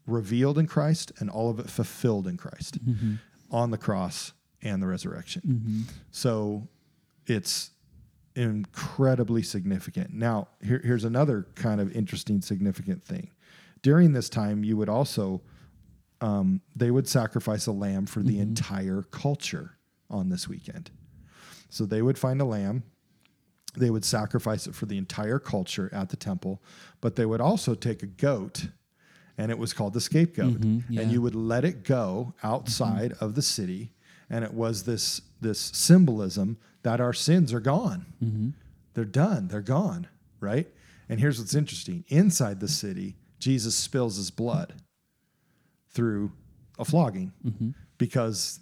revealed 0.05 0.57
in 0.57 0.67
Christ, 0.67 1.11
and 1.19 1.29
all 1.29 1.49
of 1.49 1.59
it 1.59 1.69
fulfilled 1.69 2.27
in 2.27 2.37
Christ 2.37 2.83
mm-hmm. 2.85 3.15
on 3.51 3.71
the 3.71 3.77
cross 3.77 4.33
and 4.61 4.81
the 4.81 4.87
resurrection. 4.87 5.41
Mm-hmm. 5.45 5.81
So 6.11 6.67
it's 7.27 7.71
incredibly 8.35 9.43
significant. 9.43 10.13
Now, 10.13 10.47
here, 10.61 10.81
here's 10.83 11.03
another 11.03 11.47
kind 11.55 11.79
of 11.79 11.95
interesting, 11.95 12.41
significant 12.41 13.03
thing. 13.03 13.31
During 13.81 14.13
this 14.13 14.29
time, 14.29 14.63
you 14.63 14.77
would 14.77 14.89
also 14.89 15.41
um, 16.23 16.61
they 16.73 16.89
would 16.89 17.07
sacrifice 17.07 17.67
a 17.67 17.73
lamb 17.73 18.05
for 18.05 18.21
the 18.21 18.33
mm-hmm. 18.33 18.43
entire 18.43 19.03
culture 19.11 19.77
on 20.09 20.29
this 20.29 20.47
weekend. 20.47 20.89
So 21.69 21.85
they 21.85 22.01
would 22.01 22.17
find 22.17 22.39
a 22.39 22.45
lamb, 22.45 22.83
they 23.75 23.89
would 23.89 24.05
sacrifice 24.05 24.65
it 24.65 24.73
for 24.73 24.85
the 24.85 24.97
entire 24.97 25.39
culture 25.39 25.89
at 25.91 26.09
the 26.09 26.15
temple, 26.15 26.61
but 27.01 27.17
they 27.17 27.25
would 27.25 27.41
also 27.41 27.75
take 27.75 28.03
a 28.03 28.07
goat, 28.07 28.67
and 29.37 29.51
it 29.51 29.57
was 29.57 29.73
called 29.73 29.93
the 29.93 30.01
scapegoat, 30.01 30.61
mm-hmm. 30.61 30.93
yeah. 30.93 31.01
and 31.01 31.11
you 31.11 31.21
would 31.21 31.35
let 31.35 31.65
it 31.65 31.83
go 31.83 32.33
outside 32.43 33.11
mm-hmm. 33.11 33.25
of 33.25 33.35
the 33.35 33.41
city, 33.41 33.91
and 34.29 34.43
it 34.43 34.53
was 34.53 34.83
this 34.83 35.21
this 35.41 35.59
symbolism 35.59 36.57
that 36.83 37.01
our 37.01 37.13
sins 37.13 37.53
are 37.53 37.59
gone, 37.59 38.05
mm-hmm. 38.23 38.49
they're 38.93 39.05
done, 39.05 39.47
they're 39.47 39.61
gone, 39.61 40.07
right? 40.39 40.67
And 41.09 41.19
here's 41.19 41.39
what's 41.39 41.55
interesting: 41.55 42.05
inside 42.07 42.59
the 42.59 42.67
city, 42.67 43.15
Jesus 43.39 43.75
spills 43.75 44.17
his 44.17 44.31
blood 44.31 44.73
through 45.89 46.31
a 46.79 46.85
flogging 46.85 47.31
because 47.97 48.59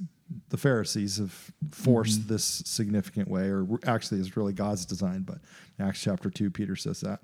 the 0.49 0.57
Pharisees 0.57 1.17
have 1.17 1.51
forced 1.71 2.27
this 2.27 2.43
significant 2.65 3.29
way, 3.29 3.49
or 3.49 3.67
actually, 3.85 4.19
it's 4.19 4.37
really 4.37 4.53
God's 4.53 4.85
design. 4.85 5.21
But 5.21 5.39
Acts 5.79 6.01
chapter 6.01 6.29
two, 6.29 6.49
Peter 6.49 6.75
says 6.75 7.01
that. 7.01 7.21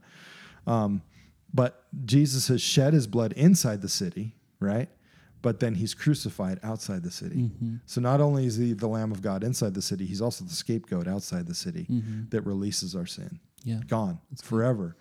Um, 0.65 1.01
but 1.53 1.85
Jesus 2.05 2.47
has 2.49 2.61
shed 2.61 2.93
his 2.93 3.07
blood 3.07 3.33
inside 3.33 3.81
the 3.81 3.89
city, 3.89 4.35
right? 4.59 4.89
But 5.41 5.59
then 5.59 5.75
he's 5.75 5.93
crucified 5.93 6.59
outside 6.63 7.03
the 7.03 7.11
city. 7.11 7.51
So 7.85 8.01
not 8.01 8.21
only 8.21 8.45
is 8.45 8.57
he 8.57 8.73
the 8.73 8.87
Lamb 8.87 9.11
of 9.11 9.21
God 9.21 9.43
inside 9.43 9.73
the 9.73 9.81
city, 9.81 10.05
he's 10.05 10.21
also 10.21 10.43
the 10.43 10.53
scapegoat 10.53 11.07
outside 11.07 11.47
the 11.47 11.55
city 11.55 11.87
that 12.29 12.41
releases 12.41 12.95
our 12.95 13.05
sin. 13.05 13.39
Yeah. 13.63 13.79
Gone 13.87 14.19
forever, 14.41 14.95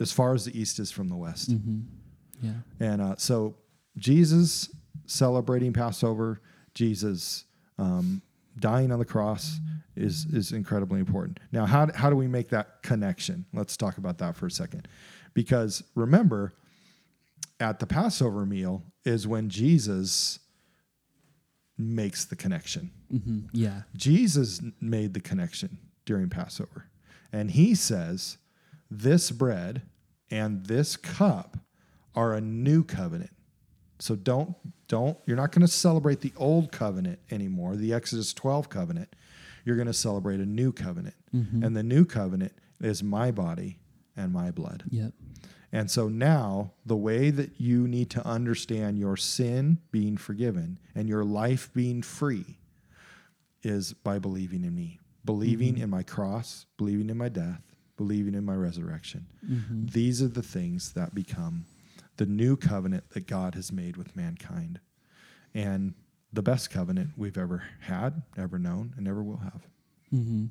as 0.00 0.12
far 0.12 0.34
as 0.34 0.44
the 0.44 0.58
east 0.58 0.78
is 0.78 0.90
from 0.90 1.08
the 1.08 1.16
west. 1.16 1.50
Yeah. 2.40 2.52
And 2.80 3.02
uh, 3.02 3.16
so 3.16 3.56
Jesus 3.96 4.70
celebrating 5.06 5.72
Passover, 5.72 6.40
Jesus 6.74 7.44
um, 7.78 8.22
dying 8.58 8.92
on 8.92 8.98
the 8.98 9.04
cross 9.04 9.58
is 9.96 10.26
is 10.26 10.52
incredibly 10.52 11.00
important. 11.00 11.40
Now, 11.52 11.66
how 11.66 11.88
how 11.94 12.10
do 12.10 12.16
we 12.16 12.28
make 12.28 12.48
that 12.50 12.82
connection? 12.82 13.46
Let's 13.52 13.76
talk 13.76 13.98
about 13.98 14.18
that 14.18 14.36
for 14.36 14.46
a 14.46 14.50
second, 14.50 14.88
because 15.36 15.84
remember, 15.94 16.54
at 17.60 17.78
the 17.78 17.86
Passover 17.86 18.44
meal 18.46 18.82
is 19.04 19.26
when 19.28 19.48
Jesus 19.50 20.40
makes 21.78 22.24
the 22.24 22.36
connection. 22.36 22.90
hmm 23.10 23.40
Yeah. 23.52 23.82
Jesus 23.94 24.60
made 24.80 25.14
the 25.14 25.20
connection 25.20 25.78
during 26.06 26.30
Passover. 26.30 26.86
And 27.32 27.50
he 27.50 27.74
says, 27.74 28.38
This 28.90 29.30
bread 29.30 29.82
and 30.30 30.64
this 30.66 30.96
cup 30.96 31.58
are 32.14 32.32
a 32.34 32.40
new 32.40 32.82
covenant. 32.82 33.30
So 33.98 34.16
don't, 34.16 34.54
don't, 34.88 35.18
you're 35.26 35.36
not 35.36 35.52
going 35.52 35.66
to 35.66 35.72
celebrate 35.72 36.20
the 36.20 36.32
old 36.36 36.72
covenant 36.72 37.18
anymore, 37.30 37.76
the 37.76 37.92
Exodus 37.92 38.32
12 38.32 38.68
covenant. 38.70 39.14
You're 39.64 39.76
going 39.76 39.86
to 39.86 39.92
celebrate 39.92 40.40
a 40.40 40.46
new 40.46 40.72
covenant. 40.72 41.14
And 41.62 41.76
the 41.76 41.82
new 41.82 42.06
covenant 42.06 42.52
is 42.80 43.02
my 43.02 43.30
body 43.30 43.78
and 44.16 44.32
my 44.32 44.50
blood. 44.50 44.84
Yep. 44.90 45.12
And 45.72 45.90
so 45.90 46.08
now, 46.08 46.72
the 46.84 46.96
way 46.96 47.30
that 47.30 47.60
you 47.60 47.88
need 47.88 48.08
to 48.10 48.26
understand 48.26 48.98
your 48.98 49.16
sin 49.16 49.78
being 49.90 50.16
forgiven 50.16 50.78
and 50.94 51.08
your 51.08 51.24
life 51.24 51.70
being 51.74 52.02
free 52.02 52.58
is 53.62 53.92
by 53.92 54.18
believing 54.18 54.64
in 54.64 54.74
me, 54.74 55.00
believing 55.24 55.76
in 55.78 55.90
my 55.90 56.02
cross, 56.02 56.66
believing 56.76 57.10
in 57.10 57.18
my 57.18 57.28
death, 57.28 57.62
believing 57.96 58.34
in 58.34 58.44
my 58.44 58.54
resurrection. 58.54 59.26
These 59.92 60.22
are 60.22 60.28
the 60.28 60.42
things 60.42 60.92
that 60.92 61.14
become 61.14 61.64
the 62.16 62.26
new 62.26 62.56
covenant 62.56 63.10
that 63.10 63.26
God 63.26 63.54
has 63.54 63.72
made 63.72 63.96
with 63.96 64.14
mankind 64.16 64.80
and 65.54 65.94
the 66.32 66.42
best 66.42 66.70
covenant 66.70 67.10
we've 67.16 67.36
ever 67.38 67.64
had, 67.80 68.22
ever 68.38 68.58
known, 68.58 68.94
and 68.96 69.08
ever 69.08 69.22
will 69.22 69.38
have. 69.38 69.66
hmm 70.10 70.46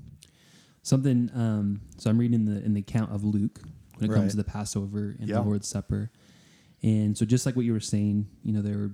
Something. 0.84 1.32
Um, 1.34 1.82
so 1.97 2.12
I'm 2.12 2.17
reading 2.19 2.45
the 2.45 2.63
in 2.63 2.73
the 2.75 2.82
account 2.82 3.12
of 3.12 3.23
Luke 3.23 3.60
when 3.97 4.10
it 4.10 4.13
Right. 4.13 4.19
comes 4.19 4.31
to 4.31 4.38
the 4.38 4.43
Passover 4.43 5.15
and 5.19 5.29
Yeah. 5.29 5.39
the 5.39 5.43
Lord's 5.45 5.67
Supper, 5.67 6.12
and 6.84 7.17
so 7.17 7.25
just 7.25 7.45
like 7.45 7.55
what 7.55 7.65
you 7.65 7.73
were 7.73 7.79
saying, 7.79 8.27
you 8.43 8.53
know, 8.53 8.62
there 8.62 8.91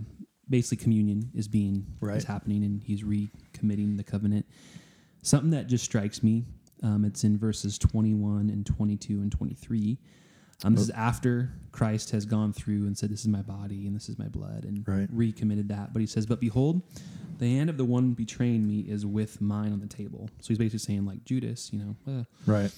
basically 0.50 0.84
communion 0.84 1.30
is 1.34 1.48
being 1.48 1.86
Right. 2.02 2.18
is 2.18 2.24
happening, 2.26 2.64
and 2.64 2.84
He's 2.84 3.04
recommitting 3.04 3.98
the 3.98 4.04
covenant. 4.04 4.46
Something 5.22 5.52
that 5.52 5.68
just 5.68 5.84
strikes 5.86 6.24
me. 6.24 6.46
Um, 6.84 7.06
it's 7.06 7.24
in 7.24 7.38
verses 7.38 7.78
21 7.78 8.50
and 8.50 8.66
22 8.66 9.22
and 9.22 9.32
23. 9.32 10.00
Um, 10.64 10.74
this 10.74 10.84
is 10.84 10.90
after 10.92 11.54
Christ 11.72 12.12
has 12.12 12.26
gone 12.26 12.54
through 12.54 12.86
and 12.86 12.96
said, 12.98 13.10
"This 13.10 13.22
is 13.22 13.28
my 13.28 13.42
body 13.42 13.88
and 13.88 13.96
this 13.96 14.10
is 14.10 14.20
my 14.20 14.28
blood," 14.28 14.64
and 14.66 14.88
Right. 14.88 15.10
recommitted 15.12 15.70
that. 15.70 15.92
But 15.94 16.02
he 16.02 16.06
says, 16.06 16.26
"But 16.28 16.40
behold, 16.40 16.82
the 17.40 17.48
hand 17.50 17.70
of 17.70 17.78
the 17.78 17.86
one 17.86 18.14
betraying 18.14 18.68
me 18.68 18.82
is 18.82 19.06
with 19.06 19.42
mine 19.42 19.72
on 19.74 19.80
the 19.80 19.88
table." 19.88 20.30
So 20.40 20.50
he's 20.50 20.60
basically 20.60 20.80
saying, 20.80 21.06
like 21.06 21.24
Judas, 21.26 21.72
you 21.74 21.80
know, 21.80 21.96
uh, 22.08 22.24
Right. 22.46 22.72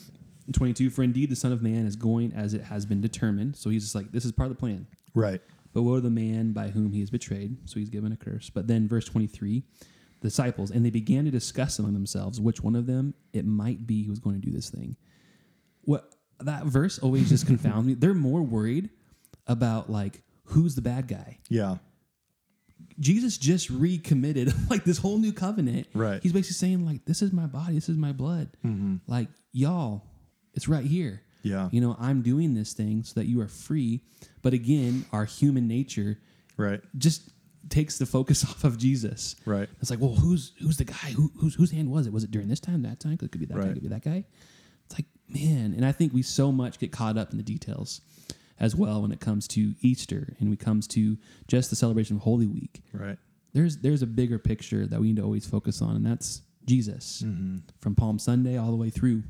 22. 0.52 0.90
For 0.90 1.04
indeed, 1.04 1.30
the 1.30 1.36
Son 1.36 1.52
of 1.52 1.62
Man 1.62 1.86
is 1.86 1.96
going 1.96 2.34
as 2.34 2.54
it 2.54 2.64
has 2.64 2.86
been 2.86 3.02
determined. 3.02 3.56
So 3.56 3.70
he's 3.70 3.84
just 3.84 3.96
like, 3.96 4.12
this 4.12 4.26
is 4.26 4.32
part 4.32 4.50
of 4.50 4.56
the 4.56 4.60
plan. 4.60 4.88
Right. 5.14 5.42
But 5.74 5.84
woe 5.84 5.96
to 5.96 6.02
the 6.02 6.10
man 6.10 6.54
by 6.54 6.70
whom 6.70 6.92
he 6.92 7.02
is 7.02 7.10
betrayed. 7.10 7.58
So 7.70 7.80
he's 7.80 7.90
given 7.90 8.12
a 8.12 8.18
curse. 8.18 8.50
But 8.50 8.68
then, 8.68 8.88
verse 8.88 9.06
23, 9.06 9.64
disciples, 10.22 10.72
and 10.72 10.86
they 10.86 10.90
began 10.90 11.26
to 11.26 11.32
discuss 11.32 11.80
among 11.80 11.94
themselves 11.94 12.40
which 12.40 12.62
one 12.62 12.76
of 12.76 12.86
them 12.86 13.14
it 13.34 13.46
might 13.46 13.86
be 13.86 14.04
who 14.04 14.10
was 14.10 14.20
going 14.20 14.40
to 14.40 14.46
do 14.46 14.52
this 14.52 14.70
thing. 14.70 14.96
What 15.82 16.14
that 16.40 16.66
verse 16.66 17.00
always 17.00 17.30
just 17.30 17.46
confounds 17.46 17.88
me. 17.88 17.94
They're 17.94 18.14
more 18.14 18.42
worried 18.42 18.90
about 19.48 19.90
like 19.90 20.22
who's 20.46 20.76
the 20.76 20.82
bad 20.82 21.08
guy. 21.08 21.40
Yeah. 21.50 21.78
Jesus 23.00 23.38
just 23.38 23.70
recommitted 23.70 24.54
like 24.70 24.84
this 24.84 24.98
whole 24.98 25.18
new 25.18 25.34
covenant. 25.34 25.88
Right. 25.94 26.22
He's 26.22 26.34
basically 26.34 26.56
saying 26.56 26.86
like, 26.86 27.06
this 27.06 27.22
is 27.22 27.32
my 27.32 27.46
body, 27.46 27.76
this 27.76 27.90
is 27.90 27.98
my 27.98 28.12
blood. 28.12 28.50
Mm-hmm. 28.66 28.98
Like 29.08 29.28
y'all, 29.52 30.04
it's 30.54 30.68
right 30.68 30.86
here. 30.86 31.22
Yeah. 31.42 31.70
You 31.72 31.82
know, 31.82 31.98
I'm 32.00 32.22
doing 32.22 32.54
this 32.54 32.74
thing 32.74 33.04
so 33.04 33.20
that 33.20 33.26
you 33.26 33.42
are 33.42 33.48
free. 33.48 34.02
But 34.42 34.54
again, 34.54 35.06
our 35.12 35.26
human 35.26 35.68
nature 35.68 36.18
Right. 36.58 36.82
just 36.98 37.30
takes 37.70 37.98
the 37.98 38.06
focus 38.06 38.44
off 38.50 38.64
of 38.64 38.78
Jesus. 38.78 39.36
Right. 39.46 39.68
It's 39.82 39.90
like, 39.90 40.00
well, 40.00 40.16
who's 40.16 40.54
who's 40.62 40.78
the 40.78 40.86
guy? 40.86 41.12
Who, 41.16 41.32
whose 41.40 41.56
whose 41.56 41.72
hand 41.72 41.90
was 41.92 42.08
it? 42.08 42.14
Was 42.14 42.24
it 42.24 42.32
during 42.32 42.48
this 42.48 42.60
time, 42.60 42.84
that 42.84 43.00
time? 43.00 43.14
It 43.22 43.32
could 43.32 43.40
be 43.40 43.46
that 43.48 43.56
guy. 43.58 43.68
It 43.68 43.74
could 43.74 43.82
be 43.84 43.90
that 43.90 44.04
guy. 44.04 44.24
It's 44.86 44.94
like, 44.96 45.06
man, 45.28 45.74
and 45.76 45.86
I 45.86 45.92
think 45.92 46.14
we 46.14 46.22
so 46.22 46.52
much 46.52 46.80
get 46.80 46.92
caught 46.92 47.18
up 47.18 47.32
in 47.32 47.38
the 47.38 47.44
details 47.44 48.02
as 48.60 48.76
well 48.76 49.02
when 49.02 49.12
it 49.12 49.20
comes 49.20 49.48
to 49.50 49.74
Easter 49.82 50.36
and 50.40 50.50
when 50.50 50.54
it 50.54 50.60
comes 50.60 50.88
to 50.88 51.18
just 51.48 51.70
the 51.70 51.76
celebration 51.76 52.16
of 52.18 52.22
Holy 52.22 52.46
Week. 52.48 52.82
Right. 52.94 53.18
There's 53.54 53.78
there's 53.78 54.02
a 54.02 54.08
bigger 54.08 54.40
picture 54.40 54.86
that 54.88 55.00
we 55.02 55.08
need 55.08 55.18
to 55.18 55.24
always 55.24 55.46
focus 55.46 55.82
on, 55.82 55.96
and 55.96 56.06
that's 56.06 56.42
Jesus 56.66 57.22
Mm-hmm. 57.26 57.58
from 57.82 57.96
Palm 57.96 58.18
Sunday 58.20 58.58
all 58.58 58.70
the 58.72 58.78
way 58.78 58.90
through. 58.90 59.24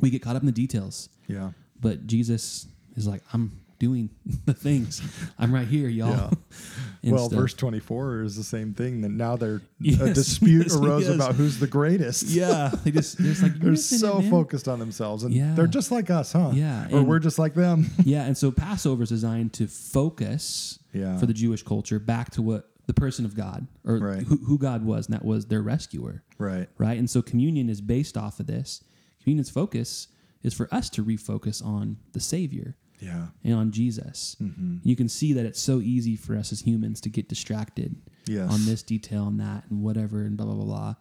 We 0.00 0.10
get 0.10 0.22
caught 0.22 0.36
up 0.36 0.42
in 0.42 0.46
the 0.46 0.52
details, 0.52 1.08
Yeah. 1.28 1.50
but 1.80 2.06
Jesus 2.06 2.66
is 2.96 3.06
like, 3.06 3.22
I'm 3.32 3.60
doing 3.78 4.08
the 4.46 4.54
things. 4.54 5.02
I'm 5.38 5.52
right 5.52 5.66
here, 5.68 5.88
y'all. 5.88 6.32
and 7.02 7.12
well, 7.12 7.26
stuff. 7.28 7.38
verse 7.40 7.54
24 7.54 8.22
is 8.22 8.36
the 8.36 8.44
same 8.44 8.72
thing. 8.74 9.00
That 9.02 9.10
now 9.10 9.36
there 9.36 9.60
a 10.00 10.12
dispute 10.14 10.66
yes, 10.66 10.76
arose 10.76 11.08
about 11.08 11.34
who's 11.34 11.58
the 11.58 11.66
greatest. 11.66 12.24
yeah, 12.24 12.70
they 12.84 12.90
just 12.90 13.18
they're 13.18 13.28
just 13.28 13.42
like 13.42 13.54
They're 13.54 13.64
"You're 13.64 13.74
it, 13.74 13.78
so 13.78 14.22
focused 14.22 14.68
on 14.68 14.78
themselves, 14.78 15.24
and 15.24 15.34
Yeah. 15.34 15.54
they're 15.54 15.66
just 15.66 15.90
like 15.90 16.08
us, 16.10 16.32
huh? 16.32 16.50
Yeah, 16.54 16.86
or 16.90 16.98
and- 17.00 17.08
we're 17.08 17.18
just 17.18 17.38
like 17.38 17.54
them. 17.54 17.90
Yeah, 18.04 18.24
and 18.24 18.36
so 18.38 18.50
Passover 18.50 19.02
is 19.02 19.08
designed 19.10 19.52
to 19.54 19.66
focus 19.66 20.78
Yeah. 20.92 21.16
for 21.18 21.26
the 21.26 21.34
Jewish 21.34 21.62
culture 21.62 21.98
back 21.98 22.30
to 22.32 22.42
what 22.42 22.70
the 22.86 22.94
person 22.94 23.24
of 23.24 23.34
God 23.34 23.66
or 23.84 23.98
Right. 23.98 24.22
who, 24.22 24.36
who 24.36 24.58
God 24.58 24.84
was, 24.84 25.06
and 25.06 25.14
that 25.14 25.24
was 25.24 25.46
their 25.46 25.62
rescuer, 25.62 26.22
right. 26.38 26.68
right? 26.78 26.98
And 26.98 27.08
so 27.08 27.22
communion 27.22 27.68
is 27.70 27.80
based 27.80 28.16
off 28.16 28.38
of 28.40 28.46
this. 28.46 28.82
Communion's 29.24 29.50
focus 29.50 30.08
is 30.42 30.54
for 30.54 30.68
us 30.72 30.88
to 30.90 31.02
refocus 31.04 31.64
on 31.64 31.96
the 32.12 32.20
Savior 32.20 32.76
Yeah. 33.00 33.28
and 33.42 33.54
on 33.54 33.70
Jesus. 33.72 34.36
Mm-hmm. 34.40 34.76
You 34.84 34.94
can 34.94 35.08
see 35.08 35.32
that 35.32 35.44
it's 35.46 35.60
so 35.60 35.80
easy 35.80 36.14
for 36.16 36.36
us 36.36 36.52
as 36.52 36.60
humans 36.60 37.00
to 37.02 37.08
get 37.08 37.28
distracted 37.28 37.96
Yes. 38.26 38.50
on 38.52 38.64
this 38.64 38.82
detail 38.82 39.26
and 39.26 39.40
that 39.40 39.64
and 39.70 39.82
whatever 39.82 40.22
and 40.22 40.36
blah 40.36 40.46
blah 40.46 40.54
blah 40.54 40.64
blah. 40.64 40.94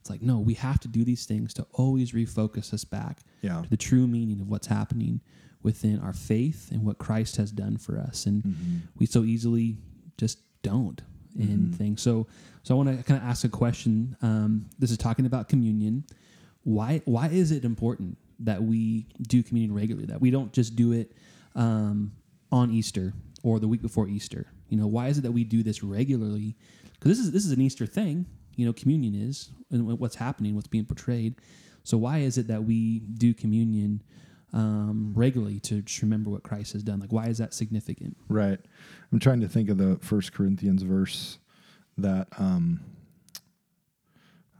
It's 0.00 0.08
like 0.10 0.22
no, 0.22 0.38
we 0.38 0.54
have 0.54 0.78
to 0.80 0.88
do 0.88 1.04
these 1.04 1.26
things 1.26 1.52
to 1.54 1.66
always 1.72 2.12
refocus 2.12 2.72
us 2.72 2.84
back 2.84 3.20
Yeah. 3.42 3.62
to 3.62 3.68
the 3.68 3.76
true 3.76 4.06
meaning 4.06 4.40
of 4.40 4.48
what's 4.48 4.66
happening 4.66 5.20
within 5.62 5.98
our 6.00 6.14
faith 6.14 6.70
and 6.72 6.84
what 6.84 6.96
Christ 6.98 7.36
has 7.36 7.50
done 7.52 7.76
for 7.78 7.98
us. 7.98 8.26
And 8.26 8.42
Mm-hmm. 8.42 8.76
we 8.98 9.06
so 9.06 9.24
easily 9.24 9.76
just 10.18 10.38
don't 10.62 11.00
in 11.38 11.72
things. 11.72 12.02
So 12.02 12.26
so 12.62 12.74
I 12.74 12.76
want 12.76 12.96
to 12.98 13.02
kind 13.04 13.20
of 13.22 13.26
ask 13.26 13.44
a 13.44 13.48
question. 13.48 14.16
Um, 14.20 14.66
this 14.78 14.90
is 14.90 14.98
talking 14.98 15.26
about 15.26 15.48
communion. 15.48 16.04
Why 16.62 17.02
why 17.04 17.28
is 17.28 17.52
it 17.52 17.64
important 17.64 18.18
that 18.40 18.62
we 18.62 19.06
do 19.22 19.42
communion 19.42 19.74
regularly? 19.74 20.06
That 20.06 20.20
we 20.20 20.30
don't 20.30 20.52
just 20.52 20.76
do 20.76 20.92
it 20.92 21.12
um, 21.54 22.12
on 22.52 22.70
Easter 22.70 23.12
or 23.42 23.58
the 23.58 23.68
week 23.68 23.82
before 23.82 24.08
Easter. 24.08 24.46
You 24.68 24.76
know, 24.76 24.86
why 24.86 25.08
is 25.08 25.18
it 25.18 25.22
that 25.22 25.32
we 25.32 25.44
do 25.44 25.62
this 25.62 25.82
regularly? 25.82 26.56
Because 26.92 27.16
this 27.16 27.18
is 27.18 27.32
this 27.32 27.44
is 27.44 27.52
an 27.52 27.60
Easter 27.60 27.86
thing. 27.86 28.26
You 28.56 28.66
know, 28.66 28.72
communion 28.72 29.14
is 29.14 29.50
and 29.70 29.98
what's 29.98 30.16
happening, 30.16 30.54
what's 30.54 30.68
being 30.68 30.84
portrayed. 30.84 31.36
So 31.82 31.96
why 31.96 32.18
is 32.18 32.36
it 32.38 32.48
that 32.48 32.64
we 32.64 33.00
do 33.00 33.32
communion 33.32 34.02
um, 34.52 35.12
regularly 35.14 35.60
to 35.60 35.82
just 35.82 36.02
remember 36.02 36.30
what 36.30 36.42
Christ 36.42 36.72
has 36.74 36.82
done? 36.82 37.00
Like, 37.00 37.12
why 37.12 37.26
is 37.26 37.38
that 37.38 37.54
significant? 37.54 38.16
Right. 38.28 38.58
I'm 39.12 39.18
trying 39.18 39.40
to 39.40 39.48
think 39.48 39.70
of 39.70 39.78
the 39.78 39.98
First 40.02 40.32
Corinthians 40.32 40.82
verse 40.82 41.38
that 41.96 42.28
um, 42.38 42.80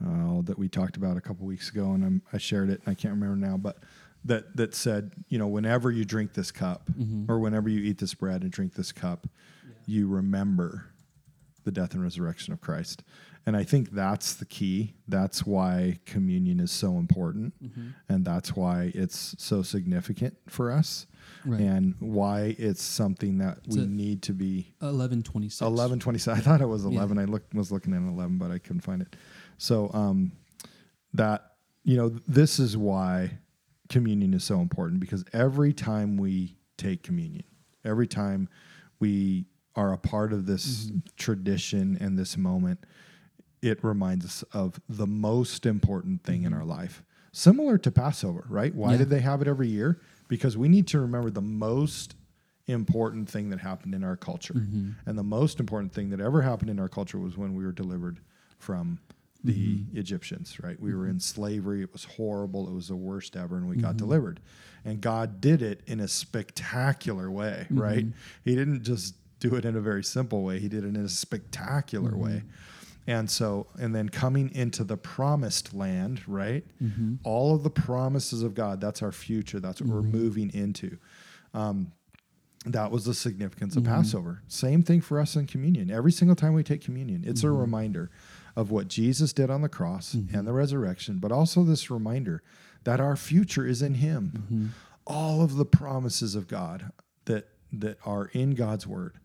uh, 0.05 0.41
that 0.43 0.59
we 0.59 0.69
talked 0.69 0.97
about 0.97 1.17
a 1.17 1.21
couple 1.21 1.47
weeks 1.47 1.71
ago, 1.71 1.93
and 1.93 2.05
I'm, 2.05 2.23
I 2.33 2.39
shared 2.39 2.71
it, 2.71 2.81
and 2.85 2.89
I 2.91 2.95
can't 2.95 3.15
remember 3.15 3.37
now, 3.37 3.57
but 3.57 3.79
that 4.25 4.55
that 4.57 4.75
said, 4.75 5.13
you 5.29 5.39
know, 5.39 5.47
whenever 5.47 5.91
you 5.91 6.05
drink 6.05 6.35
this 6.35 6.51
cup, 6.51 6.91
or 7.29 7.39
whenever 7.39 7.69
you 7.69 7.81
eat 7.81 7.99
this 7.99 8.15
bread 8.15 8.43
and 8.43 8.51
drink 8.53 8.75
this 8.75 8.93
cup, 8.93 9.27
you 9.87 10.09
remember 10.09 10.87
the 11.65 11.71
death 11.73 11.95
and 11.95 12.03
resurrection 12.03 12.53
of 12.53 12.61
Christ. 12.61 13.03
And 13.47 13.57
I 13.57 13.65
think 13.65 13.91
that's 13.93 14.35
the 14.35 14.45
key. 14.45 14.93
That's 15.09 15.47
why 15.47 15.99
communion 16.05 16.61
is 16.61 16.71
so 16.71 16.99
important, 16.99 17.55
and 18.09 18.25
that's 18.25 18.55
why 18.55 18.93
it's 18.95 19.35
so 19.39 19.63
significant 19.63 20.37
for 20.49 20.71
us, 20.71 21.07
Right. 21.47 21.61
and 21.61 21.95
why 22.01 22.55
it's 22.59 22.83
something 22.83 23.39
that 23.39 23.61
we 23.67 23.87
need 23.87 24.21
to 24.25 24.35
be 24.35 24.75
Eleven 24.83 25.23
twenty 25.23 25.49
six. 25.49 25.63
Eleven 25.63 25.99
twenty 25.99 26.19
seven. 26.19 26.39
I 26.41 26.45
thought 26.45 26.61
it 26.61 26.67
was 26.69 26.85
eleven. 26.85 27.19
I 27.19 27.25
looked 27.25 27.55
was 27.55 27.73
looking 27.73 27.95
at 27.95 28.03
eleven, 28.03 28.37
but 28.37 28.51
I 28.51 28.59
couldn't 28.59 28.83
find 28.83 29.01
it. 29.01 29.17
So 29.61 29.91
um, 29.93 30.33
that 31.13 31.53
you 31.85 31.97
know, 31.97 32.09
this 32.27 32.59
is 32.59 32.77
why 32.77 33.39
communion 33.91 34.33
is 34.33 34.43
so 34.43 34.61
important 34.61 35.01
because 35.01 35.25
every 35.33 35.73
time 35.73 36.17
we 36.17 36.57
take 36.79 37.03
communion, 37.03 37.45
every 37.85 38.07
time 38.07 38.49
we 39.01 39.45
are 39.77 39.93
a 39.93 39.99
part 39.99 40.33
of 40.33 40.47
this 40.47 40.87
mm-hmm. 40.87 40.99
tradition 41.17 41.99
and 42.01 42.19
this 42.19 42.39
moment, 42.39 42.85
it 43.61 43.85
reminds 43.85 44.25
us 44.25 44.45
of 44.55 44.81
the 44.89 45.07
most 45.07 45.67
important 45.67 46.23
thing 46.23 46.45
in 46.45 46.53
mm-hmm. 46.53 46.61
our 46.61 46.67
life. 46.67 47.03
Similar 47.33 47.77
to 47.79 47.91
Passover, 47.91 48.45
right? 48.49 48.75
Why 48.75 48.93
Yeah. 48.93 48.99
did 48.99 49.11
they 49.11 49.21
have 49.21 49.43
it 49.43 49.49
every 49.49 49.69
year? 49.69 50.01
Because 50.29 50.57
we 50.57 50.69
need 50.69 50.87
to 50.89 51.01
remember 51.01 51.31
the 51.31 51.43
most 51.43 52.15
important 52.67 53.29
thing 53.29 53.51
that 53.51 53.61
happened 53.61 53.95
in 53.95 54.05
our 54.05 54.17
culture. 54.17 54.55
Mm-hmm. 54.55 54.91
And 55.05 55.19
the 55.19 55.23
most 55.25 55.61
important 55.61 55.93
thing 55.93 56.11
that 56.11 56.21
ever 56.21 56.43
happened 56.43 56.71
in 56.71 56.79
our 56.79 56.89
culture 56.89 57.19
was 57.19 57.37
when 57.37 57.55
we 57.55 57.65
were 57.65 57.73
delivered 57.73 58.21
from 58.59 59.01
the 59.43 59.53
mm-hmm. 59.53 59.97
Egyptians, 59.97 60.59
right? 60.63 60.79
We 60.79 60.95
were 60.95 61.07
in 61.07 61.13
mm-hmm. 61.13 61.19
slavery. 61.21 61.83
It 61.83 61.93
was 61.93 62.05
horrible. 62.05 62.69
It 62.69 62.75
was 62.75 62.89
the 62.89 62.97
worst 62.97 63.37
ever. 63.37 63.57
And 63.57 63.69
we 63.69 63.77
got 63.77 63.91
mm-hmm. 63.91 63.99
delivered. 63.99 64.41
And 64.85 65.01
God 65.01 65.41
did 65.41 65.63
it 65.63 65.83
in 65.87 66.01
a 66.01 66.09
spectacular 66.09 67.31
way, 67.31 67.67
right? 67.71 68.07
He 68.45 68.55
didn't 68.55 68.83
just 68.83 69.15
do 69.39 69.55
it 69.55 69.65
in 69.65 69.77
a 69.77 69.81
very 69.81 70.05
simple 70.05 70.43
way, 70.43 70.59
He 70.59 70.69
did 70.69 70.85
it 70.85 70.89
in 70.89 70.97
a 70.97 71.09
spectacular 71.09 72.17
way. 72.17 72.43
And 73.07 73.29
so, 73.29 73.67
and 73.79 73.95
then 73.95 74.09
coming 74.09 74.55
into 74.55 74.85
the 74.85 74.97
promised 74.97 75.75
land, 75.75 76.23
right? 76.29 76.65
All 77.25 77.55
of 77.55 77.63
the 77.63 77.71
promises 77.71 78.43
of 78.43 78.55
God, 78.55 78.81
that's 78.81 79.03
our 79.03 79.11
future. 79.11 79.59
That's 79.59 79.81
what 79.81 79.91
we're 79.91 80.03
moving 80.03 80.51
into. 80.55 80.99
Um, 81.55 81.93
that 82.67 82.91
was 82.91 83.07
the 83.07 83.15
significance 83.15 83.75
of 83.75 83.85
Passover. 83.85 84.43
Same 84.47 84.83
thing 84.83 85.01
for 85.01 85.19
us 85.19 85.35
in 85.35 85.47
communion. 85.47 85.91
Every 85.91 86.13
single 86.13 86.37
time 86.37 86.53
we 86.53 86.63
take 86.63 86.83
communion, 86.83 87.25
it's 87.27 87.43
a 87.43 87.51
reminder 87.51 88.11
of 88.57 88.71
what 88.71 88.89
Jesus 88.89 89.33
did 89.33 89.51
on 89.51 89.63
the 89.63 89.69
cross 89.69 90.15
mm-hmm. 90.15 90.35
and 90.37 90.47
the 90.47 90.53
resurrection, 90.53 91.19
but 91.19 91.33
also 91.33 91.63
this 91.63 91.91
reminder 91.91 92.43
that 92.85 93.01
our 93.01 93.17
future 93.17 93.67
is 93.67 93.83
in 93.83 93.95
Him. 93.95 94.33
Mm-hmm. 94.37 94.67
All 95.07 95.43
of 95.43 95.57
the 95.57 95.65
promises 95.65 96.35
of 96.35 96.49
God 96.49 96.93
that 97.25 97.49
that 97.73 97.99
are 98.05 98.27
in 98.33 98.55
God's 98.55 98.87
Word 98.87 99.19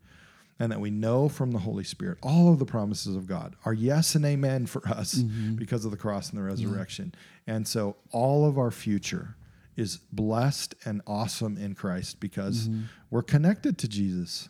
and 0.58 0.72
that 0.72 0.80
we 0.80 0.90
know 0.90 1.28
from 1.28 1.52
the 1.52 1.58
Holy 1.58 1.84
Spirit, 1.84 2.18
all 2.22 2.52
of 2.52 2.58
the 2.58 2.64
promises 2.64 3.14
of 3.14 3.26
God 3.26 3.56
are 3.64 3.74
yes 3.74 4.14
and 4.14 4.24
amen 4.24 4.66
for 4.66 4.86
us 4.88 5.16
mm-hmm. 5.16 5.54
because 5.54 5.84
of 5.84 5.90
the 5.90 5.96
cross 5.96 6.30
and 6.30 6.38
the 6.38 6.42
resurrection. 6.42 7.14
And 7.46 7.68
so 7.68 7.96
all 8.10 8.46
of 8.46 8.58
our 8.58 8.70
future 8.70 9.36
is 9.76 9.98
blessed 10.10 10.74
and 10.84 11.02
awesome 11.06 11.58
in 11.58 11.74
Christ 11.74 12.18
because 12.20 12.70
we're 13.10 13.22
connected 13.22 13.76
to 13.78 13.88
Jesus. 13.88 14.48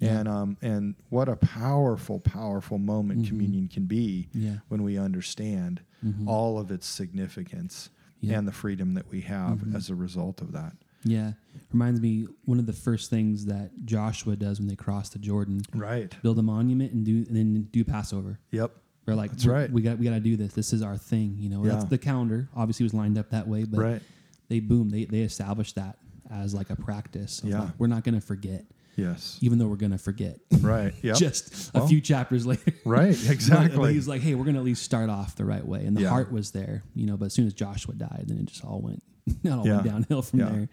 And 0.00 0.28
um 0.28 0.56
and 0.62 0.94
what 1.10 1.28
a 1.28 1.36
powerful, 1.36 2.20
powerful 2.20 2.78
moment 2.78 3.20
mm-hmm. 3.20 3.28
communion 3.28 3.68
can 3.68 3.84
be 3.84 4.28
Yeah. 4.32 4.56
when 4.68 4.82
we 4.82 4.98
understand 4.98 5.82
mm-hmm. 6.04 6.28
all 6.28 6.58
of 6.58 6.70
its 6.70 6.86
significance 6.86 7.90
Yeah. 8.20 8.38
and 8.38 8.48
the 8.48 8.52
freedom 8.52 8.94
that 8.94 9.10
we 9.10 9.20
have 9.22 9.58
mm-hmm. 9.58 9.76
as 9.76 9.90
a 9.90 9.94
result 9.94 10.40
of 10.40 10.52
that. 10.52 10.72
Yeah, 11.02 11.32
reminds 11.72 12.00
me 12.00 12.26
one 12.44 12.58
of 12.58 12.66
the 12.66 12.74
first 12.74 13.08
things 13.08 13.46
that 13.46 13.70
Joshua 13.86 14.36
does 14.36 14.58
when 14.58 14.68
they 14.68 14.76
cross 14.76 15.08
the 15.08 15.18
Jordan, 15.18 15.62
Right. 15.74 16.14
build 16.22 16.38
a 16.38 16.42
monument 16.42 16.92
and 16.92 17.04
do 17.06 17.24
and 17.26 17.34
then 17.36 17.68
do 17.72 17.84
Passover. 17.84 18.38
Yep. 18.50 18.72
We're 19.06 19.14
like, 19.14 19.30
That's 19.30 19.46
we- 19.46 19.52
right. 19.52 19.70
We 19.72 19.80
got 19.82 19.98
we 19.98 20.04
got 20.04 20.12
to 20.12 20.20
do 20.20 20.36
this. 20.36 20.52
This 20.52 20.72
is 20.74 20.82
our 20.82 20.98
thing. 20.98 21.36
You 21.38 21.48
know, 21.48 21.64
Yeah. 21.64 21.72
that's 21.72 21.84
the 21.86 21.96
calendar. 21.98 22.48
Obviously, 22.54 22.84
was 22.84 22.92
lined 22.94 23.16
up 23.16 23.30
that 23.30 23.48
way, 23.48 23.64
but 23.64 23.80
Right. 23.80 24.02
they 24.48 24.60
boom 24.60 24.90
they 24.90 25.06
they 25.06 25.20
established 25.20 25.74
that 25.76 25.96
as 26.30 26.54
like 26.54 26.68
a 26.70 26.76
practice. 26.76 27.40
Yeah. 27.44 27.60
like, 27.62 27.70
we're 27.78 27.86
not 27.86 28.04
going 28.04 28.14
to 28.14 28.20
forget, 28.20 28.66
Yes. 29.00 29.38
even 29.40 29.58
though 29.58 29.66
we're 29.66 29.76
going 29.76 29.92
to 29.92 29.98
forget. 29.98 30.38
Right. 30.60 30.94
Yep. 31.02 31.16
Just 31.16 31.70
a 31.74 31.86
few 31.86 32.00
chapters 32.00 32.46
later. 32.46 32.72
right. 32.84 33.16
Exactly. 33.30 33.94
he's 33.94 34.06
like, 34.08 34.20
hey, 34.22 34.34
we're 34.34 34.44
going 34.44 34.54
to 34.54 34.60
at 34.60 34.64
least 34.66 34.82
start 34.82 35.10
off 35.10 35.36
the 35.36 35.44
right 35.44 35.64
way, 35.66 35.84
and 35.86 35.96
the 35.96 36.02
Yeah. 36.02 36.08
heart 36.10 36.30
was 36.32 36.50
there. 36.52 36.82
You 36.94 37.06
know, 37.06 37.16
but 37.16 37.26
as 37.26 37.34
soon 37.34 37.46
as 37.46 37.54
Joshua 37.54 37.94
died, 37.94 38.24
then 38.28 38.38
it 38.38 38.46
just 38.46 38.64
all 38.64 38.80
went, 38.80 39.02
it 39.44 39.50
all 39.50 39.66
Yeah. 39.66 39.76
went 39.76 39.84
downhill 39.86 40.22
from 40.22 40.40
Yeah. 40.40 40.48
there. 40.50 40.68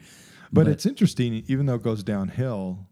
But, 0.51 0.65
But- 0.65 0.67
it's 0.73 0.86
interesting, 0.86 1.43
even 1.47 1.65
though 1.65 1.75
it 1.75 1.84
goes 1.84 2.03
downhill, 2.03 2.88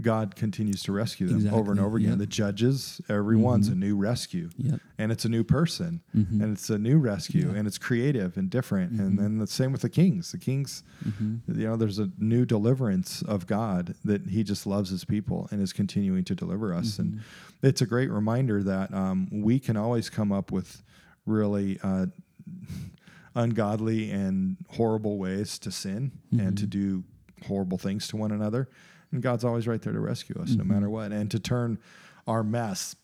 God 0.00 0.34
continues 0.34 0.82
to 0.84 0.92
rescue 0.92 1.28
them 1.28 1.54
over 1.54 1.70
and 1.70 1.78
over 1.80 1.96
again. 1.98 2.10
Yep. 2.10 2.18
The 2.18 2.26
judges, 2.26 3.00
everyone's 3.08 3.68
a 3.68 3.76
new 3.76 3.96
rescue. 3.96 4.50
Yep. 4.56 4.80
And 4.98 5.12
it's 5.12 5.24
a 5.24 5.28
new 5.28 5.44
person. 5.44 6.02
Mm-hmm. 6.16 6.42
And 6.42 6.52
it's 6.56 6.68
a 6.68 6.78
new 6.78 6.98
rescue. 6.98 7.52
And 7.54 7.66
it's 7.68 7.78
creative 7.78 8.36
and 8.36 8.50
different. 8.50 8.90
And 8.98 9.16
then 9.18 9.38
the 9.38 9.46
same 9.46 9.70
with 9.70 9.82
the 9.82 9.88
kings. 9.88 10.32
The 10.32 10.38
kings, 10.38 10.82
Mm-hmm. 11.06 11.60
you 11.60 11.66
know, 11.68 11.76
there's 11.76 11.98
a 12.00 12.10
new 12.18 12.44
deliverance 12.44 13.22
of 13.22 13.46
God 13.46 13.94
that 14.04 14.26
he 14.26 14.42
just 14.42 14.66
loves 14.66 14.90
his 14.90 15.04
people 15.04 15.46
and 15.52 15.62
is 15.62 15.72
continuing 15.72 16.24
to 16.24 16.34
deliver 16.34 16.74
us. 16.74 16.98
And 16.98 17.12
Mm-hmm. 17.14 17.66
it's 17.68 17.80
a 17.80 17.86
great 17.86 18.10
reminder 18.10 18.62
that 18.64 18.92
um, 18.92 19.28
we 19.30 19.60
can 19.60 19.76
always 19.76 20.10
come 20.10 20.32
up 20.32 20.50
with 20.50 20.82
really 21.24 21.78
uh, 21.84 22.06
ungodly 23.34 24.10
and 24.10 24.56
horrible 24.70 25.18
ways 25.18 25.58
to 25.60 25.70
sin 25.70 26.12
and 26.32 26.56
to 26.58 26.66
do 26.66 27.04
horrible 27.46 27.78
things 27.78 28.08
to 28.08 28.16
one 28.16 28.30
another. 28.32 28.68
And 29.14 29.22
God's 29.22 29.44
always 29.44 29.68
right 29.68 29.80
there 29.80 29.92
to 29.92 30.00
rescue 30.00 30.40
us 30.42 30.50
no 30.50 30.64
matter 30.64 30.90
what 30.90 31.12
and 31.12 31.30
to 31.30 31.38
turn 31.38 31.78
our 32.26 32.42
mess 32.42 32.96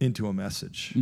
into 0.00 0.26
a 0.26 0.32
message 0.32 0.94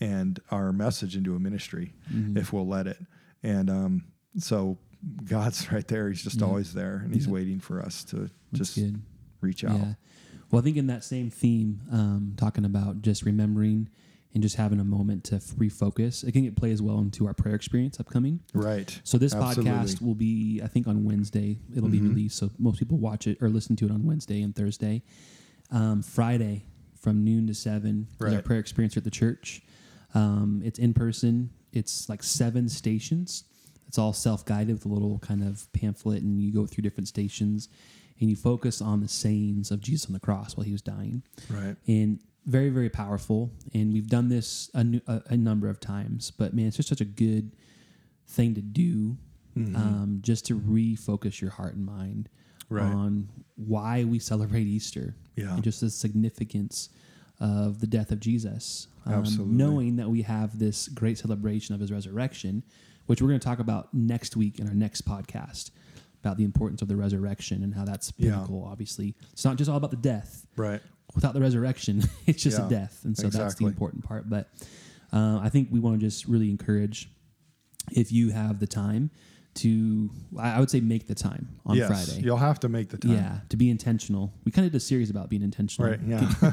and 0.00 0.40
our 0.52 0.72
message 0.72 1.16
into 1.16 1.34
a 1.34 1.40
ministry 1.40 1.92
if 2.36 2.52
we'll 2.52 2.68
let 2.68 2.86
it. 2.86 2.98
And 3.42 3.68
um, 3.68 4.04
so 4.38 4.78
God's 5.24 5.70
right 5.72 5.86
there. 5.88 6.08
He's 6.08 6.22
just 6.22 6.40
always 6.40 6.72
there 6.72 7.02
and 7.04 7.12
he's 7.12 7.26
waiting 7.26 7.58
for 7.58 7.82
us 7.82 8.04
to 8.04 8.30
just 8.52 8.76
good. 8.76 9.02
reach 9.40 9.64
out. 9.64 9.78
Yeah. 9.78 9.94
Well, 10.50 10.60
I 10.60 10.64
think 10.64 10.76
in 10.76 10.86
that 10.86 11.02
same 11.02 11.28
theme, 11.28 11.80
um, 11.90 12.34
talking 12.36 12.64
about 12.64 13.02
just 13.02 13.24
remembering 13.24 13.88
and 14.36 14.42
just 14.42 14.56
having 14.56 14.78
a 14.80 14.84
moment 14.84 15.24
to 15.24 15.36
refocus, 15.36 16.22
I 16.28 16.30
think 16.30 16.46
it 16.46 16.56
plays 16.56 16.82
well 16.82 16.98
into 16.98 17.26
our 17.26 17.32
prayer 17.32 17.54
experience 17.54 17.98
upcoming. 17.98 18.40
Right. 18.52 19.00
So 19.02 19.16
this 19.16 19.32
Absolutely. 19.34 19.72
Mm-hmm. 19.72 19.80
podcast 19.82 20.02
will 20.02 20.14
be, 20.14 20.60
I 20.62 20.66
think, 20.68 20.86
on 20.86 21.04
Wednesday. 21.04 21.58
It'll 21.74 21.88
be 21.88 22.02
released, 22.02 22.36
so 22.36 22.50
most 22.58 22.78
people 22.78 22.98
watch 22.98 23.26
it 23.26 23.38
or 23.40 23.48
listen 23.48 23.76
to 23.76 23.86
it 23.86 23.90
on 23.90 24.04
Wednesday 24.04 24.42
and 24.42 24.54
Thursday. 24.54 25.02
Um, 25.70 26.02
Friday, 26.02 26.66
from 27.00 27.24
noon 27.24 27.46
to 27.46 27.54
seven. 27.54 28.08
There's 28.18 28.34
our 28.34 28.42
prayer 28.42 28.58
experience 28.58 28.94
at 28.98 29.04
the 29.04 29.10
church. 29.10 29.62
Um, 30.14 30.60
it's 30.62 30.78
in 30.78 30.92
person. 30.92 31.48
It's 31.72 32.06
like 32.10 32.22
seven 32.22 32.68
stations. 32.68 33.44
It's 33.88 33.96
all 33.96 34.12
self 34.12 34.44
guided 34.44 34.74
with 34.74 34.84
a 34.84 34.88
little 34.88 35.18
kind 35.20 35.42
of 35.42 35.66
pamphlet, 35.72 36.22
and 36.22 36.42
you 36.42 36.52
go 36.52 36.66
through 36.66 36.82
different 36.82 37.08
stations, 37.08 37.70
and 38.20 38.28
you 38.28 38.36
focus 38.36 38.82
on 38.82 39.00
the 39.00 39.08
sayings 39.08 39.70
of 39.70 39.80
Jesus 39.80 40.04
on 40.08 40.12
the 40.12 40.20
cross 40.20 40.58
while 40.58 40.64
he 40.66 40.72
was 40.72 40.82
dying 40.82 41.22
Right. 41.48 41.76
and 41.86 42.20
very 42.46 42.70
very 42.70 42.88
powerful 42.88 43.50
and 43.74 43.92
we've 43.92 44.08
done 44.08 44.28
this 44.28 44.70
a, 44.74 44.84
nu- 44.84 45.00
a, 45.08 45.20
a 45.30 45.36
number 45.36 45.68
of 45.68 45.80
times 45.80 46.30
but 46.30 46.54
man 46.54 46.66
it's 46.66 46.76
just 46.76 46.88
such 46.88 47.00
a 47.00 47.04
good 47.04 47.52
thing 48.26 48.54
to 48.54 48.60
do 48.62 49.16
Mm-hmm. 49.56 49.74
um, 49.74 50.18
just 50.20 50.44
to 50.48 50.60
refocus 50.60 51.40
your 51.40 51.50
heart 51.50 51.74
and 51.76 51.86
mind 51.86 52.28
Right. 52.68 52.82
on 52.92 53.30
why 53.54 54.04
we 54.04 54.18
celebrate 54.18 54.66
easter 54.66 55.16
Yeah. 55.34 55.54
and 55.54 55.64
just 55.64 55.80
the 55.80 55.88
significance 55.88 56.90
of 57.40 57.80
the 57.80 57.86
death 57.86 58.10
of 58.12 58.20
jesus 58.20 58.88
Um, 59.06 59.14
Absolutely. 59.14 59.54
knowing 59.54 59.96
that 59.96 60.10
we 60.10 60.22
have 60.22 60.58
this 60.58 60.88
great 60.88 61.16
celebration 61.16 61.74
of 61.74 61.80
his 61.80 61.90
resurrection 61.90 62.64
which 63.06 63.22
we're 63.22 63.28
going 63.28 63.40
to 63.40 63.46
talk 63.46 63.58
about 63.60 63.94
next 63.94 64.36
week 64.36 64.58
in 64.58 64.68
our 64.68 64.74
next 64.74 65.06
podcast 65.08 65.70
about 66.20 66.36
the 66.36 66.44
importance 66.44 66.82
of 66.82 66.88
the 66.88 66.96
resurrection 66.96 67.62
and 67.62 67.74
how 67.74 67.84
that's 67.84 68.12
Yeah. 68.16 68.44
obviously 68.50 69.14
it's 69.32 69.44
not 69.44 69.56
just 69.56 69.70
all 69.70 69.76
about 69.76 69.90
the 69.90 69.96
death 69.96 70.46
Right. 70.56 70.80
without 71.14 71.34
the 71.34 71.40
resurrection, 71.40 72.02
it's 72.26 72.42
just 72.42 72.58
Yeah, 72.58 72.66
a 72.66 72.70
death. 72.70 73.00
And 73.04 73.16
so 73.16 73.28
that's 73.28 73.54
the 73.54 73.66
important 73.66 74.04
part. 74.04 74.28
But 74.28 74.48
uh, 75.12 75.38
I 75.42 75.48
think 75.48 75.68
we 75.70 75.78
want 75.80 75.98
to 76.00 76.04
just 76.06 76.26
really 76.26 76.50
encourage 76.50 77.08
if 77.92 78.10
you 78.10 78.30
have 78.30 78.58
the 78.58 78.66
time 78.66 79.10
to, 79.54 80.10
I 80.38 80.60
would 80.60 80.68
say, 80.70 80.80
make 80.80 81.06
the 81.06 81.14
time 81.14 81.48
on 81.64 81.76
yes. 81.76 81.86
Friday. 81.88 82.22
You'll 82.22 82.36
have 82.36 82.60
to 82.60 82.68
make 82.68 82.90
the 82.90 82.98
time. 82.98 83.12
Yeah, 83.12 83.38
to 83.48 83.56
be 83.56 83.70
intentional. 83.70 84.34
We 84.44 84.52
kind 84.52 84.66
of 84.66 84.72
did 84.72 84.76
a 84.76 84.80
series 84.80 85.08
about 85.08 85.30
being 85.30 85.42
intentional. 85.42 85.90
Right. 85.90 86.00
Yeah. 86.06 86.52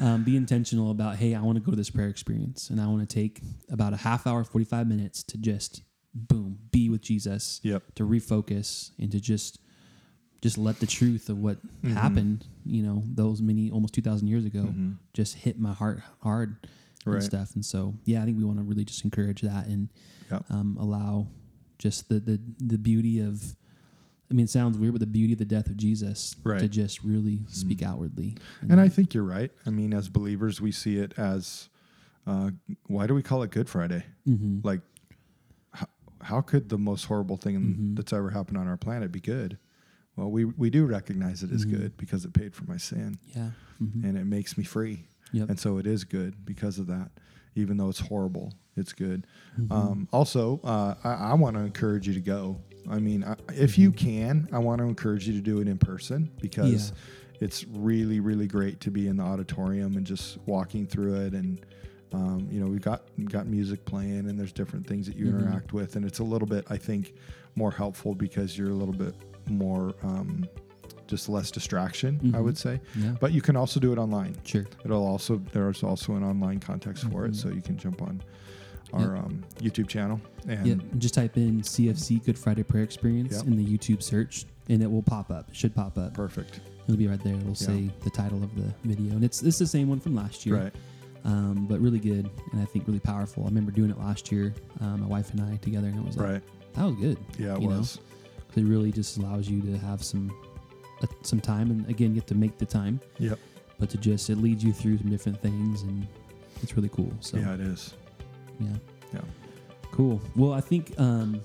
Um, 0.00 0.24
be 0.24 0.34
intentional 0.44 0.90
about, 0.90 1.16
hey, 1.16 1.34
I 1.34 1.42
want 1.42 1.56
to 1.56 1.60
go 1.62 1.70
to 1.70 1.76
this 1.76 1.90
prayer 1.90 2.08
experience 2.08 2.70
and 2.70 2.80
I 2.80 2.86
want 2.86 3.06
to 3.06 3.14
take 3.14 3.42
about 3.70 3.92
a 3.92 3.96
half 3.98 4.26
hour, 4.26 4.42
45 4.44 4.88
minutes 4.88 5.22
to 5.24 5.36
just, 5.38 5.82
boom, 6.14 6.58
be 6.70 6.88
with 6.88 7.02
Jesus, 7.02 7.60
yep. 7.62 7.82
to 7.94 8.04
refocus 8.06 8.90
and 8.98 9.10
to 9.12 9.20
just 9.20 9.58
just 10.42 10.56
let 10.56 10.80
the 10.80 10.86
truth 10.86 11.28
of 11.28 11.36
what 11.36 11.58
Mhm. 11.82 11.92
happened, 11.92 12.46
you 12.64 12.82
know, 12.82 13.02
those 13.06 13.42
many 13.42 13.70
almost 13.70 13.92
2000 13.92 14.26
years 14.26 14.46
ago 14.46 14.62
Mhm. 14.74 14.96
just 15.12 15.34
hit 15.34 15.58
my 15.60 15.74
heart 15.74 16.02
hard 16.20 16.56
and 17.04 17.14
Right. 17.14 17.22
stuff. 17.22 17.54
And 17.54 17.62
so, 17.62 17.94
yeah, 18.06 18.22
I 18.22 18.24
think 18.24 18.38
we 18.38 18.44
want 18.44 18.58
to 18.58 18.62
really 18.64 18.86
just 18.86 19.04
encourage 19.04 19.42
that 19.42 19.66
and 19.66 19.90
Yep. 20.30 20.46
um, 20.50 20.78
allow 20.80 21.28
just 21.78 22.08
the, 22.08 22.20
the, 22.20 22.40
the 22.58 22.78
beauty 22.78 23.20
of, 23.20 23.54
I 24.30 24.34
mean, 24.34 24.44
it 24.44 24.48
sounds 24.50 24.78
weird, 24.78 24.94
but 24.94 25.00
the 25.00 25.06
beauty 25.06 25.34
of 25.34 25.38
the 25.40 25.44
death 25.44 25.66
of 25.66 25.76
Jesus 25.76 26.34
to 26.62 26.68
just 26.70 27.04
really 27.04 27.42
speak 27.48 27.82
outwardly. 27.82 28.36
And 28.62 28.80
I 28.80 28.88
think 28.88 29.12
you're 29.12 29.24
right. 29.24 29.52
I 29.66 29.70
mean, 29.70 29.92
as 29.92 30.08
believers, 30.08 30.58
we 30.58 30.72
see 30.72 30.96
it 30.96 31.12
as 31.18 31.68
uh, 32.26 32.50
why 32.86 33.06
do 33.06 33.14
we 33.14 33.22
call 33.22 33.42
it 33.42 33.50
Good 33.50 33.68
Friday? 33.68 34.04
hmm 34.24 34.60
Like, 34.62 34.80
how, 36.22 36.40
could 36.40 36.68
the 36.68 36.78
most 36.78 37.04
horrible 37.04 37.36
thing 37.36 37.56
Mhm. 37.60 37.96
that's 37.96 38.12
ever 38.12 38.30
happened 38.30 38.58
on 38.58 38.68
our 38.68 38.76
planet 38.76 39.10
be 39.12 39.20
good? 39.20 39.58
Well, 40.16 40.30
we, 40.30 40.44
we 40.44 40.70
do 40.70 40.86
recognize 40.86 41.42
it 41.42 41.50
as 41.52 41.64
Mhm. 41.64 41.70
good 41.70 41.96
because 41.96 42.24
it 42.24 42.32
paid 42.32 42.54
for 42.54 42.64
my 42.64 42.76
sin 42.76 43.18
yeah. 43.34 43.50
hmm 43.78 44.04
and 44.04 44.18
it 44.18 44.26
makes 44.26 44.58
me 44.58 44.64
free. 44.64 45.06
Yep. 45.32 45.50
And 45.50 45.58
so 45.58 45.78
it 45.78 45.86
is 45.86 46.04
good 46.04 46.44
because 46.44 46.78
of 46.78 46.86
that. 46.88 47.10
Even 47.54 47.76
though 47.78 47.88
it's 47.88 48.00
horrible, 48.00 48.52
it's 48.76 48.92
good. 48.92 49.26
Mhm. 49.58 49.72
Um, 49.72 50.08
also, 50.12 50.60
uh, 50.62 50.94
I, 51.02 51.12
I 51.30 51.34
want 51.34 51.56
to 51.56 51.62
encourage 51.62 52.06
you 52.06 52.14
to 52.14 52.20
go. 52.20 52.60
I 52.88 52.98
mean, 52.98 53.24
I, 53.24 53.36
if 53.54 53.78
you 53.78 53.92
can, 53.92 54.48
I 54.52 54.58
want 54.58 54.78
to 54.80 54.84
encourage 54.86 55.26
you 55.28 55.34
to 55.34 55.40
do 55.40 55.60
it 55.60 55.68
in 55.68 55.78
person 55.78 56.30
because 56.40 56.92
it's 57.40 57.64
really, 57.66 58.20
really 58.20 58.46
great 58.46 58.80
to 58.80 58.90
be 58.90 59.06
in 59.08 59.16
the 59.16 59.22
auditorium 59.22 59.96
and 59.96 60.06
just 60.06 60.38
walking 60.46 60.86
through 60.86 61.14
it. 61.26 61.32
And 61.34 61.60
um, 62.12 62.48
you 62.50 62.60
know, 62.60 62.66
we've 62.66 62.82
got 62.82 63.02
got 63.26 63.46
music 63.46 63.84
playing, 63.84 64.28
and 64.28 64.38
there's 64.38 64.52
different 64.52 64.86
things 64.86 65.06
that 65.06 65.16
you 65.16 65.26
Mhm. 65.26 65.40
interact 65.40 65.72
with, 65.72 65.96
and 65.96 66.04
it's 66.04 66.18
a 66.18 66.24
little 66.24 66.46
bit, 66.48 66.64
I 66.70 66.76
think, 66.76 67.14
more 67.56 67.70
helpful 67.70 68.14
because 68.14 68.56
you're 68.58 68.70
a 68.70 68.74
little 68.74 68.94
bit 68.94 69.14
more 69.48 69.94
um, 70.02 70.46
just 71.06 71.28
less 71.28 71.50
distraction. 71.50 72.20
I 72.22 72.38
Mhm. 72.38 72.44
would 72.44 72.58
say, 72.58 72.80
yeah. 72.96 73.16
but 73.20 73.32
you 73.32 73.42
can 73.42 73.56
also 73.56 73.80
do 73.80 73.92
it 73.92 73.98
online. 73.98 74.36
Sure. 74.44 74.66
It'll 74.84 75.04
also 75.06 75.40
there's 75.52 75.82
also 75.82 76.14
an 76.14 76.22
online 76.24 76.60
context 76.60 77.04
for 77.10 77.26
it, 77.26 77.32
Mhm. 77.32 77.36
so 77.36 77.48
you 77.50 77.62
can 77.62 77.76
jump 77.76 78.00
on 78.02 78.22
our 78.92 79.16
um, 79.16 79.44
YouTube 79.60 79.86
channel 79.88 80.20
and 80.48 80.66
Yep. 80.66 80.78
Just 80.98 81.14
type 81.14 81.36
in 81.36 81.62
CFC 81.62 82.18
Good 82.24 82.36
Friday 82.38 82.64
Prayer 82.64 82.82
Experience 82.82 83.34
Yep. 83.36 83.46
in 83.46 83.56
the 83.56 83.64
YouTube 83.64 84.02
search 84.02 84.46
and 84.68 84.82
it 84.82 84.90
will 84.90 85.02
pop 85.02 85.30
up. 85.30 85.48
It 85.48 85.54
should 85.56 85.74
pop 85.74 85.96
up. 85.98 86.14
perfect. 86.14 86.60
It'll 86.86 86.96
be 86.98 87.06
right 87.06 87.22
there. 87.22 87.34
It'll 87.36 87.54
say 87.54 87.90
the 88.02 88.10
title 88.10 88.42
of 88.42 88.52
the 88.56 88.72
video, 88.84 89.14
and 89.14 89.22
it's 89.24 89.42
it's 89.44 89.58
the 89.58 89.66
same 89.66 89.88
one 89.88 90.00
from 90.00 90.14
last 90.16 90.44
year, 90.44 90.56
Right. 90.56 90.74
Um, 91.24 91.66
but 91.68 91.80
really 91.80 91.98
good 91.98 92.28
and 92.52 92.60
I 92.60 92.64
think 92.64 92.86
really 92.86 93.00
powerful. 93.00 93.42
I 93.44 93.46
remember 93.46 93.70
doing 93.72 93.90
it 93.90 93.98
last 93.98 94.30
year, 94.32 94.54
um, 94.80 95.00
my 95.02 95.06
wife 95.06 95.30
and 95.32 95.40
I 95.42 95.56
together, 95.56 95.88
and 95.88 95.98
it 95.98 96.04
was 96.04 96.16
like 96.16 96.28
Right. 96.28 96.42
that 96.74 96.84
was 96.84 96.94
good. 96.96 97.18
Yeah, 97.38 97.56
it 97.56 97.62
you 97.62 97.68
know? 97.68 97.84
It 98.56 98.64
really 98.64 98.90
just 98.92 99.16
allows 99.18 99.48
you 99.48 99.60
to 99.62 99.78
have 99.78 100.02
some 100.02 100.32
uh, 101.02 101.06
some 101.22 101.40
time, 101.40 101.70
and 101.70 101.88
again, 101.88 102.14
get 102.14 102.26
to 102.26 102.34
make 102.34 102.58
the 102.58 102.66
time, 102.66 103.00
Yep. 103.18 103.38
but 103.78 103.88
to 103.90 103.96
just 103.98 104.28
it 104.28 104.36
leads 104.36 104.62
you 104.64 104.72
through 104.72 104.98
some 104.98 105.08
different 105.10 105.40
things, 105.40 105.82
and 105.82 106.06
it's 106.62 106.76
really 106.76 106.90
cool. 106.90 107.12
So 107.20 107.38
Yeah, 107.38 107.54
it 107.54 107.60
is. 107.60 107.94
yeah, 108.58 108.68
Yeah. 109.14 109.20
cool. 109.92 110.20
Well, 110.36 110.52
I 110.52 110.60
think 110.60 110.98
um, 111.00 111.40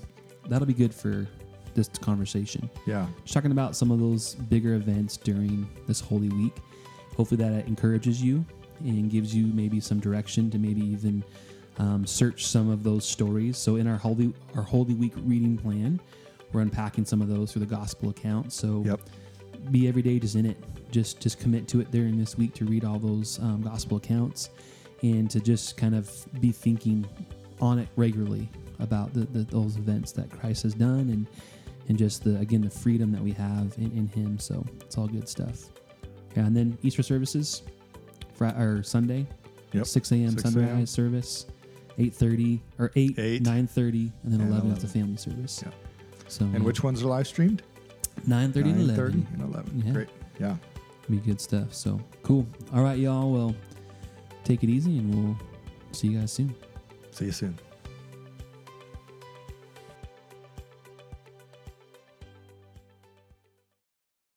that'll 0.48 0.66
be 0.66 0.74
good 0.74 0.92
for 0.94 1.26
this 1.74 1.88
conversation. 1.88 2.68
Yeah. 2.86 3.06
just 3.22 3.34
talking 3.34 3.52
about 3.52 3.76
some 3.76 3.90
of 3.90 4.00
those 4.00 4.34
bigger 4.34 4.74
events 4.74 5.16
during 5.16 5.68
this 5.86 6.00
Holy 6.00 6.28
Week. 6.30 6.56
Hopefully, 7.16 7.42
that 7.42 7.66
encourages 7.66 8.22
you 8.22 8.44
and 8.80 9.10
gives 9.10 9.34
you 9.34 9.46
maybe 9.46 9.80
some 9.80 10.00
direction 10.00 10.50
to 10.50 10.58
maybe 10.58 10.80
even 10.80 11.24
um, 11.78 12.06
search 12.06 12.46
some 12.46 12.70
of 12.70 12.82
those 12.82 13.04
stories. 13.04 13.56
So, 13.58 13.76
in 13.76 13.86
our 13.86 13.96
Holy 13.98 14.32
our 14.56 14.62
Holy 14.62 14.94
Week 14.94 15.12
reading 15.18 15.56
plan, 15.58 16.00
we're 16.52 16.62
unpacking 16.62 17.04
some 17.04 17.20
of 17.20 17.28
those 17.28 17.52
through 17.52 17.64
the 17.66 17.74
Gospel 17.74 18.10
account. 18.10 18.52
So, 18.52 18.82
Yep. 18.86 19.00
be 19.70 19.88
every 19.88 20.02
day 20.02 20.18
just 20.18 20.36
in 20.36 20.46
it. 20.46 20.56
Just 20.90 21.20
just 21.20 21.38
commit 21.40 21.66
to 21.68 21.80
it 21.80 21.90
during 21.90 22.16
this 22.16 22.38
week 22.38 22.54
to 22.54 22.64
read 22.64 22.84
all 22.84 22.98
those 22.98 23.38
um, 23.40 23.62
Gospel 23.62 23.96
accounts 23.98 24.50
and 25.02 25.30
to 25.30 25.40
just 25.40 25.76
kind 25.76 25.94
of 25.94 26.10
be 26.40 26.52
thinking 26.52 27.06
on 27.60 27.78
it 27.78 27.88
regularly 27.96 28.48
about 28.78 29.12
the, 29.12 29.20
the, 29.20 29.40
those 29.44 29.76
events 29.76 30.12
that 30.12 30.30
Christ 30.30 30.62
has 30.62 30.74
done 30.74 31.10
and 31.10 31.26
and 31.88 31.98
just 31.98 32.24
the 32.24 32.38
again 32.38 32.62
the 32.62 32.70
freedom 32.70 33.12
that 33.12 33.20
we 33.22 33.32
have 33.32 33.74
in, 33.78 33.90
in 33.92 34.06
Him. 34.08 34.38
So 34.38 34.64
it's 34.80 34.96
all 34.96 35.08
good 35.08 35.28
stuff. 35.28 35.70
Yeah, 36.36 36.46
and 36.46 36.56
then 36.56 36.78
Easter 36.82 37.02
services, 37.02 37.62
Fri 38.36 38.48
or 38.50 38.82
Sunday, 38.82 39.26
Yep. 39.72 39.86
six 39.86 40.12
a.m. 40.12 40.30
6 40.30 40.42
sunrise 40.42 40.90
service, 40.90 41.46
eight 41.98 42.14
thirty 42.14 42.62
or 42.78 42.92
eight, 42.96 43.18
Eight. 43.18 43.42
nine 43.42 43.66
thirty, 43.66 44.12
and 44.22 44.32
then 44.32 44.40
And 44.42 44.50
eleven 44.50 44.70
is 44.72 44.82
the 44.82 44.88
family 44.88 45.16
service. 45.16 45.62
Yeah. 45.64 45.72
So 46.28 46.44
And 46.46 46.62
which 46.64 46.82
ones 46.82 47.02
are 47.02 47.06
live 47.06 47.26
streamed? 47.26 47.62
nine 48.26 48.52
thirty 48.52 48.70
and 48.70 48.80
9:30 48.80 48.84
eleven 48.90 49.26
and 49.32 49.42
11. 49.42 49.82
Yeah. 49.86 49.92
Great. 49.92 50.08
Yeah. 50.40 50.56
be 51.08 51.18
good 51.18 51.40
stuff. 51.40 51.72
So 51.74 52.00
cool. 52.22 52.46
All 52.74 52.82
right, 52.82 52.98
y'all. 52.98 53.30
Well, 53.32 53.54
take 54.44 54.62
it 54.64 54.68
easy, 54.70 54.98
and 54.98 55.14
we'll 55.14 55.36
see 55.92 56.08
you 56.08 56.18
guys 56.18 56.32
soon. 56.32 56.52
See 57.12 57.26
you 57.26 57.32
soon. 57.32 57.56